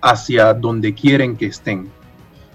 hacia 0.00 0.54
donde 0.54 0.94
quieren 0.94 1.36
que 1.36 1.46
estén, 1.46 1.88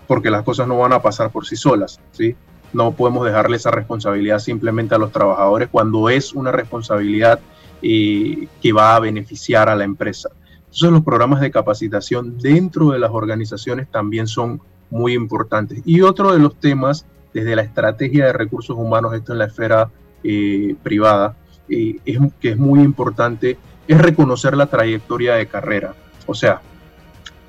porque 0.08 0.32
las 0.32 0.44
cosas 0.44 0.68
no 0.68 0.78
van 0.78 0.94
a 0.94 1.02
pasar 1.02 1.32
por 1.32 1.46
sí 1.46 1.58
solas, 1.58 2.00
¿sí? 2.14 2.36
No 2.72 2.94
podemos 2.94 3.26
dejarle 3.26 3.58
esa 3.58 3.72
responsabilidad 3.72 4.40
simplemente 4.40 4.96
a 4.96 4.98
los 4.98 5.12
trabajadores 5.12 5.68
cuando 5.70 6.10
es 6.10 6.34
una 6.34 6.52
responsabilidad 6.52 7.40
eh, 7.82 8.48
que 8.62 8.72
va 8.72 8.96
a 8.96 9.00
beneficiar 9.02 9.68
a 9.68 9.76
la 9.76 9.84
empresa. 9.84 10.30
Entonces 10.74 10.92
los 10.92 11.04
programas 11.04 11.40
de 11.40 11.52
capacitación 11.52 12.40
dentro 12.40 12.90
de 12.90 13.00
las 13.00 13.12
organizaciones 13.12 13.88
también 13.92 14.26
son 14.26 14.60
muy 14.90 15.14
importantes. 15.14 15.84
Y 15.86 16.02
otro 16.02 16.34
de 16.34 16.40
los 16.40 16.60
temas 16.60 17.06
desde 17.32 17.56
la 17.56 17.62
estrategia 17.62 18.26
de 18.26 18.34
recursos 18.34 18.76
humanos, 18.76 19.14
esto 19.14 19.34
en 19.34 19.38
la 19.38 19.46
esfera 19.46 19.92
eh, 20.24 20.76
privada, 20.82 21.36
eh, 21.70 21.98
es, 22.06 22.18
que 22.40 22.50
es 22.50 22.58
muy 22.58 22.82
importante, 22.82 23.60
es 23.88 24.02
reconocer 24.02 24.58
la 24.58 24.66
trayectoria 24.66 25.36
de 25.36 25.46
carrera. 25.46 25.94
O 26.26 26.34
sea, 26.34 26.60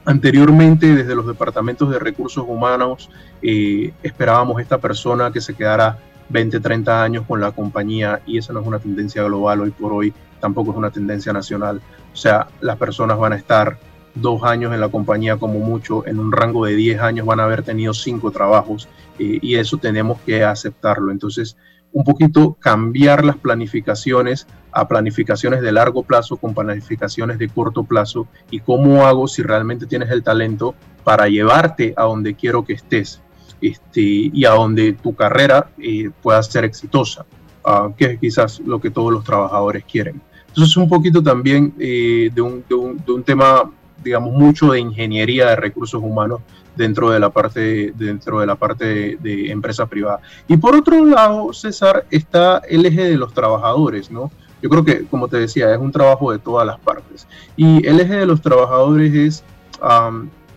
anteriormente 0.04 0.94
desde 0.94 1.14
los 1.14 1.26
departamentos 1.26 1.88
de 1.88 1.98
recursos 1.98 2.44
humanos 2.46 3.08
eh, 3.40 3.94
esperábamos 4.02 4.60
esta 4.60 4.76
persona 4.76 5.32
que 5.32 5.40
se 5.40 5.54
quedara 5.54 5.98
20, 6.28 6.60
30 6.60 7.02
años 7.02 7.24
con 7.26 7.40
la 7.40 7.52
compañía 7.52 8.20
y 8.26 8.36
esa 8.36 8.52
no 8.52 8.60
es 8.60 8.66
una 8.66 8.80
tendencia 8.80 9.22
global 9.22 9.62
hoy 9.62 9.70
por 9.70 9.94
hoy, 9.94 10.12
tampoco 10.44 10.72
es 10.72 10.76
una 10.76 10.90
tendencia 10.90 11.32
nacional. 11.32 11.80
O 12.12 12.16
sea, 12.16 12.48
las 12.60 12.76
personas 12.76 13.16
van 13.16 13.32
a 13.32 13.36
estar 13.36 13.78
dos 14.14 14.42
años 14.42 14.74
en 14.74 14.80
la 14.80 14.90
compañía 14.90 15.38
como 15.38 15.58
mucho, 15.58 16.06
en 16.06 16.18
un 16.18 16.32
rango 16.32 16.66
de 16.66 16.76
10 16.76 17.00
años 17.00 17.24
van 17.24 17.40
a 17.40 17.44
haber 17.44 17.62
tenido 17.62 17.94
cinco 17.94 18.30
trabajos 18.30 18.86
eh, 19.18 19.38
y 19.40 19.54
eso 19.54 19.78
tenemos 19.78 20.20
que 20.20 20.44
aceptarlo. 20.44 21.10
Entonces, 21.12 21.56
un 21.92 22.04
poquito 22.04 22.58
cambiar 22.60 23.24
las 23.24 23.38
planificaciones 23.38 24.46
a 24.70 24.86
planificaciones 24.86 25.62
de 25.62 25.72
largo 25.72 26.02
plazo 26.02 26.36
con 26.36 26.52
planificaciones 26.52 27.38
de 27.38 27.48
corto 27.48 27.84
plazo 27.84 28.26
y 28.50 28.60
cómo 28.60 29.06
hago 29.06 29.26
si 29.26 29.40
realmente 29.42 29.86
tienes 29.86 30.10
el 30.10 30.22
talento 30.22 30.74
para 31.04 31.26
llevarte 31.28 31.94
a 31.96 32.02
donde 32.02 32.34
quiero 32.34 32.66
que 32.66 32.74
estés 32.74 33.22
este, 33.62 34.02
y 34.02 34.44
a 34.44 34.50
donde 34.50 34.92
tu 34.92 35.14
carrera 35.14 35.70
eh, 35.78 36.10
pueda 36.22 36.42
ser 36.42 36.64
exitosa, 36.64 37.24
uh, 37.64 37.94
que 37.94 38.04
es 38.04 38.20
quizás 38.20 38.60
lo 38.60 38.78
que 38.78 38.90
todos 38.90 39.10
los 39.10 39.24
trabajadores 39.24 39.84
quieren. 39.84 40.20
Entonces, 40.54 40.76
un 40.76 40.88
poquito 40.88 41.22
también 41.22 41.74
eh, 41.78 42.30
de 42.32 42.40
un 42.40 43.22
tema 43.24 43.70
digamos, 44.04 44.32
mucho 44.32 44.70
de 44.70 44.80
ingeniería 44.80 45.48
de 45.48 45.56
recursos 45.56 46.00
humanos 46.00 46.40
dentro 46.76 47.10
de 47.10 47.18
la 47.18 47.30
parte, 47.30 47.92
dentro 47.96 48.40
de, 48.40 48.46
la 48.46 48.54
parte 48.54 49.16
de, 49.20 49.50
empresa 49.50 49.86
privada. 49.86 50.20
Y 50.46 50.56
por 50.56 50.76
otro 50.76 51.04
lado, 51.04 51.52
César, 51.52 52.04
está 52.10 52.58
el 52.68 52.84
eje 52.86 53.04
de 53.04 53.16
los 53.16 53.32
trabajadores, 53.32 54.10
¿no? 54.10 54.30
Yo 54.60 54.68
creo 54.68 54.84
que, 54.84 55.04
como 55.06 55.28
te 55.28 55.38
decía, 55.38 55.72
es 55.72 55.78
un 55.78 55.92
trabajo 55.92 56.32
de 56.32 56.38
todas 56.38 56.66
las 56.66 56.78
partes. 56.78 57.26
Y 57.56 57.86
el 57.86 58.00
eje 58.00 58.16
de 58.16 58.26
los 58.26 58.40
trabajadores 58.40 59.14
es, 59.14 59.44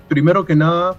primero 0.07 0.45
que 0.45 0.55
nada, 0.55 0.95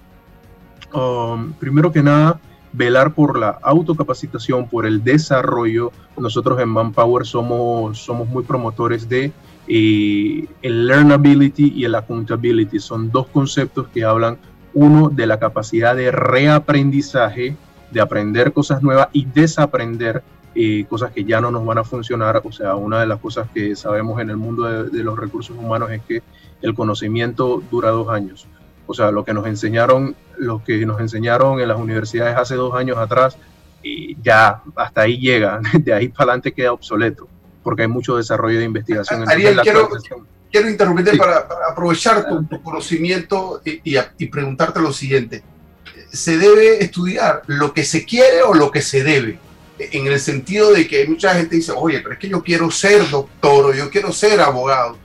primero 1.59 1.91
que 1.91 2.03
nada, 2.03 2.39
velar 2.73 3.13
por 3.13 3.37
la 3.37 3.59
autocapacitación, 3.61 4.67
por 4.67 4.85
el 4.85 5.03
desarrollo. 5.03 5.91
Nosotros 6.17 6.59
en 6.59 6.69
Manpower 6.69 7.25
somos, 7.25 7.99
somos 7.99 8.27
muy 8.27 8.43
promotores 8.43 9.07
de 9.07 9.31
eh, 9.67 10.47
el 10.61 10.87
learnability 10.87 11.73
y 11.75 11.85
el 11.85 11.95
accountability. 11.95 12.79
Son 12.79 13.11
dos 13.11 13.27
conceptos 13.27 13.87
que 13.89 14.03
hablan, 14.03 14.37
uno, 14.73 15.09
de 15.09 15.27
la 15.27 15.39
capacidad 15.39 15.95
de 15.95 16.11
reaprendizaje, 16.11 17.55
de 17.91 18.01
aprender 18.01 18.53
cosas 18.53 18.83
nuevas 18.83 19.09
y 19.13 19.25
desaprender 19.25 20.23
eh, 20.55 20.85
cosas 20.89 21.11
que 21.11 21.23
ya 21.23 21.39
no 21.39 21.51
nos 21.51 21.65
van 21.65 21.77
a 21.77 21.83
funcionar. 21.83 22.41
O 22.43 22.51
sea, 22.51 22.75
una 22.75 22.99
de 22.99 23.07
las 23.07 23.19
cosas 23.19 23.47
que 23.53 23.75
sabemos 23.75 24.19
en 24.19 24.29
el 24.29 24.37
mundo 24.37 24.63
de, 24.63 25.03
los 25.03 25.17
recursos 25.17 25.55
humanos 25.57 25.91
es 25.91 26.01
que 26.01 26.23
el 26.61 26.73
conocimiento 26.73 27.61
dura 27.71 27.89
dos 27.89 28.09
años. 28.09 28.47
O 28.89 28.93
sea, 28.95 29.11
lo 29.11 29.23
que 29.23 29.33
nos 29.33 29.45
enseñaron, 29.45 30.15
lo 30.37 30.63
que 30.63 30.83
nos 30.85 30.99
enseñaron 30.99 31.59
en 31.59 31.67
las 31.67 31.77
universidades 31.77 32.35
hace 32.35 32.55
dos 32.55 32.73
años 32.73 32.97
atrás, 32.97 33.37
y 33.83 34.17
ya 34.21 34.63
hasta 34.75 35.01
ahí 35.01 35.19
llega, 35.19 35.61
de 35.79 35.93
ahí 35.93 36.07
para 36.07 36.31
adelante 36.31 36.51
queda 36.51 36.73
obsoleto 36.73 37.27
porque 37.63 37.83
hay 37.83 37.87
mucho 37.87 38.17
desarrollo 38.17 38.57
de 38.57 38.65
investigación. 38.65 39.29
Ariel, 39.29 39.59
quiero, 39.61 39.89
quiero 40.51 40.69
interrumpirte 40.69 41.17
para, 41.17 41.47
aprovechar 41.69 42.27
tu, 42.27 42.63
conocimiento 42.63 43.61
y, 43.63 43.81
y, 44.17 44.25
preguntarte 44.27 44.79
lo 44.79 44.91
siguiente. 44.91 45.43
¿Se 46.11 46.37
debe 46.37 46.83
estudiar 46.83 47.43
lo 47.45 47.73
que 47.73 47.83
se 47.83 48.05
quiere 48.05 48.41
o 48.41 48.53
lo 48.53 48.71
que 48.71 48.81
se 48.81 49.03
debe? 49.03 49.37
En 49.77 50.07
el 50.07 50.19
sentido 50.19 50.73
de 50.73 50.87
que 50.87 51.07
mucha 51.07 51.35
gente 51.35 51.57
dice, 51.57 51.71
oye, 51.75 51.99
pero 51.99 52.13
es 52.13 52.19
que 52.19 52.29
yo 52.29 52.43
quiero 52.43 52.71
ser 52.71 53.07
doctor 53.09 53.67
o 53.67 53.73
yo 53.73 53.89
quiero 53.89 54.11
ser 54.11 54.41
abogado, 54.41 54.97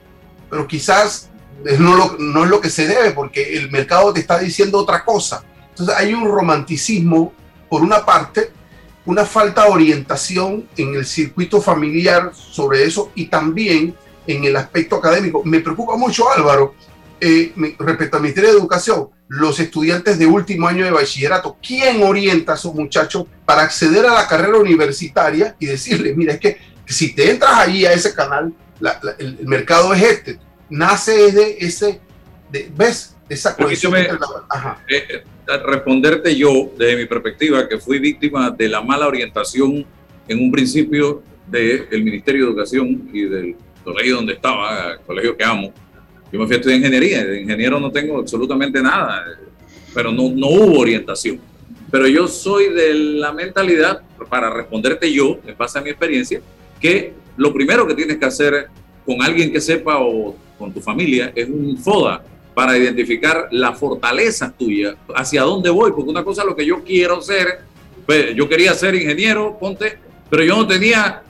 pero 0.48 0.66
quizás 0.66 1.30
no, 1.78 2.44
es 2.44 2.50
lo 2.50 2.60
que 2.60 2.70
se 2.70 2.86
debe 2.86 3.12
porque 3.12 3.56
el 3.56 3.70
mercado 3.70 4.12
te 4.12 4.20
está 4.20 4.38
diciendo 4.38 4.78
otra 4.78 5.04
cosa. 5.04 5.44
Entonces 5.70 5.94
hay 5.96 6.14
un 6.14 6.24
romanticismo, 6.24 7.32
por 7.68 7.82
una 7.82 8.04
parte, 8.04 8.50
una 9.06 9.24
falta 9.24 9.64
de 9.64 9.70
orientación 9.70 10.68
en 10.76 10.94
el 10.94 11.04
circuito 11.04 11.60
familiar 11.60 12.32
sobre 12.34 12.84
eso 12.84 13.10
y 13.14 13.26
también 13.26 13.94
en 14.26 14.44
el 14.44 14.56
aspecto 14.56 14.96
académico. 14.96 15.42
Me 15.44 15.60
preocupa 15.60 15.96
mucho, 15.96 16.30
Álvaro, 16.30 16.74
eh, 17.20 17.52
respecto 17.78 18.16
al 18.16 18.22
Ministerio 18.22 18.52
de 18.52 18.58
Educación, 18.58 19.08
los 19.28 19.58
estudiantes 19.60 20.18
de 20.18 20.26
último 20.26 20.68
año 20.68 20.84
de 20.84 20.90
bachillerato. 20.90 21.56
¿Quién 21.66 22.02
orienta 22.02 22.52
a 22.52 22.54
esos 22.56 22.74
muchachos 22.74 23.26
para 23.44 23.62
acceder 23.62 24.06
a 24.06 24.14
la 24.14 24.26
carrera 24.26 24.58
universitaria 24.58 25.56
y 25.58 25.66
decirles, 25.66 26.16
mira, 26.16 26.34
es 26.34 26.40
que 26.40 26.58
si 26.86 27.14
te 27.14 27.30
entras 27.30 27.54
ahí 27.54 27.86
a 27.86 27.92
ese 27.92 28.14
canal, 28.14 28.52
el, 29.18 29.46
mercado 29.46 29.94
es 29.94 30.02
este? 30.02 30.38
Nace 30.70 31.12
desde 31.12 31.64
ese, 31.64 32.00
de, 32.50 32.70
¿ves? 32.76 33.14
Esa 33.28 33.56
cuestión. 33.56 33.94
Eh, 33.96 34.08
eh, 34.88 35.22
responderte 35.66 36.36
yo, 36.36 36.72
desde 36.76 36.96
mi 36.96 37.06
perspectiva, 37.06 37.68
que 37.68 37.78
fui 37.78 37.98
víctima 37.98 38.50
de 38.50 38.68
la 38.68 38.82
mala 38.82 39.06
orientación 39.06 39.84
en 40.28 40.38
un 40.38 40.50
principio 40.50 41.22
del 41.46 42.02
Ministerio 42.02 42.44
de 42.44 42.50
Educación 42.50 43.10
y 43.12 43.22
del 43.22 43.56
colegio 43.82 44.16
donde 44.16 44.34
estaba, 44.34 44.92
el 44.92 45.00
colegio 45.00 45.36
que 45.36 45.44
amo. 45.44 45.72
Yo 46.32 46.40
me 46.40 46.46
fui 46.46 46.54
a 46.54 46.58
estudiar 46.58 46.78
ingeniería, 46.78 47.24
de 47.24 47.42
ingeniero 47.42 47.78
no 47.78 47.90
tengo 47.92 48.18
absolutamente 48.18 48.82
nada, 48.82 49.24
pero 49.92 50.10
no, 50.10 50.30
no 50.30 50.48
hubo 50.48 50.80
orientación. 50.80 51.40
Pero 51.90 52.08
yo 52.08 52.26
soy 52.26 52.70
de 52.70 52.94
la 52.94 53.32
mentalidad, 53.32 54.02
para 54.28 54.50
responderte 54.50 55.12
yo, 55.12 55.38
en 55.46 55.56
base 55.56 55.78
a 55.78 55.82
mi 55.82 55.90
experiencia, 55.90 56.40
que 56.80 57.12
lo 57.36 57.52
primero 57.52 57.86
que 57.86 57.94
tienes 57.94 58.16
que 58.16 58.24
hacer 58.24 58.68
con 59.06 59.22
alguien 59.22 59.52
que 59.52 59.60
sepa 59.60 59.98
o 59.98 60.34
con 60.58 60.72
tu 60.72 60.80
familia 60.80 61.32
es 61.34 61.48
un 61.48 61.76
FODA, 61.78 62.22
para 62.54 62.78
identificar 62.78 63.48
las 63.50 63.78
fortalezas 63.78 64.56
tuyas, 64.56 64.94
hacia 65.14 65.42
dónde 65.42 65.70
voy, 65.70 65.90
porque 65.90 66.10
una 66.10 66.24
cosa 66.24 66.44
lo 66.44 66.54
que 66.54 66.64
yo 66.64 66.84
quiero 66.84 67.20
ser, 67.20 67.62
pues, 68.06 68.34
yo 68.34 68.48
quería 68.48 68.72
ser 68.74 68.94
ingeniero, 68.94 69.58
ponte, 69.58 69.98
pero 70.30 70.44
yo 70.44 70.56
no 70.56 70.66
tenía 70.66 71.22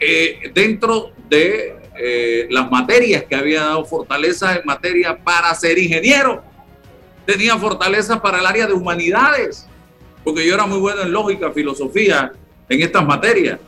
eh, 0.00 0.50
dentro 0.52 1.12
de 1.28 1.76
eh, 1.96 2.48
las 2.50 2.70
materias 2.70 3.24
que 3.24 3.36
había 3.36 3.60
dado 3.60 3.84
fortaleza 3.84 4.56
en 4.56 4.62
materia 4.64 5.16
para 5.16 5.54
ser 5.54 5.78
ingeniero, 5.78 6.42
tenía 7.24 7.56
fortaleza 7.56 8.20
para 8.20 8.40
el 8.40 8.46
área 8.46 8.66
de 8.66 8.72
humanidades, 8.72 9.68
porque 10.24 10.44
yo 10.44 10.54
era 10.54 10.66
muy 10.66 10.78
bueno 10.78 11.02
en 11.02 11.12
lógica, 11.12 11.52
filosofía, 11.52 12.32
en 12.68 12.82
estas 12.82 13.06
materias 13.06 13.60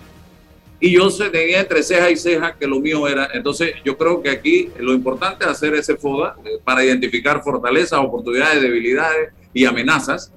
y 0.85 0.91
yo 0.91 1.09
tenía 1.31 1.63
entre 1.63 1.83
ceja 1.83 2.11
y 2.11 2.17
ceja 2.19 2.55
que 2.59 2.67
lo 2.67 2.79
mío 2.79 3.09
era. 3.09 3.31
Entonces, 3.33 3.73
yo 3.87 3.97
creo 3.97 4.21
que 4.21 4.29
aquí 4.29 4.69
lo 4.79 4.93
importante 4.93 5.43
es 5.43 5.51
hacer 5.51 5.73
ese 5.73 5.97
FODA 5.97 6.37
eh, 6.45 6.59
para 6.63 6.85
identificar 6.85 7.43
fortalezas, 7.43 7.99
oportunidades, 8.01 8.61
debilidades 8.61 9.33
y 9.55 9.65
amenazas. 9.65 10.31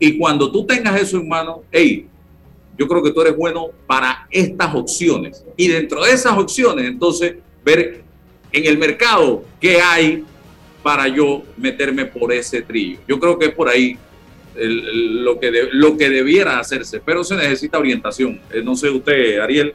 Y 0.00 0.18
cuando 0.18 0.50
tú 0.50 0.66
tengas 0.66 1.00
eso 1.00 1.16
en 1.18 1.28
mano, 1.28 1.62
hey, 1.70 2.08
yo 2.76 2.88
creo 2.88 3.04
que 3.04 3.12
tú 3.12 3.20
eres 3.20 3.36
bueno 3.36 3.68
para 3.86 4.26
estas 4.32 4.74
opciones. 4.74 5.44
Y 5.56 5.68
dentro 5.68 6.02
de 6.02 6.10
esas 6.10 6.36
opciones, 6.36 6.84
entonces, 6.84 7.36
ver 7.64 8.02
en 8.50 8.66
el 8.66 8.78
mercado 8.78 9.44
qué 9.60 9.80
hay 9.80 10.24
para 10.82 11.06
yo 11.06 11.44
meterme 11.56 12.06
por 12.06 12.32
ese 12.32 12.62
trillo. 12.62 12.98
Yo 13.06 13.20
creo 13.20 13.38
que 13.38 13.46
es 13.46 13.54
por 13.54 13.68
ahí 13.68 13.96
lo, 14.54 15.38
que 15.40 15.68
lo 15.72 15.96
que 15.96 16.10
debiera 16.10 16.58
hacerse, 16.58 17.00
pero 17.00 17.24
se 17.24 17.36
necesita 17.36 17.78
orientación. 17.78 18.40
Eh, 18.50 18.62
no 18.62 18.76
sé 18.76 18.90
usted, 18.90 19.40
Ariel. 19.40 19.74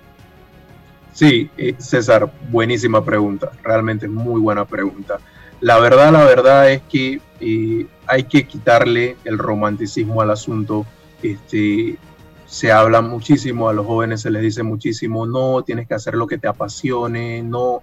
Sí, 1.13 1.49
eh, 1.57 1.75
César, 1.80 2.32
buenísima 2.51 3.03
pregunta, 3.03 3.51
realmente 3.63 4.07
muy 4.07 4.39
buena 4.39 4.65
pregunta. 4.65 5.19
La 5.61 5.80
verdad, 5.80 6.11
la 6.11 6.25
verdad 6.25 6.71
es 6.71 6.84
que 6.84 7.19
eh, 7.39 7.88
hay 8.05 8.23
que 8.23 8.45
quitarle 8.45 9.17
el 9.23 9.39
romanticismo 9.39 10.21
al 10.21 10.30
asunto. 10.30 10.86
Este, 11.23 11.97
se 12.45 12.71
habla 12.71 13.01
muchísimo, 13.01 13.67
a 13.67 13.73
los 13.73 13.86
jóvenes 13.86 14.21
se 14.21 14.30
les 14.30 14.41
dice 14.41 14.63
muchísimo, 14.63 15.25
no, 15.25 15.63
tienes 15.63 15.88
que 15.88 15.95
hacer 15.95 16.13
lo 16.13 16.28
que 16.28 16.38
te 16.38 16.47
apasione, 16.47 17.41
no. 17.41 17.82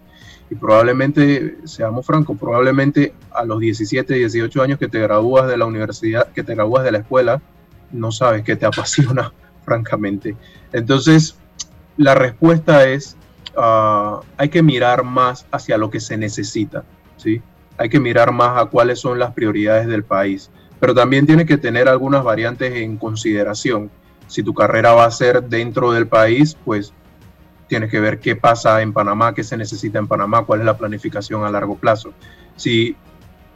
Y 0.51 0.55
probablemente, 0.57 1.59
seamos 1.65 2.07
francos, 2.07 2.39
probablemente 2.39 3.15
a 3.33 3.45
los 3.45 3.61
17, 3.61 4.15
18 4.15 4.63
años 4.63 4.79
que 4.79 4.89
te 4.89 5.01
gradúas 5.01 5.49
de 5.49 5.57
la 5.57 5.67
universidad, 5.67 6.29
que 6.33 6.43
te 6.43 6.55
gradúas 6.55 6.85
de 6.85 6.93
la 6.93 6.99
escuela, 6.99 7.41
no 7.93 8.13
sabes 8.13 8.45
qué 8.45 8.57
te 8.57 8.67
apasiona, 8.67 9.33
francamente. 9.65 10.37
Entonces, 10.73 11.37
la 11.97 12.15
respuesta 12.15 12.87
es, 12.89 13.17
ah, 13.57 14.21
hay 14.37 14.49
que 14.49 14.63
mirar 14.63 15.05
más 15.05 15.47
hacia 15.51 15.79
lo 15.79 15.91
que 15.91 16.01
se 16.01 16.17
necesita, 16.17 16.85
¿sí? 17.17 17.41
hay 17.77 17.89
que 17.89 18.01
mirar 18.01 18.33
más 18.33 18.61
a 18.61 18.67
cuáles 18.67 19.01
son 19.01 19.19
las 19.19 19.33
prioridades 19.33 19.87
del 19.87 20.05
país, 20.05 20.51
pero 20.81 20.95
también 20.95 21.27
tiene 21.27 21.47
que 21.47 21.59
tener 21.59 21.89
algunas 21.89 22.23
variantes 22.23 22.75
en 22.75 22.97
consideración. 22.97 23.91
Si 24.27 24.43
tu 24.43 24.55
carrera 24.55 24.93
va 24.93 25.05
a 25.05 25.11
ser 25.11 25.43
dentro 25.45 25.93
del 25.93 26.07
país, 26.07 26.57
pues 26.65 26.93
tienes 27.69 27.91
que 27.91 28.01
ver 28.01 28.19
qué 28.19 28.37
pasa 28.37 28.83
en 28.83 28.93
Panamá, 28.93 29.35
qué 29.35 29.45
se 29.45 29.57
necesita 29.57 29.99
en 29.99 30.07
Panamá, 30.07 30.45
cuál 30.45 30.61
es 30.61 30.67
la 30.67 30.77
planificación 30.77 31.45
a 31.45 31.51
largo 31.51 31.77
plazo. 31.77 32.13
Si 32.57 32.97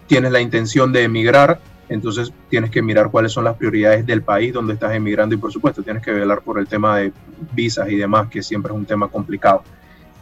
tienes 0.06 0.32
la 0.32 0.40
intención 0.40 0.92
de 0.92 1.04
emigrar, 1.04 1.60
entonces 1.88 2.32
tienes 2.50 2.70
que 2.70 2.82
mirar 2.82 3.10
cuáles 3.10 3.32
son 3.32 3.44
las 3.44 3.56
prioridades 3.56 4.04
del 4.04 4.22
país 4.22 4.52
donde 4.52 4.74
estás 4.74 4.94
emigrando 4.94 5.34
y 5.34 5.38
por 5.38 5.52
supuesto 5.52 5.82
tienes 5.82 6.02
que 6.02 6.12
velar 6.12 6.42
por 6.42 6.58
el 6.58 6.66
tema 6.66 6.98
de 6.98 7.12
visas 7.52 7.88
y 7.90 7.96
demás, 7.96 8.28
que 8.28 8.42
siempre 8.42 8.72
es 8.72 8.78
un 8.78 8.84
tema 8.84 9.08
complicado. 9.08 9.62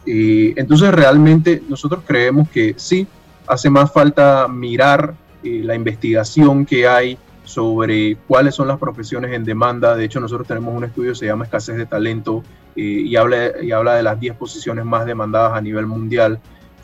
Y 0.05 0.57
entonces 0.59 0.91
realmente 0.93 1.61
nosotros 1.67 2.03
creemos 2.05 2.49
que 2.49 2.75
sí, 2.77 3.07
hace 3.45 3.69
más 3.69 3.91
falta 3.91 4.47
mirar 4.47 5.13
eh, 5.43 5.61
la 5.63 5.75
investigación 5.75 6.65
que 6.65 6.87
hay 6.87 7.17
sobre 7.47 8.17
cuáles 8.27 8.55
son 8.55 8.67
las 8.67 8.77
profesiones 8.77 9.31
en 9.31 9.45
demanda. 9.45 9.95
De 9.95 10.03
hecho, 10.03 10.19
nosotros 10.19 10.47
tenemos 10.47 10.75
un 10.75 10.83
estudio 10.83 11.11
que 11.11 11.19
se 11.19 11.25
llama 11.25 11.45
Escasez 11.45 11.77
de 11.77 11.85
Talento 11.85 12.43
eh, 12.75 12.81
y, 12.81 13.15
habla, 13.15 13.63
y 13.63 13.71
habla 13.71 13.95
de 13.95 14.03
las 14.03 14.19
10 14.19 14.35
posiciones 14.35 14.83
más 14.83 15.05
demandadas 15.05 15.53
a 15.53 15.61
nivel 15.61 15.85
mundial, 15.85 16.39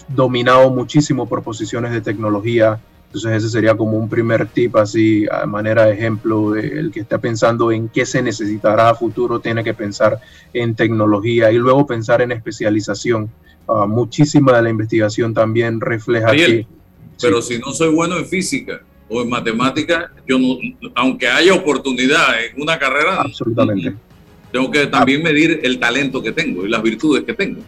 dominado 0.08 0.70
muchísimo 0.70 1.28
por 1.28 1.44
posiciones 1.44 1.92
de 1.92 2.00
tecnología. 2.00 2.80
Entonces 3.08 3.44
ese 3.44 3.50
sería 3.50 3.76
como 3.76 3.98
un 3.98 4.08
primer 4.10 4.48
tip, 4.48 4.78
así 4.78 5.26
a 5.30 5.46
manera 5.46 5.86
de 5.86 5.94
ejemplo, 5.94 6.56
el 6.56 6.92
que 6.92 7.02
está 7.02 7.18
pensando 7.20 7.72
en 7.72 7.90
qué 7.90 8.06
se 8.06 8.22
necesitará 8.24 8.90
a 8.90 8.96
futuro, 8.96 9.40
tiene 9.40 9.64
que 9.64 9.74
pensar 9.74 10.20
en 10.54 10.76
tecnología 10.76 11.52
y 11.52 11.58
luego 11.58 11.86
pensar 11.86 12.22
en 12.22 12.32
especialización. 12.32 13.30
Ah, 13.68 13.86
muchísima 13.86 14.54
de 14.54 14.62
la 14.64 14.70
investigación 14.70 15.34
también 15.34 15.82
refleja 15.82 16.32
que... 16.32 16.66
Pero 17.22 17.42
si 17.42 17.60
no 17.60 17.72
soy 17.72 17.94
bueno 17.94 18.18
en 18.18 18.26
física 18.26 18.82
o 19.10 19.22
en 19.22 19.30
matemática, 19.30 20.12
yo 20.28 20.40
no, 20.40 20.58
aunque 20.96 21.28
haya 21.28 21.54
oportunidad 21.54 22.44
en 22.44 22.62
una 22.62 22.78
carrera, 22.80 23.22
absolutamente. 23.22 23.96
Tengo 24.52 24.70
que 24.70 24.86
también 24.88 25.24
medir 25.24 25.62
el 25.64 25.80
talento 25.80 26.22
que 26.22 26.32
tengo 26.32 26.66
y 26.66 26.70
las 26.70 26.82
virtudes 26.82 27.24
que 27.24 27.34
tengo. 27.34 27.62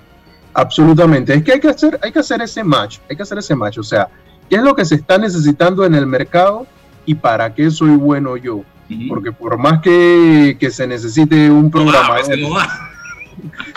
Absolutamente. 0.54 1.34
Es 1.34 1.44
que 1.44 1.54
hay 1.54 1.60
que 1.60 1.70
hacer, 1.70 2.00
hay 2.02 2.12
que 2.12 2.20
hacer 2.20 2.42
ese 2.42 2.64
match, 2.64 3.00
hay 3.10 3.16
que 3.16 3.24
hacer 3.24 3.38
ese 3.40 3.56
match. 3.56 3.80
O 3.80 3.84
sea, 3.84 4.08
¿qué 4.50 4.58
es 4.58 4.62
lo 4.62 4.76
que 4.76 4.86
se 4.86 4.96
está 4.96 5.18
necesitando 5.18 5.86
en 5.86 5.96
el 5.96 6.06
mercado 6.06 6.68
y 7.06 7.16
para 7.16 7.54
qué 7.54 7.70
soy 7.72 7.96
bueno 7.96 8.38
yo? 8.38 8.64
Porque 9.10 9.32
por 9.32 9.58
más 9.58 9.82
que, 9.82 10.58
que 10.60 10.70
se 10.70 10.86
necesite 10.86 11.50
un 11.50 11.72
programa 11.72 12.20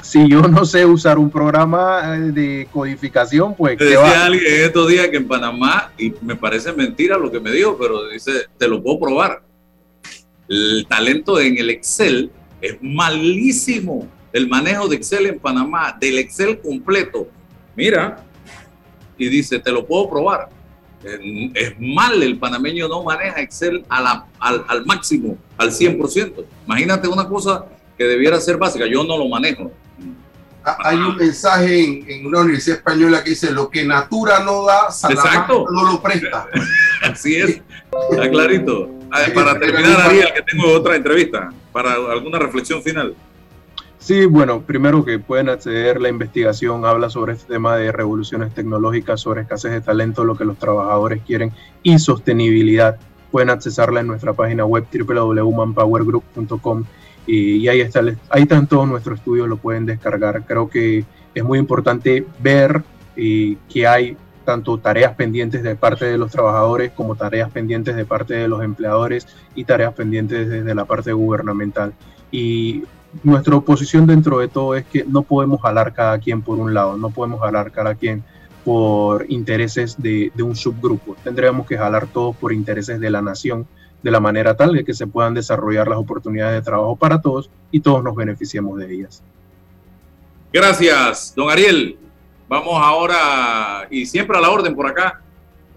si 0.02 0.28
yo 0.28 0.42
no 0.42 0.64
sé 0.64 0.84
usar 0.84 1.18
un 1.18 1.30
programa 1.30 2.16
eh, 2.16 2.20
de 2.32 2.68
codificación, 2.72 3.54
pues... 3.54 3.76
¿qué 3.76 3.84
decía 3.84 4.24
alguien 4.24 4.44
estos 4.46 4.88
días 4.88 5.08
que 5.08 5.16
en 5.16 5.28
Panamá, 5.28 5.92
y 5.98 6.12
me 6.22 6.36
parece 6.36 6.72
mentira 6.72 7.18
lo 7.18 7.30
que 7.30 7.40
me 7.40 7.50
dijo, 7.50 7.76
pero 7.78 8.08
dice, 8.08 8.46
te 8.56 8.68
lo 8.68 8.82
puedo 8.82 9.00
probar. 9.00 9.42
El 10.48 10.86
talento 10.88 11.40
en 11.40 11.58
el 11.58 11.70
Excel 11.70 12.30
es 12.60 12.76
malísimo. 12.80 14.08
El 14.32 14.48
manejo 14.48 14.88
de 14.88 14.96
Excel 14.96 15.26
en 15.26 15.38
Panamá, 15.38 15.96
del 15.98 16.18
Excel 16.18 16.60
completo. 16.60 17.28
Mira, 17.76 18.24
y 19.16 19.28
dice, 19.28 19.58
te 19.58 19.72
lo 19.72 19.86
puedo 19.86 20.08
probar. 20.08 20.48
Es 21.54 21.74
mal, 21.78 22.22
el 22.22 22.38
panameño 22.38 22.88
no 22.88 23.04
maneja 23.04 23.40
Excel 23.40 23.84
al, 23.88 24.24
al 24.40 24.86
máximo, 24.86 25.38
al 25.56 25.70
100%. 25.70 26.44
Imagínate 26.66 27.08
una 27.08 27.28
cosa 27.28 27.66
que 27.98 28.04
debiera 28.04 28.40
ser 28.40 28.56
básica. 28.56 28.86
Yo 28.86 29.04
no 29.04 29.18
lo 29.18 29.28
manejo. 29.28 29.70
Ah, 30.64 30.76
hay 30.84 30.96
un 30.96 31.16
mensaje 31.16 32.14
en, 32.14 32.26
una 32.26 32.40
universidad 32.40 32.78
española 32.78 33.22
que 33.24 33.30
dice 33.30 33.50
lo 33.50 33.68
que 33.68 33.84
Natura 33.84 34.40
no 34.40 34.64
da, 34.64 34.90
Salamanca 34.90 35.48
no 35.48 35.92
lo 35.92 36.00
presta. 36.00 36.46
Así 37.02 37.36
es, 37.36 37.60
está 38.10 38.30
clarito. 38.30 38.90
Ah, 39.10 39.22
para 39.34 39.58
terminar, 39.58 40.00
Ariel, 40.00 40.28
que 40.34 40.42
tengo 40.42 40.72
otra 40.72 40.94
entrevista, 40.96 41.50
para 41.72 41.94
alguna 41.94 42.38
reflexión 42.38 42.82
final. 42.82 43.14
Sí, 43.98 44.26
bueno, 44.26 44.62
primero 44.62 45.04
que 45.04 45.18
pueden 45.18 45.48
acceder, 45.48 46.00
la 46.00 46.08
investigación 46.08 46.84
habla 46.84 47.10
sobre 47.10 47.32
este 47.32 47.52
tema 47.54 47.76
de 47.76 47.90
revoluciones 47.90 48.54
tecnológicas, 48.54 49.20
sobre 49.20 49.42
escasez 49.42 49.72
de 49.72 49.80
talento, 49.80 50.24
lo 50.24 50.36
que 50.36 50.44
los 50.44 50.58
trabajadores 50.58 51.22
quieren 51.26 51.52
y 51.82 51.98
sostenibilidad. 51.98 52.98
Pueden 53.30 53.50
accesarla 53.50 54.00
en 54.00 54.06
nuestra 54.06 54.32
página 54.34 54.64
web 54.64 54.86
www.manpowergroup.com 54.92 56.84
y 57.28 57.68
ahí, 57.68 57.82
está, 57.82 58.00
ahí 58.30 58.42
están 58.42 58.66
todos 58.66 58.88
nuestros 58.88 59.18
estudios, 59.18 59.48
lo 59.48 59.58
pueden 59.58 59.84
descargar. 59.84 60.44
Creo 60.46 60.70
que 60.70 61.04
es 61.34 61.44
muy 61.44 61.58
importante 61.58 62.26
ver 62.40 62.82
eh, 63.16 63.56
que 63.68 63.86
hay 63.86 64.16
tanto 64.46 64.78
tareas 64.78 65.14
pendientes 65.14 65.62
de 65.62 65.76
parte 65.76 66.06
de 66.06 66.16
los 66.16 66.30
trabajadores 66.30 66.90
como 66.92 67.16
tareas 67.16 67.50
pendientes 67.50 67.94
de 67.96 68.06
parte 68.06 68.32
de 68.32 68.48
los 68.48 68.62
empleadores 68.62 69.26
y 69.54 69.64
tareas 69.64 69.92
pendientes 69.92 70.48
desde 70.48 70.74
la 70.74 70.86
parte 70.86 71.12
gubernamental. 71.12 71.92
Y 72.30 72.84
nuestra 73.22 73.60
posición 73.60 74.06
dentro 74.06 74.38
de 74.38 74.48
todo 74.48 74.74
es 74.74 74.86
que 74.86 75.04
no 75.04 75.22
podemos 75.22 75.60
jalar 75.60 75.92
cada 75.92 76.18
quien 76.18 76.40
por 76.40 76.58
un 76.58 76.72
lado, 76.72 76.96
no 76.96 77.10
podemos 77.10 77.40
jalar 77.40 77.72
cada 77.72 77.94
quien 77.94 78.24
por 78.64 79.26
intereses 79.30 80.00
de, 80.00 80.32
de 80.34 80.42
un 80.42 80.56
subgrupo. 80.56 81.14
Tendríamos 81.22 81.66
que 81.66 81.76
jalar 81.76 82.06
todos 82.06 82.34
por 82.36 82.54
intereses 82.54 83.00
de 83.00 83.10
la 83.10 83.20
nación 83.20 83.66
de 84.02 84.10
la 84.10 84.20
manera 84.20 84.56
tal 84.56 84.72
de 84.72 84.84
que 84.84 84.94
se 84.94 85.06
puedan 85.06 85.34
desarrollar 85.34 85.88
las 85.88 85.98
oportunidades 85.98 86.54
de 86.54 86.62
trabajo 86.62 86.96
para 86.96 87.20
todos 87.20 87.50
y 87.70 87.80
todos 87.80 88.02
nos 88.02 88.14
beneficiemos 88.14 88.78
de 88.78 88.92
ellas. 88.92 89.22
Gracias, 90.52 91.34
don 91.36 91.50
Ariel. 91.50 91.98
Vamos 92.48 92.74
ahora 92.76 93.86
y 93.90 94.06
siempre 94.06 94.38
a 94.38 94.40
la 94.40 94.50
orden 94.50 94.74
por 94.74 94.86
acá 94.86 95.20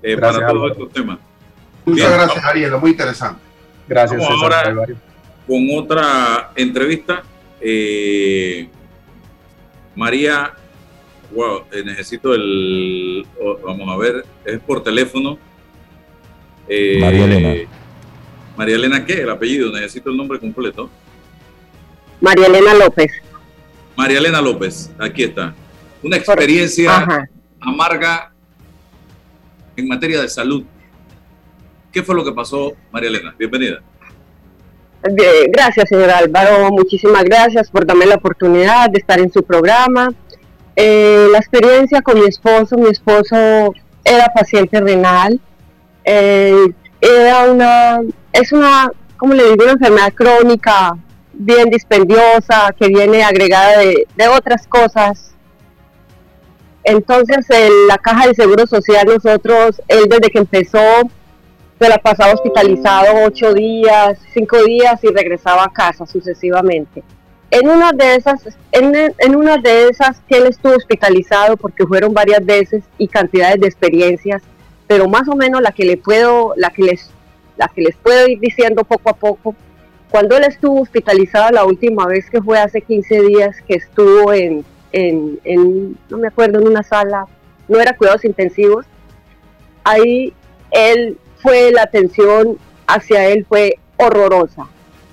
eh, 0.02 0.16
para 0.18 0.48
todos 0.48 0.72
estos 0.72 0.92
temas. 0.92 1.20
Muchas 1.86 2.12
gracias, 2.12 2.46
Ariel, 2.46 2.78
muy 2.78 2.92
interesante. 2.92 3.42
Gracias. 3.88 4.22
Vamos 4.22 4.42
ahora 4.42 4.88
con 5.48 5.68
otra 5.76 6.52
entrevista. 6.56 7.24
Eh, 7.60 8.70
María, 9.96 10.54
wow, 11.34 11.64
eh, 11.72 11.84
necesito 11.84 12.34
el, 12.34 13.26
oh, 13.42 13.58
vamos 13.66 13.90
a 13.90 13.98
ver, 13.98 14.26
es 14.46 14.60
por 14.60 14.82
teléfono. 14.82 15.38
María 16.68 17.26
Elena. 17.26 17.81
María 18.58 18.76
Elena, 18.76 19.06
¿qué? 19.06 19.22
El 19.22 19.30
apellido, 19.30 19.72
necesito 19.72 20.10
el 20.10 20.18
nombre 20.18 20.40
completo. 20.40 20.90
María 22.20 22.48
Elena 22.48 22.74
López. 22.74 23.12
María 23.96 24.20
Elena 24.20 24.42
López, 24.42 24.92
aquí 25.00 25.24
está. 25.24 25.54
Una 26.04 26.18
experiencia 26.18 27.30
amarga 27.60 28.32
en 29.76 29.88
materia 29.88 30.22
de 30.22 30.30
salud. 30.30 30.64
¿Qué 31.92 32.04
fue 32.04 32.16
lo 32.16 32.24
que 32.24 32.32
pasó, 32.32 32.74
María 32.92 33.10
Elena? 33.10 33.36
Bienvenida. 33.38 33.82
Gracias, 35.04 35.90
señor 35.90 36.10
Álvaro. 36.12 36.70
Muchísimas 36.72 37.24
gracias 37.24 37.70
por 37.72 37.86
darme 37.86 38.06
la 38.06 38.16
oportunidad 38.16 38.90
de 38.90 39.00
estar 39.00 39.20
en 39.20 39.32
su 39.32 39.44
programa. 39.44 40.14
Eh, 40.76 41.28
la 41.32 41.40
experiencia 41.40 42.02
con 42.02 42.20
mi 42.20 42.28
esposo, 42.28 42.78
mi 42.78 42.90
esposo 42.90 43.74
era 44.04 44.32
paciente 44.34 44.80
renal. 44.80 45.40
Eh, 46.04 46.72
era 47.00 47.52
una 47.52 48.02
es 48.34 48.52
una, 48.52 48.92
como 49.18 49.34
le 49.34 49.44
digo, 49.52 49.64
una 49.64 49.74
enfermedad 49.74 50.14
crónica 50.14 50.98
bien 51.34 51.70
dispendiosa 51.70 52.74
que 52.78 52.88
viene 52.88 53.24
agregada 53.24 53.80
de, 53.80 54.28
otras 54.28 54.68
cosas. 54.68 55.34
Entonces, 56.84 57.46
en 57.50 57.88
la 57.88 57.98
caja 57.98 58.28
de 58.28 58.34
seguro 58.34 58.66
social, 58.66 59.06
nosotros, 59.06 59.82
él 59.88 60.06
desde 60.10 60.30
que 60.30 60.40
empezó, 60.40 60.80
se 61.80 61.90
la 61.90 61.98
pasaba 61.98 62.34
hospitalizado 62.34 63.26
ocho 63.26 63.54
días, 63.54 64.20
cinco 64.34 64.64
días 64.64 65.04
y 65.04 65.08
regresaba 65.08 65.64
a 65.64 65.74
casa 65.74 66.06
sucesivamente. 66.06 67.04
En 67.50 67.68
una 67.68 67.92
de 67.92 68.16
esas, 68.16 68.48
en, 68.72 69.14
en 69.18 69.36
una 69.36 69.58
de 69.58 69.90
esas 69.90 70.22
que 70.28 70.38
él 70.38 70.48
estuvo 70.48 70.74
hospitalizado, 70.74 71.58
porque 71.58 71.86
fueron 71.86 72.14
varias 72.14 72.46
veces 72.46 72.84
y 72.98 73.08
cantidades 73.08 73.60
de 73.60 73.68
experiencias, 73.68 74.42
pero 74.88 75.08
más 75.08 75.28
o 75.28 75.36
menos 75.36 75.62
la 75.62 75.72
que 75.72 75.86
le 75.86 75.98
puedo, 75.98 76.54
la 76.56 76.70
que 76.70 76.84
les 76.84 77.10
la 77.62 77.68
que 77.68 77.82
les 77.82 77.96
puedo 77.96 78.28
ir 78.28 78.40
diciendo 78.40 78.84
poco 78.84 79.12
a 79.12 79.14
poco. 79.14 79.56
Cuando 80.10 80.36
él 80.36 80.46
estuvo 80.46 80.82
hospitalizado 80.82 81.52
la 81.52 81.64
última 81.64 82.08
vez, 82.08 82.28
que 82.28 82.42
fue 82.42 82.58
hace 82.58 82.82
15 82.82 83.22
días, 83.22 83.56
que 83.68 83.76
estuvo 83.76 84.34
en, 84.34 84.66
en, 84.92 85.98
no 86.10 86.18
me 86.18 86.28
acuerdo, 86.28 86.60
en 86.60 86.68
una 86.68 86.82
sala, 86.82 87.28
no 87.68 87.80
era 87.80 87.96
cuidados 87.96 88.26
intensivos, 88.26 88.88
ahí 89.84 90.34
él 90.72 91.18
fue, 91.38 91.72
la 91.72 91.84
atención 91.84 92.58
hacia 92.88 93.28
él 93.28 93.46
fue 93.48 93.78
horrorosa, 93.98 94.68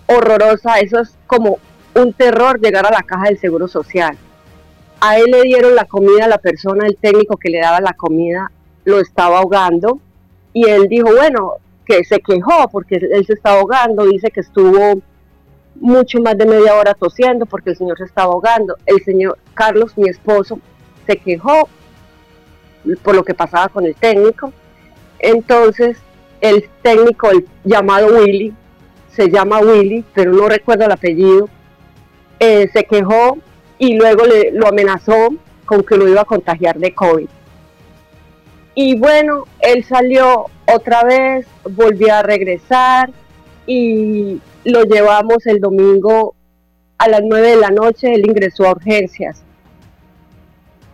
horrorosa, 0.06 0.80
eso 0.80 1.00
es 1.00 1.16
como 1.26 1.58
un 1.94 2.14
terror 2.14 2.58
llegar 2.60 2.86
a 2.86 2.90
la 2.90 3.02
caja 3.02 3.26
del 3.26 3.38
Seguro 3.38 3.68
Social. 3.68 4.16
A 5.00 5.18
él 5.18 5.30
le 5.30 5.42
dieron 5.42 5.74
la 5.74 5.84
comida, 5.84 6.26
la 6.26 6.38
persona, 6.38 6.86
el 6.86 6.96
técnico 6.96 7.36
que 7.36 7.50
le 7.50 7.60
daba 7.60 7.80
la 7.80 7.92
comida, 7.92 8.50
lo 8.84 9.00
estaba 9.00 9.38
ahogando 9.38 10.00
y 10.54 10.66
él 10.66 10.88
dijo, 10.88 11.08
bueno, 11.14 11.58
que 11.88 12.04
se 12.04 12.20
quejó 12.20 12.68
porque 12.70 12.96
él 12.96 13.24
se 13.26 13.32
estaba 13.32 13.60
ahogando, 13.60 14.04
dice 14.04 14.30
que 14.30 14.40
estuvo 14.40 15.00
mucho 15.76 16.20
más 16.20 16.36
de 16.36 16.44
media 16.44 16.74
hora 16.74 16.92
tosiendo 16.92 17.46
porque 17.46 17.70
el 17.70 17.76
señor 17.76 17.96
se 17.96 18.04
estaba 18.04 18.32
ahogando. 18.32 18.76
El 18.84 19.02
señor 19.04 19.38
Carlos, 19.54 19.96
mi 19.96 20.08
esposo, 20.08 20.60
se 21.06 21.16
quejó 21.16 21.68
por 23.02 23.14
lo 23.14 23.24
que 23.24 23.34
pasaba 23.34 23.68
con 23.68 23.86
el 23.86 23.94
técnico. 23.94 24.52
Entonces, 25.18 25.96
el 26.42 26.68
técnico, 26.82 27.30
el 27.30 27.46
llamado 27.64 28.08
Willy, 28.18 28.52
se 29.10 29.30
llama 29.30 29.60
Willy, 29.60 30.04
pero 30.14 30.32
no 30.32 30.48
recuerdo 30.48 30.84
el 30.84 30.92
apellido, 30.92 31.48
eh, 32.38 32.68
se 32.72 32.84
quejó 32.84 33.38
y 33.78 33.94
luego 33.94 34.26
le, 34.26 34.52
lo 34.52 34.68
amenazó 34.68 35.28
con 35.64 35.82
que 35.82 35.96
lo 35.96 36.06
iba 36.06 36.20
a 36.20 36.26
contagiar 36.26 36.78
de 36.78 36.94
COVID. 36.94 37.28
Y 38.80 38.94
bueno, 38.94 39.42
él 39.58 39.82
salió 39.82 40.44
otra 40.72 41.02
vez, 41.02 41.48
volvió 41.68 42.14
a 42.14 42.22
regresar 42.22 43.10
y 43.66 44.40
lo 44.64 44.84
llevamos 44.84 45.44
el 45.46 45.58
domingo 45.58 46.36
a 46.96 47.08
las 47.08 47.22
9 47.24 47.48
de 47.48 47.56
la 47.56 47.70
noche, 47.70 48.14
él 48.14 48.24
ingresó 48.24 48.68
a 48.68 48.70
urgencias. 48.70 49.42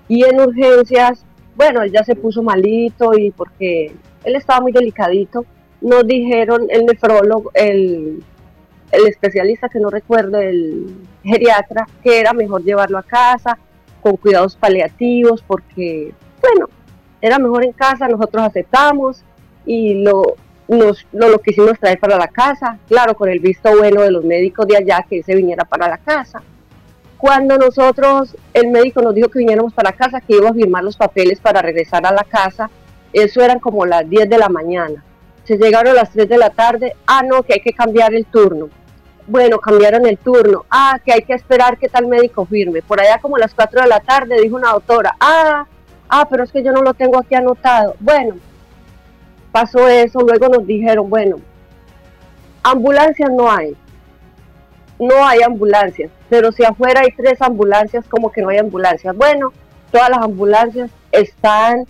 Y 0.09 0.25
en 0.25 0.41
urgencias, 0.41 1.27
bueno, 1.57 1.83
él 1.83 1.93
ya 1.93 2.03
se 2.05 2.17
puso 2.17 2.43
malito 2.43 3.13
y 3.19 3.31
porque 3.33 3.93
él 4.25 4.35
estaba 4.35 4.63
muy 4.63 4.73
delicadito, 4.73 5.45
nos 5.83 6.07
dijeron 6.07 6.67
el 6.71 6.87
nefrólogo, 6.87 7.51
el, 7.53 8.25
el 8.93 9.07
especialista 9.07 9.69
que 9.69 9.81
no 9.81 9.91
recuerdo, 9.91 10.41
el 10.41 10.87
geriatra, 11.23 11.87
que 12.03 12.19
era 12.19 12.33
mejor 12.33 12.65
llevarlo 12.65 12.97
a 12.97 13.03
casa 13.03 13.59
con 14.01 14.17
cuidados 14.17 14.57
paliativos 14.57 15.45
porque, 15.47 16.15
bueno, 16.41 16.71
era 17.25 17.39
mejor 17.39 17.65
en 17.65 17.73
casa, 17.73 18.07
nosotros 18.07 18.45
aceptamos 18.45 19.23
y 19.65 20.03
lo, 20.03 20.37
nos, 20.69 21.07
lo, 21.11 21.39
quisimos 21.41 21.79
traer 21.81 21.99
para 21.99 22.19
la 22.19 22.29
casa, 22.29 22.79
claro, 22.87 23.15
con 23.17 23.31
el 23.31 23.41
visto 23.41 23.75
bueno 23.75 24.03
de 24.03 24.11
los 24.11 24.23
médicos 24.23 24.67
de 24.67 24.77
allá 24.77 25.07
que 25.09 25.23
se 25.23 25.35
viniera 25.35 25.65
para 25.65 25.89
la 25.89 25.97
casa. 25.97 26.43
Cuando 27.17 27.57
nosotros, 27.57 28.37
el 28.53 28.69
médico 28.71 29.01
nos 29.01 29.15
dijo 29.15 29.31
que 29.31 29.39
viniéramos 29.39 29.73
para 29.73 29.93
la 29.93 29.97
casa, 29.97 30.21
que 30.21 30.37
iba 30.37 30.51
a 30.51 30.53
firmar 30.53 30.85
los 30.85 30.99
papeles 30.99 31.41
para 31.41 31.63
regresar 31.63 32.05
a 32.05 32.13
la 32.13 32.25
casa, 32.25 32.69
eso 33.11 33.41
eran 33.41 33.59
como 33.59 33.87
las 33.87 34.07
10 34.07 34.29
de 34.29 34.37
la 34.37 34.51
mañana. 34.51 35.03
Se 35.45 35.57
llegaron 35.57 35.93
a 35.93 36.03
las 36.03 36.11
3 36.11 36.29
de 36.29 36.37
la 36.37 36.51
tarde, 36.51 36.95
ah, 37.07 37.23
no, 37.23 37.43
que 37.43 37.55
hay 37.55 37.61
que 37.61 37.73
cambiar 37.73 38.13
el 38.13 38.27
turno. 38.27 38.69
Bueno, 39.27 39.59
cambiaron 39.61 40.05
el 40.07 40.19
turno, 40.19 40.67
ah, 40.69 40.99
que 41.03 41.15
hay 41.15 41.23
que 41.23 41.33
esperar 41.33 41.79
que 41.79 41.89
tal 41.89 42.07
médico 42.07 42.45
firme. 42.45 42.83
Por 42.83 43.01
allá 43.01 43.19
como 43.19 43.37
a 43.37 43.39
las 43.39 43.55
4 43.55 43.81
de 43.81 43.89
la 43.89 44.01
tarde 44.01 44.43
dijo 44.43 44.57
una 44.57 44.73
doctora, 44.73 45.17
ah, 45.19 45.67
ah, 46.15 46.29
pero 46.31 46.45
es 46.45 46.53
que 46.53 46.63
yo 46.63 46.73
no 46.73 46.83
lo 46.83 46.95
tengo 46.95 47.19
aquí 47.19 47.35
anotado. 47.35 47.97
Bueno, 47.99 48.37
pasó 49.51 49.89
eso, 49.89 50.21
luego 50.21 50.49
nos 50.49 50.67
dijeron, 50.67 51.11
bueno, 51.11 51.37
ambulancias 52.63 53.31
no 53.31 53.51
hay, 53.51 53.77
no 54.99 55.27
hay 55.27 55.43
ambulancias, 55.43 56.11
pero 56.29 56.53
si 56.53 56.65
afuera 56.65 57.01
hay 57.01 57.11
tres 57.17 57.43
ambulancias, 57.43 58.07
como 58.09 58.31
que 58.31 58.43
no 58.43 58.51
hay 58.51 58.59
ambulancias. 58.59 59.17
Bueno, 59.17 59.53
todas 59.91 60.09
las 60.11 60.21
ambulancias 60.21 60.91
están 61.11 61.85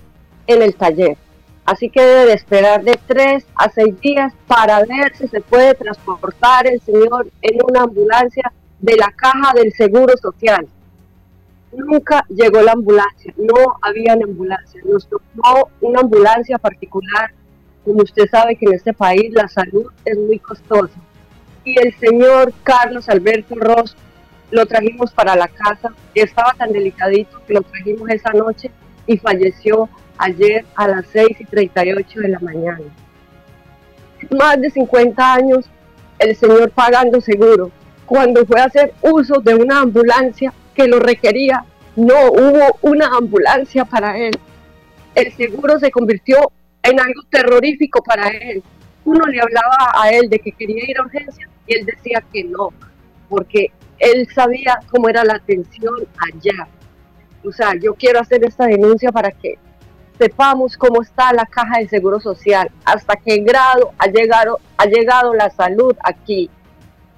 en 0.47 0.63
el 0.63 0.75
taller, 0.75 1.19
así 1.67 1.91
que 1.91 2.01
debe 2.01 2.27
de 2.27 2.33
esperar 2.33 2.83
de 2.83 2.99
tres 3.07 3.45
a 3.57 3.69
seis 3.69 4.01
días 4.01 4.33
para 4.47 4.81
ver 4.85 5.15
si 5.17 5.29
se 5.29 5.41
puede 5.43 5.75
transportar 5.75 6.67
el 6.67 6.81
señor 6.81 7.29
en 7.43 7.59
una 7.63 7.83
ambulancia 7.83 8.51
de 8.81 8.97
la 8.97 9.13
caja 9.17 9.53
del 9.55 9.73
Seguro 9.73 10.15
Social. 10.17 10.67
Nunca 11.77 12.25
llegó 12.29 12.63
la 12.63 12.73
ambulancia, 12.73 13.35
no 13.37 13.77
había 13.83 14.13
ambulancia, 14.13 14.81
nos 14.85 15.09
tocó 15.09 15.71
una 15.81 16.01
ambulancia 16.01 16.59
particular 16.59 17.33
como 17.85 18.03
usted 18.03 18.29
sabe 18.31 18.57
que 18.57 18.67
en 18.67 18.75
este 18.75 18.93
país 18.93 19.31
la 19.33 19.47
salud 19.47 19.87
es 20.05 20.17
muy 20.17 20.39
costosa. 20.39 20.99
Y 21.65 21.79
el 21.79 21.95
señor 21.99 22.53
Carlos 22.63 23.09
Alberto 23.09 23.55
Ross 23.57 23.95
lo 24.51 24.67
trajimos 24.67 25.13
para 25.13 25.37
la 25.37 25.49
casa, 25.49 25.93
estaba 26.15 26.55
tan 26.57 26.73
delicadito 26.73 27.43
que 27.47 27.55
lo 27.55 27.63
trajimos 27.63 28.09
esa 28.11 28.31
noche 28.31 28.71
y 29.07 29.19
falleció 29.19 29.89
ayer 30.17 30.65
a 30.77 30.89
las 30.89 31.07
6 31.13 31.41
y 31.41 31.45
38 31.45 32.21
de 32.21 32.29
la 32.29 32.39
mañana. 32.39 32.85
Más 34.31 34.61
de 34.61 34.71
50 34.71 35.35
años 35.35 35.67
el 36.19 36.37
señor 36.37 36.71
pagando 36.71 37.21
seguro. 37.21 37.71
Cuando 38.07 38.47
fue 38.47 38.61
a 38.61 38.65
hacer 38.65 38.95
uso 39.03 39.41
de 39.41 39.55
una 39.55 39.81
ambulancia 39.81 40.53
que 40.75 40.87
lo 40.87 40.99
requería, 40.99 41.65
no 41.97 42.31
hubo 42.31 42.79
una 42.83 43.09
ambulancia 43.17 43.85
para 43.85 44.19
él. 44.19 44.33
El 45.15 45.33
seguro 45.35 45.79
se 45.79 45.91
convirtió 45.91 46.51
en 46.83 47.01
algo 47.01 47.23
terrorífico 47.31 48.03
para 48.03 48.29
él. 48.29 48.63
Uno 49.05 49.27
le 49.27 49.41
hablaba 49.41 49.93
a 49.95 50.11
él 50.11 50.29
de 50.29 50.39
que 50.39 50.53
quería 50.53 50.91
ir 50.91 50.99
a 50.99 51.03
urgencias 51.03 51.49
y 51.67 51.79
él 51.79 51.87
decía 51.87 52.23
que 52.33 52.45
no, 52.45 52.71
porque 53.29 53.71
él 53.99 54.29
sabía 54.35 54.79
cómo 54.91 55.09
era 55.09 55.25
la 55.25 55.35
atención 55.35 55.95
allá. 56.19 56.69
O 57.45 57.53
sea, 57.53 57.75
yo 57.75 57.95
quiero 57.95 58.21
hacer 58.21 58.45
esta 58.45 58.67
denuncia 58.67 59.13
para 59.13 59.31
que 59.31 59.59
sepamos 60.19 60.77
cómo 60.77 61.03
está 61.03 61.33
la 61.33 61.47
caja 61.47 61.79
de 61.79 61.89
seguro 61.89 62.21
social, 62.21 62.71
hasta 62.85 63.17
qué 63.17 63.39
grado 63.39 63.93
ha 63.99 64.07
llegado, 64.07 64.61
ha 64.77 64.87
llegado 64.87 65.35
la 65.35 65.51
salud 65.51 65.95
aquí, 66.03 66.51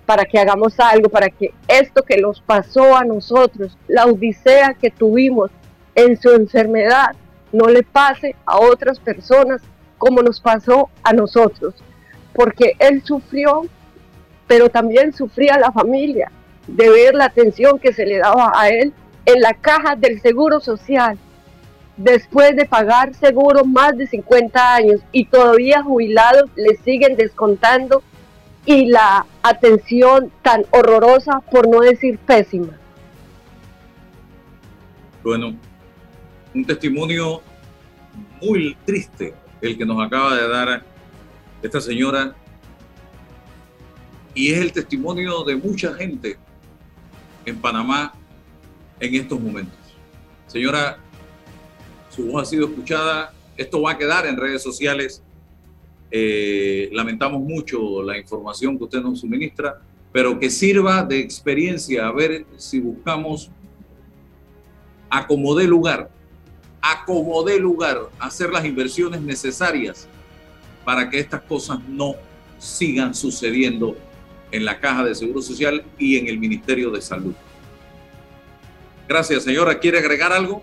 para 0.06 0.24
que 0.24 0.38
hagamos 0.38 0.78
algo, 0.78 1.08
para 1.08 1.28
que 1.28 1.52
esto 1.66 2.02
que 2.04 2.16
nos 2.16 2.40
pasó 2.40 2.96
a 2.96 3.04
nosotros, 3.04 3.76
la 3.88 4.06
odisea 4.06 4.74
que 4.74 4.90
tuvimos 4.90 5.50
en 5.96 6.20
su 6.20 6.30
enfermedad, 6.30 7.10
no 7.52 7.66
le 7.66 7.82
pase 7.82 8.36
a 8.46 8.58
otras 8.58 9.00
personas 9.00 9.60
como 9.98 10.22
nos 10.22 10.40
pasó 10.40 10.88
a 11.02 11.12
nosotros, 11.12 11.74
porque 12.32 12.74
él 12.78 13.02
sufrió, 13.04 13.66
pero 14.46 14.68
también 14.68 15.12
sufría 15.12 15.58
la 15.58 15.72
familia 15.72 16.30
de 16.68 16.88
ver 16.88 17.14
la 17.14 17.26
atención 17.26 17.78
que 17.78 17.92
se 17.92 18.06
le 18.06 18.18
daba 18.18 18.52
a 18.54 18.68
él 18.68 18.92
en 19.24 19.40
la 19.40 19.54
caja 19.54 19.96
del 19.96 20.20
Seguro 20.20 20.60
Social, 20.60 21.18
después 21.96 22.54
de 22.54 22.66
pagar 22.66 23.14
seguro 23.14 23.64
más 23.64 23.96
de 23.96 24.06
50 24.06 24.74
años 24.74 25.00
y 25.12 25.24
todavía 25.24 25.82
jubilados 25.82 26.50
le 26.54 26.76
siguen 26.84 27.16
descontando 27.16 28.02
y 28.66 28.86
la 28.86 29.24
atención 29.42 30.30
tan 30.42 30.64
horrorosa, 30.70 31.40
por 31.50 31.68
no 31.68 31.80
decir 31.80 32.18
pésima. 32.18 32.76
Bueno, 35.22 35.56
un 36.54 36.64
testimonio 36.64 37.40
muy 38.42 38.76
triste 38.84 39.34
el 39.60 39.78
que 39.78 39.86
nos 39.86 40.04
acaba 40.04 40.36
de 40.36 40.48
dar 40.48 40.82
esta 41.62 41.80
señora 41.80 42.34
y 44.34 44.52
es 44.52 44.58
el 44.58 44.72
testimonio 44.72 45.44
de 45.44 45.56
mucha 45.56 45.94
gente 45.94 46.38
en 47.44 47.58
Panamá 47.58 48.12
en 49.00 49.14
estos 49.14 49.40
momentos. 49.40 49.78
Señora, 50.46 50.98
su 52.10 52.26
voz 52.26 52.42
ha 52.42 52.44
sido 52.44 52.66
escuchada, 52.66 53.32
esto 53.56 53.80
va 53.80 53.92
a 53.92 53.98
quedar 53.98 54.26
en 54.26 54.36
redes 54.36 54.62
sociales. 54.62 55.22
Eh, 56.10 56.88
lamentamos 56.92 57.40
mucho 57.40 58.02
la 58.02 58.18
información 58.18 58.78
que 58.78 58.84
usted 58.84 59.00
nos 59.00 59.20
suministra, 59.20 59.80
pero 60.12 60.38
que 60.38 60.50
sirva 60.50 61.02
de 61.02 61.18
experiencia 61.18 62.06
a 62.06 62.12
ver 62.12 62.46
si 62.56 62.80
buscamos 62.80 63.50
acomodé 65.10 65.66
lugar 65.66 66.10
acomode 66.92 67.58
lugar, 67.58 67.98
hacer 68.18 68.50
las 68.50 68.64
inversiones 68.64 69.20
necesarias 69.20 70.08
para 70.84 71.10
que 71.10 71.18
estas 71.18 71.42
cosas 71.42 71.78
no 71.88 72.14
sigan 72.58 73.14
sucediendo 73.14 73.96
en 74.52 74.64
la 74.64 74.78
Caja 74.78 75.04
de 75.04 75.14
Seguro 75.14 75.42
Social 75.42 75.84
y 75.98 76.16
en 76.16 76.28
el 76.28 76.38
Ministerio 76.38 76.90
de 76.90 77.00
Salud. 77.00 77.34
Gracias, 79.08 79.42
señora. 79.44 79.78
¿Quiere 79.78 79.98
agregar 79.98 80.32
algo? 80.32 80.62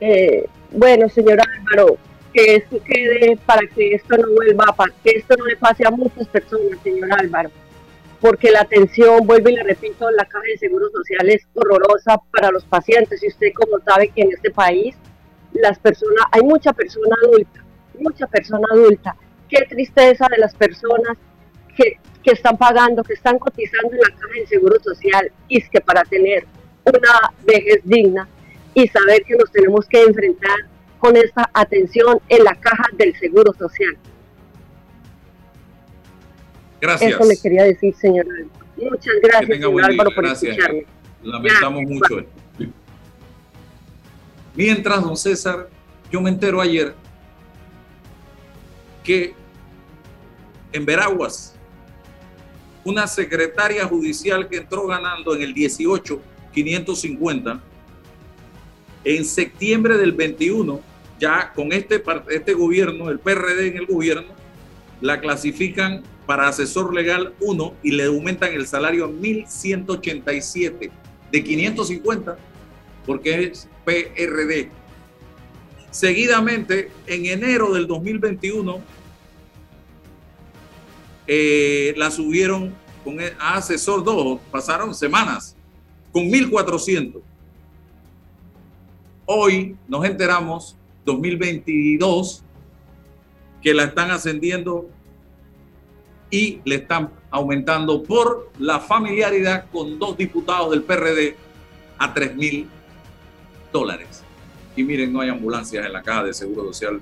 Eh, 0.00 0.46
bueno, 0.70 1.08
señora 1.08 1.42
Álvaro, 1.60 1.96
que 2.34 2.56
esto 2.56 2.76
quede 2.84 3.38
para 3.46 3.66
que 3.68 3.94
esto 3.94 4.16
no 4.18 4.30
vuelva, 4.34 4.64
para 4.76 4.92
que 5.02 5.10
esto 5.10 5.36
no 5.38 5.46
le 5.46 5.56
pase 5.56 5.86
a 5.86 5.90
muchas 5.90 6.28
personas, 6.28 6.78
señor 6.82 7.08
Álvaro 7.12 7.50
porque 8.24 8.50
la 8.50 8.62
atención, 8.62 9.26
vuelvo 9.26 9.50
y 9.50 9.56
le 9.56 9.62
repito, 9.62 10.10
la 10.10 10.24
caja 10.24 10.44
de 10.50 10.56
seguro 10.56 10.88
social 10.88 11.28
es 11.28 11.46
horrorosa 11.52 12.18
para 12.32 12.50
los 12.50 12.64
pacientes. 12.64 13.22
Y 13.22 13.28
usted 13.28 13.48
como 13.54 13.78
sabe 13.84 14.08
que 14.08 14.22
en 14.22 14.32
este 14.32 14.50
país 14.50 14.96
las 15.52 15.78
personas, 15.78 16.24
hay 16.32 16.40
mucha 16.40 16.72
persona 16.72 17.14
adulta, 17.22 17.62
mucha 17.98 18.26
persona 18.26 18.66
adulta 18.72 19.14
qué 19.50 19.66
tristeza 19.66 20.26
de 20.30 20.38
las 20.38 20.54
personas 20.54 21.18
que, 21.76 21.98
que 22.22 22.30
están 22.30 22.56
pagando, 22.56 23.04
que 23.04 23.12
están 23.12 23.38
cotizando 23.38 23.92
en 23.92 24.00
la 24.00 24.08
caja 24.08 24.32
del 24.34 24.48
Seguro 24.48 24.76
Social 24.82 25.30
y 25.48 25.58
es 25.58 25.68
que 25.68 25.82
para 25.82 26.02
tener 26.04 26.46
una 26.86 27.30
vejez 27.44 27.80
digna 27.84 28.26
y 28.72 28.88
saber 28.88 29.22
que 29.24 29.36
nos 29.36 29.52
tenemos 29.52 29.86
que 29.86 30.02
enfrentar 30.02 30.56
con 31.04 31.18
esta 31.18 31.50
atención 31.52 32.18
en 32.30 32.44
la 32.44 32.54
caja 32.54 32.88
del 32.94 33.14
Seguro 33.18 33.52
Social. 33.58 33.94
Gracias. 36.80 37.12
Eso 37.12 37.24
le 37.28 37.36
quería 37.36 37.64
decir, 37.64 37.94
señor. 37.94 38.24
Muchas 38.74 39.12
gracias, 39.22 39.50
señor 39.50 39.84
Álvaro, 39.84 40.10
por 40.14 40.24
gracias. 40.24 40.52
escucharme. 40.52 40.86
Lamentamos 41.22 41.82
Gracias. 41.86 42.10
mucho. 42.10 42.26
Mientras, 44.54 45.02
don 45.02 45.14
César, 45.14 45.68
yo 46.10 46.22
me 46.22 46.30
entero 46.30 46.62
ayer 46.62 46.94
que 49.02 49.34
en 50.72 50.86
Veraguas, 50.86 51.54
una 52.82 53.06
secretaria 53.06 53.84
judicial 53.84 54.48
que 54.48 54.56
entró 54.56 54.86
ganando 54.86 55.36
en 55.36 55.42
el 55.42 55.52
18, 55.52 56.18
550, 56.54 57.60
en 59.04 59.24
septiembre 59.26 59.98
del 59.98 60.12
21, 60.12 60.93
ya 61.18 61.52
con 61.54 61.72
este, 61.72 62.02
este 62.30 62.54
gobierno, 62.54 63.10
el 63.10 63.18
PRD 63.18 63.68
en 63.68 63.76
el 63.78 63.86
gobierno, 63.86 64.32
la 65.00 65.20
clasifican 65.20 66.02
para 66.26 66.48
asesor 66.48 66.94
legal 66.94 67.34
1 67.40 67.74
y 67.82 67.92
le 67.92 68.04
aumentan 68.04 68.52
el 68.52 68.66
salario 68.66 69.04
a 69.04 69.08
1187 69.08 70.90
de 71.30 71.44
550 71.44 72.38
porque 73.04 73.44
es 73.44 73.68
PRD. 73.84 74.70
Seguidamente, 75.90 76.90
en 77.06 77.26
enero 77.26 77.72
del 77.72 77.86
2021, 77.86 78.80
eh, 81.26 81.94
la 81.96 82.10
subieron 82.10 82.74
con 83.04 83.20
el- 83.20 83.34
a 83.38 83.56
asesor 83.56 84.02
2, 84.02 84.40
pasaron 84.50 84.94
semanas, 84.94 85.54
con 86.12 86.28
1400. 86.30 87.22
Hoy 89.26 89.76
nos 89.88 90.04
enteramos, 90.04 90.76
2022, 91.04 92.42
que 93.62 93.74
la 93.74 93.84
están 93.84 94.10
ascendiendo 94.10 94.88
y 96.30 96.60
le 96.64 96.76
están 96.76 97.10
aumentando 97.30 98.02
por 98.02 98.50
la 98.58 98.80
familiaridad 98.80 99.66
con 99.70 99.98
dos 99.98 100.16
diputados 100.16 100.70
del 100.70 100.82
PRD 100.82 101.36
a 101.98 102.12
3 102.12 102.36
mil 102.36 102.68
dólares. 103.72 104.22
Y 104.76 104.82
miren, 104.82 105.12
no 105.12 105.20
hay 105.20 105.28
ambulancias 105.28 105.86
en 105.86 105.92
la 105.92 106.02
caja 106.02 106.24
de 106.24 106.34
Seguro 106.34 106.64
Social. 106.64 107.00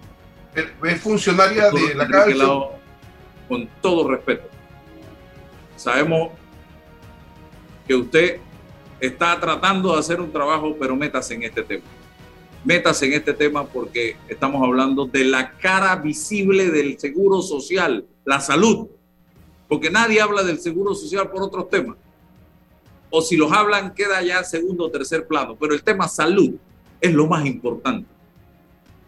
Es 0.55 1.01
funcionaria 1.01 1.71
de 1.71 1.95
la 1.95 2.07
caja 2.07 2.35
con 3.49 3.69
todo 3.81 4.09
respeto. 4.09 4.49
Sabemos 5.77 6.33
que 7.87 7.95
usted 7.95 8.41
está 9.01 9.39
tratando 9.41 9.95
de 9.95 9.99
hacer 9.99 10.21
un 10.21 10.31
trabajo, 10.31 10.77
pero 10.79 10.95
métase 10.95 11.35
en 11.35 11.43
este 11.45 11.63
tema. 11.63 11.85
Métase 12.65 13.07
en 13.07 13.15
este 13.15 13.35
tema 13.35 13.67
porque 13.67 14.17
estamos 14.29 14.63
hablando 14.63 15.05
de 15.05 15.25
la 15.25 15.51
cara 15.59 15.97
visible 15.97 16.71
del 16.71 16.97
seguro 16.99 17.43
social, 17.43 18.07
la 18.25 18.41
salud. 18.41 18.87
Porque 19.69 19.91
nadie 19.91 20.21
habla 20.21 20.45
del 20.45 20.61
seguro 20.61 20.95
social 20.95 21.29
por 21.31 21.43
otros 21.43 21.69
temas. 21.69 21.97
O 23.11 23.21
si 23.21 23.37
los 23.37 23.51
hablan, 23.51 23.95
queda 23.95 24.23
ya 24.23 24.45
segundo 24.45 24.85
o 24.85 24.91
tercer 24.91 25.27
plano. 25.27 25.57
Pero 25.59 25.75
el 25.75 25.83
tema 25.83 26.07
salud 26.07 26.55
es 27.01 27.13
lo 27.13 27.27
más 27.27 27.45
importante. 27.47 28.09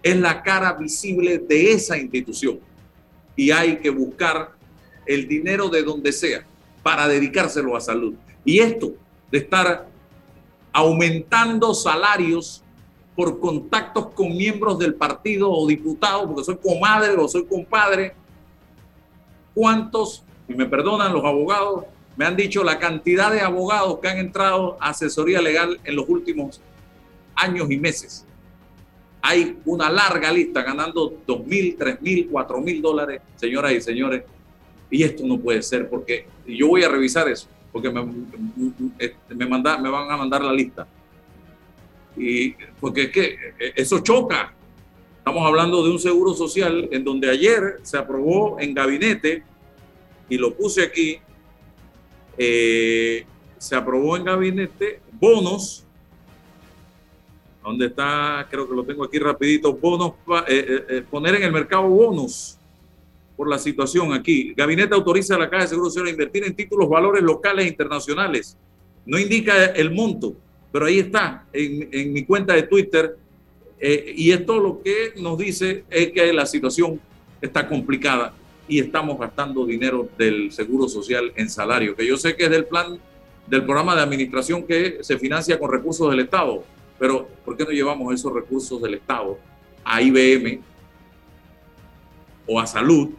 Es 0.03 0.17
la 0.17 0.43
cara 0.43 0.73
visible 0.73 1.39
de 1.39 1.73
esa 1.73 1.97
institución. 1.97 2.59
Y 3.37 3.53
hay 3.53 3.79
que 3.79 3.91
buscar 3.91 4.53
el 5.07 5.29
dinero 5.29 5.69
de 5.69 5.85
donde 5.85 6.13
sea 6.13 6.45
para 6.83 7.07
dedicárselo 7.07 7.77
a 7.77 7.81
salud. 7.81 8.15
Y 8.45 8.59
esto 8.59 8.95
de 9.31 9.39
estar 9.39 9.89
aumentando 10.73 11.73
salarios 11.73 12.64
por 13.17 13.39
contactos 13.39 14.09
con 14.09 14.37
miembros 14.37 14.79
del 14.79 14.95
partido 14.95 15.51
o 15.51 15.67
diputados, 15.67 16.27
porque 16.27 16.45
soy 16.45 16.57
comadre 16.57 17.13
o 17.17 17.29
soy 17.29 17.45
compadre, 17.47 18.15
¿cuántos, 19.55 20.25
y 20.49 20.55
me 20.55 20.67
perdonan 20.67 21.13
los 21.13 21.25
abogados, 21.25 21.85
me 22.17 22.25
han 22.25 22.37
dicho 22.37 22.63
la 22.65 22.79
cantidad 22.79 23.31
de 23.33 23.41
abogados 23.41 23.99
que 24.01 24.09
han 24.09 24.19
entrado 24.19 24.77
a 24.81 24.91
asesoría 24.91 25.41
legal 25.41 25.79
en 25.85 25.97
los 25.97 26.09
últimos 26.09 26.61
años 27.37 27.71
y 27.71 27.77
meses? 27.77 28.25
Hay 29.23 29.59
una 29.65 29.89
larga 29.91 30.31
lista 30.31 30.63
ganando 30.63 31.15
dos 31.27 31.47
mil, 31.47 31.77
tres 31.79 32.01
mil, 32.03 32.29
cuatro 32.31 32.61
mil 32.61 32.83
dólares, 32.83 33.23
señoras 33.37 33.73
y 33.73 33.81
señores, 33.81 34.25
y 34.91 35.03
esto 35.03 35.25
no 35.27 35.39
puede 35.39 35.63
ser 35.63 35.89
porque 35.89 36.27
yo 36.47 36.69
voy 36.69 36.83
a 36.85 36.89
revisar 36.89 37.29
eso, 37.29 37.49
porque 37.73 37.91
me, 37.91 38.05
me, 38.05 39.47
manda- 39.47 39.79
me 39.79 39.89
van 39.89 40.11
a 40.11 40.17
mandar 40.17 40.43
la 40.43 40.53
lista. 40.53 40.87
Y 42.17 42.55
porque 42.81 43.03
es 43.05 43.11
que 43.11 43.25
eh, 43.59 43.73
eso 43.77 44.01
choca. 44.01 44.55
Estamos 45.19 45.47
hablando 45.47 45.83
de 45.83 45.91
un 45.91 45.99
seguro 45.99 46.35
social 46.35 46.89
en 46.93 47.03
donde 47.03 47.31
ayer 47.31 47.79
se 47.83 47.97
aprobó 47.97 48.61
en 48.61 48.75
gabinete, 48.75 49.43
y 50.29 50.39
lo 50.39 50.55
puse 50.55 50.83
aquí, 50.83 51.19
eh, 52.37 53.25
se 53.59 53.77
aprobó 53.77 54.17
en 54.17 54.25
gabinete 54.25 55.01
bonos, 55.13 55.85
donde 57.63 57.87
está, 57.87 58.47
creo 58.51 58.69
que 58.69 58.75
lo 58.75 58.85
tengo 58.85 59.05
aquí 59.05 59.19
rapidito, 59.19 59.75
bonos, 59.75 60.13
eh, 60.49 60.85
eh, 60.89 61.05
poner 61.11 61.37
en 61.37 61.45
el 61.45 61.53
mercado 61.53 61.89
bonos 61.89 62.59
por 63.37 63.49
la 63.49 63.59
situación 63.59 64.13
aquí. 64.13 64.53
Gabinete 64.55 64.95
autoriza 64.95 65.37
a 65.37 65.39
la 65.39 65.49
Caja 65.49 65.63
de 65.63 65.69
Seguro 65.71 65.89
Social 65.89 66.09
a 66.09 66.11
invertir 66.11 66.45
en 66.45 66.55
títulos 66.55 66.89
valores 66.89 67.23
locales 67.23 67.65
e 67.65 67.69
internacionales. 67.69 68.57
No 69.07 69.19
indica 69.19 69.67
el 69.67 69.91
monto, 69.93 70.35
pero 70.75 70.87
ahí 70.87 70.99
está, 70.99 71.47
en, 71.53 72.13
mi 72.13 72.25
cuenta 72.25 72.53
de 72.53 72.65
Twitter. 72.65 73.17
eh, 73.79 74.13
y 74.17 74.33
esto 74.33 74.59
lo 74.59 74.83
que 74.83 75.13
nos 75.21 75.39
dice 75.39 75.85
es 75.89 76.11
que 76.11 76.33
la 76.33 76.47
situación 76.47 77.01
está 77.41 77.69
complicada 77.69 78.35
y 78.67 78.81
estamos 78.81 79.17
gastando 79.17 79.65
dinero 79.65 80.09
del 80.19 80.51
Seguro 80.51 80.89
Social 80.89 81.33
en 81.37 81.49
salario, 81.49 81.95
que 81.95 82.05
yo 82.05 82.17
sé 82.17 82.35
que 82.35 82.47
es 82.47 82.51
del 82.51 82.65
plan, 82.65 82.99
del 83.47 83.63
programa 83.63 83.95
de 83.95 84.03
administración 84.03 84.67
que 84.67 84.99
se 85.03 85.17
financia 85.17 85.61
con 85.61 85.71
recursos 85.71 86.11
del 86.11 86.19
Estado, 86.19 86.65
pero 86.99 87.29
¿por 87.45 87.57
qué 87.57 87.63
no 87.63 87.71
llevamos 87.71 88.13
esos 88.13 88.33
recursos 88.33 88.83
del 88.83 88.95
Estado 88.95 89.39
a 89.85 90.03
IBM 90.03 90.61
o 92.49 92.59
a 92.59 92.67
salud 92.67 93.11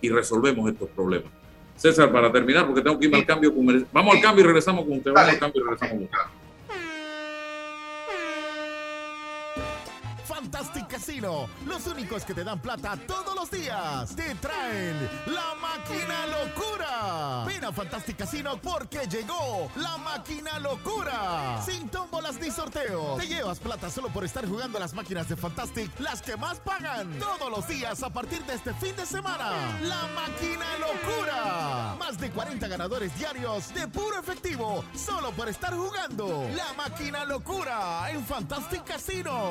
y 0.00 0.08
resolvemos 0.08 0.70
estos 0.70 0.88
problemas? 0.90 1.41
César, 1.82 2.12
para 2.12 2.30
terminar, 2.30 2.64
porque 2.64 2.80
tengo 2.80 2.96
que 2.96 3.06
irme 3.06 3.18
al 3.18 3.26
cambio. 3.26 3.52
Vamos 3.92 4.14
al 4.14 4.22
cambio 4.22 4.44
y 4.44 4.46
regresamos 4.46 4.84
con 4.84 4.98
usted. 4.98 5.10
Vamos 5.10 5.30
al 5.30 5.38
cambio 5.40 5.60
y 5.60 5.64
regresamos 5.64 5.94
con 5.94 6.04
usted. 6.04 6.41
Casino, 11.02 11.48
los 11.66 11.84
únicos 11.88 12.24
que 12.24 12.32
te 12.32 12.44
dan 12.44 12.60
plata 12.60 12.96
todos 13.08 13.34
los 13.34 13.50
días. 13.50 14.14
Te 14.14 14.36
traen 14.36 15.10
la 15.26 15.52
máquina 15.60 16.26
locura. 16.28 17.44
Ven 17.44 17.64
a 17.64 17.72
Fantastic 17.72 18.18
Casino 18.18 18.56
porque 18.62 19.08
llegó 19.08 19.68
la 19.74 19.96
máquina 19.96 20.60
locura. 20.60 21.60
Sin 21.66 21.88
tómbolas 21.88 22.38
ni 22.38 22.52
sorteos. 22.52 23.18
Te 23.18 23.26
llevas 23.26 23.58
plata 23.58 23.90
solo 23.90 24.10
por 24.10 24.24
estar 24.24 24.46
jugando 24.46 24.78
las 24.78 24.94
máquinas 24.94 25.28
de 25.28 25.34
Fantastic, 25.34 25.90
las 25.98 26.22
que 26.22 26.36
más 26.36 26.60
pagan. 26.60 27.18
Todos 27.18 27.50
los 27.50 27.66
días 27.66 28.00
a 28.04 28.10
partir 28.10 28.44
de 28.44 28.54
este 28.54 28.72
fin 28.74 28.94
de 28.94 29.04
semana. 29.04 29.50
La 29.82 30.06
máquina 30.14 30.66
locura. 30.78 31.96
Más 31.98 32.16
de 32.16 32.30
40 32.30 32.68
ganadores 32.68 33.12
diarios 33.18 33.74
de 33.74 33.88
puro 33.88 34.20
efectivo 34.20 34.84
solo 34.94 35.32
por 35.32 35.48
estar 35.48 35.74
jugando. 35.74 36.48
La 36.54 36.72
máquina 36.74 37.24
locura 37.24 38.08
en 38.08 38.24
Fantastic 38.24 38.84
Casino. 38.84 39.50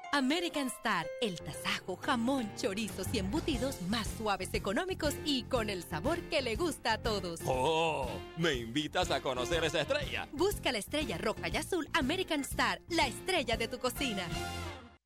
American 0.13 0.67
Star, 0.67 1.07
el 1.21 1.39
tasajo, 1.39 1.95
jamón, 1.95 2.49
chorizos 2.57 3.07
y 3.13 3.19
embutidos 3.19 3.81
más 3.83 4.07
suaves, 4.17 4.49
económicos 4.53 5.15
y 5.23 5.43
con 5.43 5.69
el 5.69 5.83
sabor 5.83 6.19
que 6.23 6.41
le 6.41 6.57
gusta 6.57 6.93
a 6.93 6.97
todos. 6.97 7.39
Oh, 7.45 8.09
¿me 8.37 8.55
invitas 8.55 9.09
a 9.09 9.21
conocer 9.21 9.63
esa 9.63 9.79
estrella? 9.79 10.27
Busca 10.33 10.73
la 10.73 10.79
estrella 10.79 11.17
roja 11.17 11.47
y 11.47 11.55
azul 11.55 11.87
American 11.93 12.41
Star, 12.41 12.81
la 12.89 13.07
estrella 13.07 13.55
de 13.55 13.69
tu 13.69 13.79
cocina. 13.79 14.23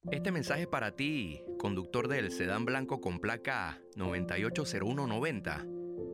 Este 0.10 0.32
mensaje 0.32 0.64
es 0.64 0.68
para 0.68 0.96
ti, 0.96 1.40
conductor 1.60 2.08
del 2.08 2.32
sedán 2.32 2.66
blanco 2.66 3.00
con 3.00 3.20
placa 3.20 3.80
980190. 3.98 5.68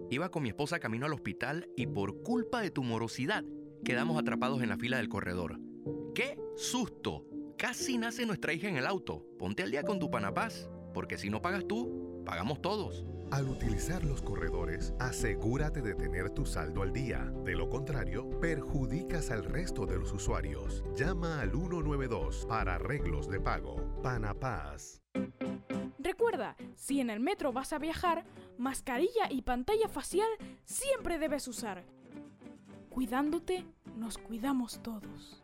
Iba 0.09 0.29
con 0.31 0.43
mi 0.43 0.49
esposa 0.49 0.79
camino 0.79 1.05
al 1.05 1.13
hospital 1.13 1.69
y 1.77 1.87
por 1.87 2.23
culpa 2.23 2.61
de 2.61 2.71
tu 2.71 2.83
morosidad 2.83 3.45
quedamos 3.85 4.19
atrapados 4.19 4.61
en 4.61 4.67
la 4.67 4.77
fila 4.77 4.97
del 4.97 5.07
corredor. 5.07 5.61
¡Qué 6.13 6.37
susto! 6.57 7.30
Casi 7.61 7.99
nace 7.99 8.25
nuestra 8.25 8.53
hija 8.53 8.67
en 8.69 8.77
el 8.77 8.87
auto. 8.87 9.23
Ponte 9.37 9.61
al 9.61 9.69
día 9.69 9.83
con 9.83 9.99
tu 9.99 10.09
Panapaz, 10.09 10.67
porque 10.95 11.19
si 11.19 11.29
no 11.29 11.43
pagas 11.43 11.67
tú, 11.67 12.23
pagamos 12.25 12.59
todos. 12.59 13.05
Al 13.29 13.47
utilizar 13.47 14.03
los 14.03 14.23
corredores, 14.23 14.95
asegúrate 14.97 15.83
de 15.83 15.93
tener 15.93 16.31
tu 16.31 16.47
saldo 16.47 16.81
al 16.81 16.91
día. 16.91 17.31
De 17.45 17.53
lo 17.53 17.69
contrario, 17.69 18.27
perjudicas 18.39 19.29
al 19.29 19.45
resto 19.45 19.85
de 19.85 19.99
los 19.99 20.11
usuarios. 20.11 20.83
Llama 20.97 21.39
al 21.39 21.51
192 21.51 22.47
para 22.49 22.75
arreglos 22.75 23.29
de 23.29 23.39
pago. 23.39 24.01
Panapaz. 24.01 24.99
Recuerda, 25.99 26.55
si 26.73 26.99
en 26.99 27.11
el 27.11 27.19
metro 27.19 27.53
vas 27.53 27.73
a 27.73 27.77
viajar, 27.77 28.25
mascarilla 28.57 29.29
y 29.29 29.43
pantalla 29.43 29.87
facial 29.87 30.29
siempre 30.63 31.19
debes 31.19 31.47
usar. 31.47 31.85
Cuidándote, 32.89 33.67
nos 33.95 34.17
cuidamos 34.17 34.81
todos. 34.81 35.43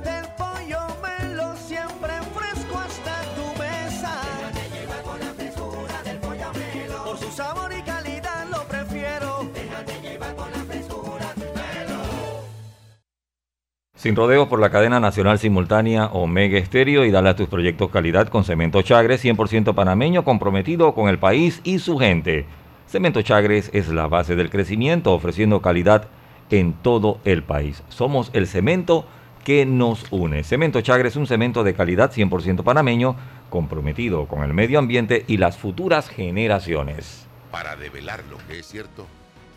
Sin 14.01 14.15
rodeos 14.15 14.47
por 14.47 14.59
la 14.59 14.71
cadena 14.71 14.99
nacional 14.99 15.37
simultánea 15.37 16.07
Omega 16.07 16.57
Estéreo 16.57 17.05
y 17.05 17.11
dale 17.11 17.29
a 17.29 17.35
tus 17.35 17.47
proyectos 17.47 17.91
calidad 17.91 18.29
con 18.29 18.43
Cemento 18.43 18.81
Chagres, 18.81 19.23
100% 19.23 19.75
panameño 19.75 20.23
comprometido 20.23 20.95
con 20.95 21.07
el 21.07 21.19
país 21.19 21.61
y 21.63 21.77
su 21.77 21.99
gente. 21.99 22.47
Cemento 22.87 23.21
Chagres 23.21 23.69
es 23.73 23.89
la 23.89 24.07
base 24.07 24.35
del 24.35 24.49
crecimiento, 24.49 25.13
ofreciendo 25.13 25.61
calidad 25.61 26.07
en 26.49 26.73
todo 26.73 27.19
el 27.25 27.43
país. 27.43 27.83
Somos 27.89 28.31
el 28.33 28.47
cemento 28.47 29.05
que 29.43 29.67
nos 29.67 30.11
une. 30.11 30.43
Cemento 30.43 30.81
Chagres, 30.81 31.15
un 31.15 31.27
cemento 31.27 31.63
de 31.63 31.75
calidad 31.75 32.11
100% 32.11 32.63
panameño, 32.63 33.15
comprometido 33.51 34.25
con 34.25 34.43
el 34.43 34.55
medio 34.55 34.79
ambiente 34.79 35.25
y 35.27 35.37
las 35.37 35.57
futuras 35.57 36.09
generaciones. 36.09 37.27
Para 37.51 37.75
develar 37.75 38.23
lo 38.31 38.39
que 38.47 38.57
es 38.57 38.65
cierto, 38.65 39.05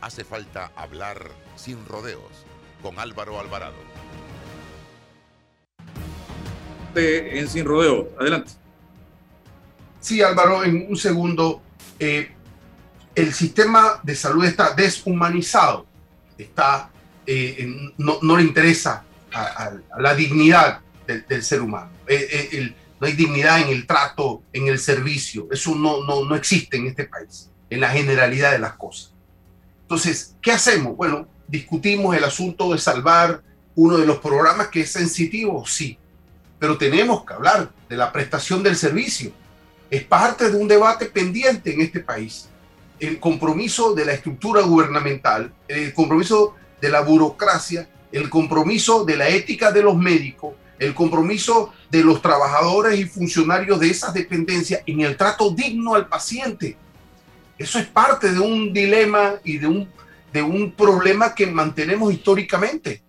hace 0.03 0.23
falta 0.23 0.71
hablar 0.77 1.31
sin 1.57 1.87
rodeos 1.87 2.45
con 2.83 2.99
Álvaro 2.99 3.41
Alvarado. 3.41 3.94
En 6.97 7.49
Sin 7.49 7.65
Rodeo. 7.65 8.11
Adelante. 8.19 8.53
Sí, 10.01 10.23
Álvaro, 10.23 10.65
en 10.65 10.87
un 10.89 10.97
segundo. 10.97 11.63
eh, 11.99 12.31
el 13.15 13.33
sistema 13.33 14.01
de 14.03 14.17
salud 14.17 14.45
está 14.45 14.75
deshumanizado, 14.75 15.87
está, 16.37 16.91
eh, 17.25 17.93
no, 17.97 18.19
no 18.23 18.37
le 18.37 18.43
interesa 18.43 19.05
a, 19.33 19.71
la 20.01 20.15
dignidad 20.17 20.81
del, 21.07 21.43
ser 21.45 21.61
humano. 21.61 21.91
Eh, 22.09 22.75
no 23.01 23.07
hay 23.07 23.13
dignidad 23.13 23.61
en 23.61 23.69
el 23.69 23.87
trato, 23.87 24.43
en 24.53 24.67
el 24.67 24.79
servicio. 24.79 25.47
Eso 25.51 25.75
no, 25.75 26.05
no, 26.05 26.25
no 26.25 26.35
existe 26.35 26.77
en 26.77 26.89
este 26.89 27.05
país, 27.05 27.51
en 27.71 27.81
la 27.81 27.91
generalidad 27.91 28.53
de 28.53 28.59
las 28.59 28.75
cosas. 28.75 29.13
Entonces, 29.83 30.35
¿qué 30.43 30.53
hacemos? 30.53 30.97
Bueno, 30.97 31.29
discutimos 31.47 32.17
el 32.17 32.25
asunto 32.25 32.73
de 32.73 32.79
salvar 32.79 33.43
uno 33.77 33.97
de 33.99 34.07
los 34.07 34.19
programas 34.19 34.69
que 34.69 34.81
es 34.83 34.91
sensitivo, 34.91 35.67
sí, 35.67 35.99
pero 36.65 36.79
tenemos 36.79 37.27
que 37.27 37.35
hablar 37.35 37.71
de 37.91 37.95
la 37.95 38.11
prestación 38.11 38.63
del 38.63 38.75
servicio. 38.75 39.31
Es 39.91 40.03
parte 40.03 40.51
de 40.51 40.57
un 40.57 40.67
debate 40.67 41.05
pendiente 41.05 41.75
en 41.75 41.83
este 41.83 42.01
país. 42.01 42.49
El 42.99 43.21
compromiso 43.21 43.93
de 43.93 44.07
la 44.07 44.15
estructura 44.15 44.63
gubernamental, 44.63 45.53
el 45.69 45.93
compromiso 45.93 46.55
de 46.81 46.89
la 46.89 47.03
burocracia, 47.03 47.87
el 48.11 48.31
compromiso 48.31 49.05
de 49.05 49.15
la 49.15 49.29
ética 49.29 49.73
de 49.73 49.83
los 49.83 49.95
médicos, 49.95 50.55
el 50.79 50.95
compromiso 50.95 51.75
de 51.91 52.03
los 52.03 52.23
trabajadores 52.23 52.99
y 52.99 53.05
funcionarios 53.05 53.79
de 53.79 53.91
esas 53.91 54.15
dependencias 54.15 54.81
en 54.87 55.03
el 55.03 55.19
trato 55.19 55.51
digno 55.51 55.95
al 55.95 56.09
paciente. 56.09 56.79
Eso 57.59 57.79
es 57.79 57.85
parte 57.85 58.33
de 58.33 58.41
un 58.41 58.73
dilema 58.73 59.35
y 59.45 59.59
de 59.59 59.67
un, 59.67 59.87
de 60.33 60.41
un 60.41 60.73
problema 60.73 61.35
que 61.35 61.47
mantenemos 61.47 62.11
históricamente. 62.11 63.04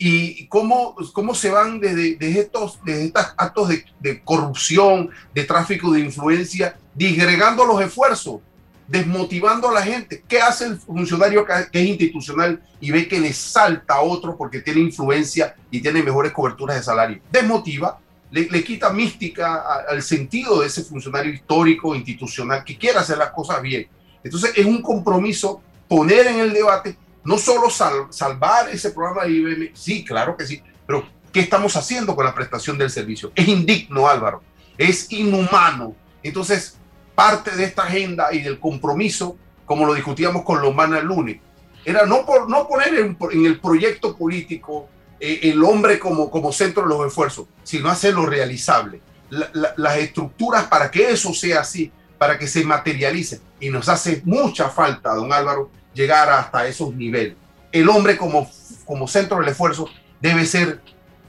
Y 0.00 0.46
cómo, 0.46 0.94
cómo 1.12 1.34
se 1.34 1.50
van 1.50 1.80
desde, 1.80 2.14
desde 2.14 2.40
estos, 2.40 2.78
desde 2.84 3.06
estos 3.06 3.34
actos 3.36 3.68
de, 3.68 3.84
de 3.98 4.22
corrupción, 4.22 5.10
de 5.34 5.44
tráfico 5.44 5.90
de 5.90 6.00
influencia, 6.00 6.76
disgregando 6.94 7.64
los 7.64 7.80
esfuerzos, 7.80 8.40
desmotivando 8.88 9.68
a 9.68 9.74
la 9.74 9.82
gente. 9.82 10.24
¿Qué 10.26 10.40
hace 10.40 10.64
el 10.64 10.78
funcionario 10.78 11.44
que, 11.44 11.80
es 11.80 11.86
institucional 11.86 12.60
y 12.80 12.90
ve 12.90 13.06
que 13.06 13.20
le 13.20 13.32
salta 13.32 13.94
a 13.94 14.00
otro 14.00 14.36
porque 14.36 14.60
tiene 14.60 14.80
influencia 14.80 15.54
y 15.70 15.80
tiene 15.80 16.02
mejores 16.02 16.32
coberturas 16.32 16.76
de 16.76 16.82
salario? 16.82 17.20
Desmotiva, 17.30 18.00
le, 18.30 18.48
le 18.48 18.64
quita 18.64 18.90
mística 18.90 19.84
al 19.88 20.02
sentido 20.02 20.60
de 20.60 20.66
ese 20.66 20.82
funcionario 20.82 21.32
histórico, 21.32 21.94
institucional, 21.94 22.64
que 22.64 22.76
quiere 22.76 22.98
hacer 22.98 23.18
las 23.18 23.30
cosas 23.30 23.60
bien. 23.60 23.86
Entonces 24.24 24.52
es 24.56 24.64
un 24.64 24.80
compromiso 24.80 25.60
poner 25.86 26.26
en 26.26 26.40
el 26.40 26.52
debate 26.52 26.96
no 27.24 27.38
solo 27.38 27.70
sal- 27.70 28.06
salvar 28.10 28.68
ese 28.70 28.90
programa 28.90 29.24
de 29.24 29.30
IBM, 29.32 29.70
sí, 29.74 30.04
claro 30.04 30.36
que 30.36 30.46
sí, 30.46 30.62
pero 30.86 31.06
¿qué 31.32 31.40
estamos 31.40 31.76
haciendo 31.76 32.14
con 32.16 32.24
la 32.24 32.34
prestación 32.34 32.78
del 32.78 32.90
servicio? 32.90 33.32
Es 33.34 33.46
indigno, 33.48 34.08
Álvaro, 34.08 34.42
es 34.76 35.10
inhumano. 35.12 35.94
Entonces, 36.22 36.76
parte 37.14 37.50
de 37.56 37.64
esta 37.64 37.82
agenda 37.82 38.32
y 38.32 38.40
del 38.42 38.58
compromiso, 38.58 39.36
como 39.66 39.84
lo 39.86 39.94
discutíamos 39.94 40.42
con 40.44 40.60
Lomana 40.62 40.98
el 40.98 41.06
lunes, 41.06 41.38
era 41.84 42.06
no, 42.06 42.24
por, 42.24 42.48
no 42.48 42.66
poner 42.68 42.94
en, 42.94 43.16
el 43.44 43.60
proyecto 43.60 44.16
político 44.16 44.88
eh, 45.20 45.40
el 45.44 45.62
hombre 45.64 45.98
como, 45.98 46.30
como 46.30 46.52
centro 46.52 46.82
de 46.84 46.88
los 46.90 47.06
esfuerzos, 47.06 47.46
sino 47.64 47.88
hacerlo 47.88 48.24
realizable. 48.26 49.00
La- 49.30 49.50
la- 49.52 49.74
las 49.76 49.96
estructuras 49.98 50.64
para 50.64 50.90
que 50.90 51.10
eso 51.10 51.32
sea 51.34 51.60
así, 51.60 51.90
para 52.16 52.38
que 52.38 52.46
se 52.46 52.64
materialice. 52.64 53.40
Y 53.60 53.70
nos 53.70 53.88
hace 53.88 54.22
mucha 54.24 54.68
falta, 54.70 55.14
don 55.14 55.32
Álvaro, 55.32 55.70
llegar 55.98 56.30
hasta 56.30 56.66
esos 56.68 56.94
niveles. 56.94 57.34
El 57.72 57.88
hombre 57.88 58.16
como, 58.16 58.48
como 58.84 59.08
centro 59.08 59.38
del 59.38 59.48
esfuerzo 59.48 59.90
debe 60.20 60.46
ser 60.46 60.80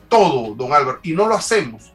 todo, 0.08 0.54
don 0.54 0.72
Álvaro, 0.74 1.00
y 1.02 1.14
no 1.14 1.28
lo 1.28 1.36
hacemos. 1.36 1.92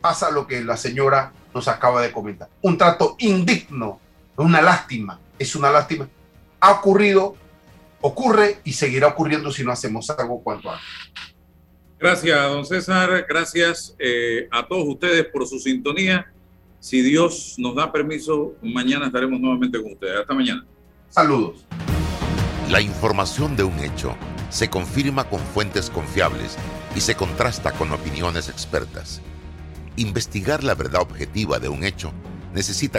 Pasa 0.00 0.30
lo 0.30 0.46
que 0.46 0.64
la 0.64 0.76
señora 0.76 1.32
nos 1.54 1.68
acaba 1.68 2.00
de 2.00 2.10
comentar. 2.10 2.48
Un 2.62 2.78
trato 2.78 3.14
indigno, 3.18 4.00
una 4.36 4.62
lástima, 4.62 5.20
es 5.38 5.54
una 5.54 5.70
lástima. 5.70 6.08
Ha 6.60 6.72
ocurrido, 6.72 7.36
ocurre 8.00 8.60
y 8.64 8.72
seguirá 8.72 9.08
ocurriendo 9.08 9.52
si 9.52 9.62
no 9.62 9.70
hacemos 9.70 10.08
algo 10.10 10.42
cuanto 10.42 10.70
antes. 10.70 10.86
Gracias, 11.98 12.40
don 12.48 12.64
César. 12.64 13.26
Gracias 13.28 13.94
eh, 13.98 14.48
a 14.50 14.66
todos 14.66 14.84
ustedes 14.86 15.26
por 15.26 15.46
su 15.46 15.58
sintonía. 15.58 16.32
Si 16.80 17.02
Dios 17.02 17.56
nos 17.58 17.74
da 17.74 17.92
permiso, 17.92 18.54
mañana 18.62 19.06
estaremos 19.06 19.38
nuevamente 19.40 19.82
con 19.82 19.92
ustedes. 19.92 20.20
Hasta 20.20 20.32
mañana. 20.32 20.64
Saludos. 21.10 21.66
La 22.68 22.82
información 22.82 23.56
de 23.56 23.64
un 23.64 23.78
hecho 23.78 24.14
se 24.50 24.68
confirma 24.68 25.24
con 25.24 25.40
fuentes 25.40 25.88
confiables 25.88 26.58
y 26.94 27.00
se 27.00 27.14
contrasta 27.14 27.72
con 27.72 27.92
opiniones 27.92 28.50
expertas. 28.50 29.22
Investigar 29.96 30.62
la 30.62 30.74
verdad 30.74 31.00
objetiva 31.00 31.58
de 31.60 31.70
un 31.70 31.82
hecho 31.82 32.12
necesita 32.52 32.96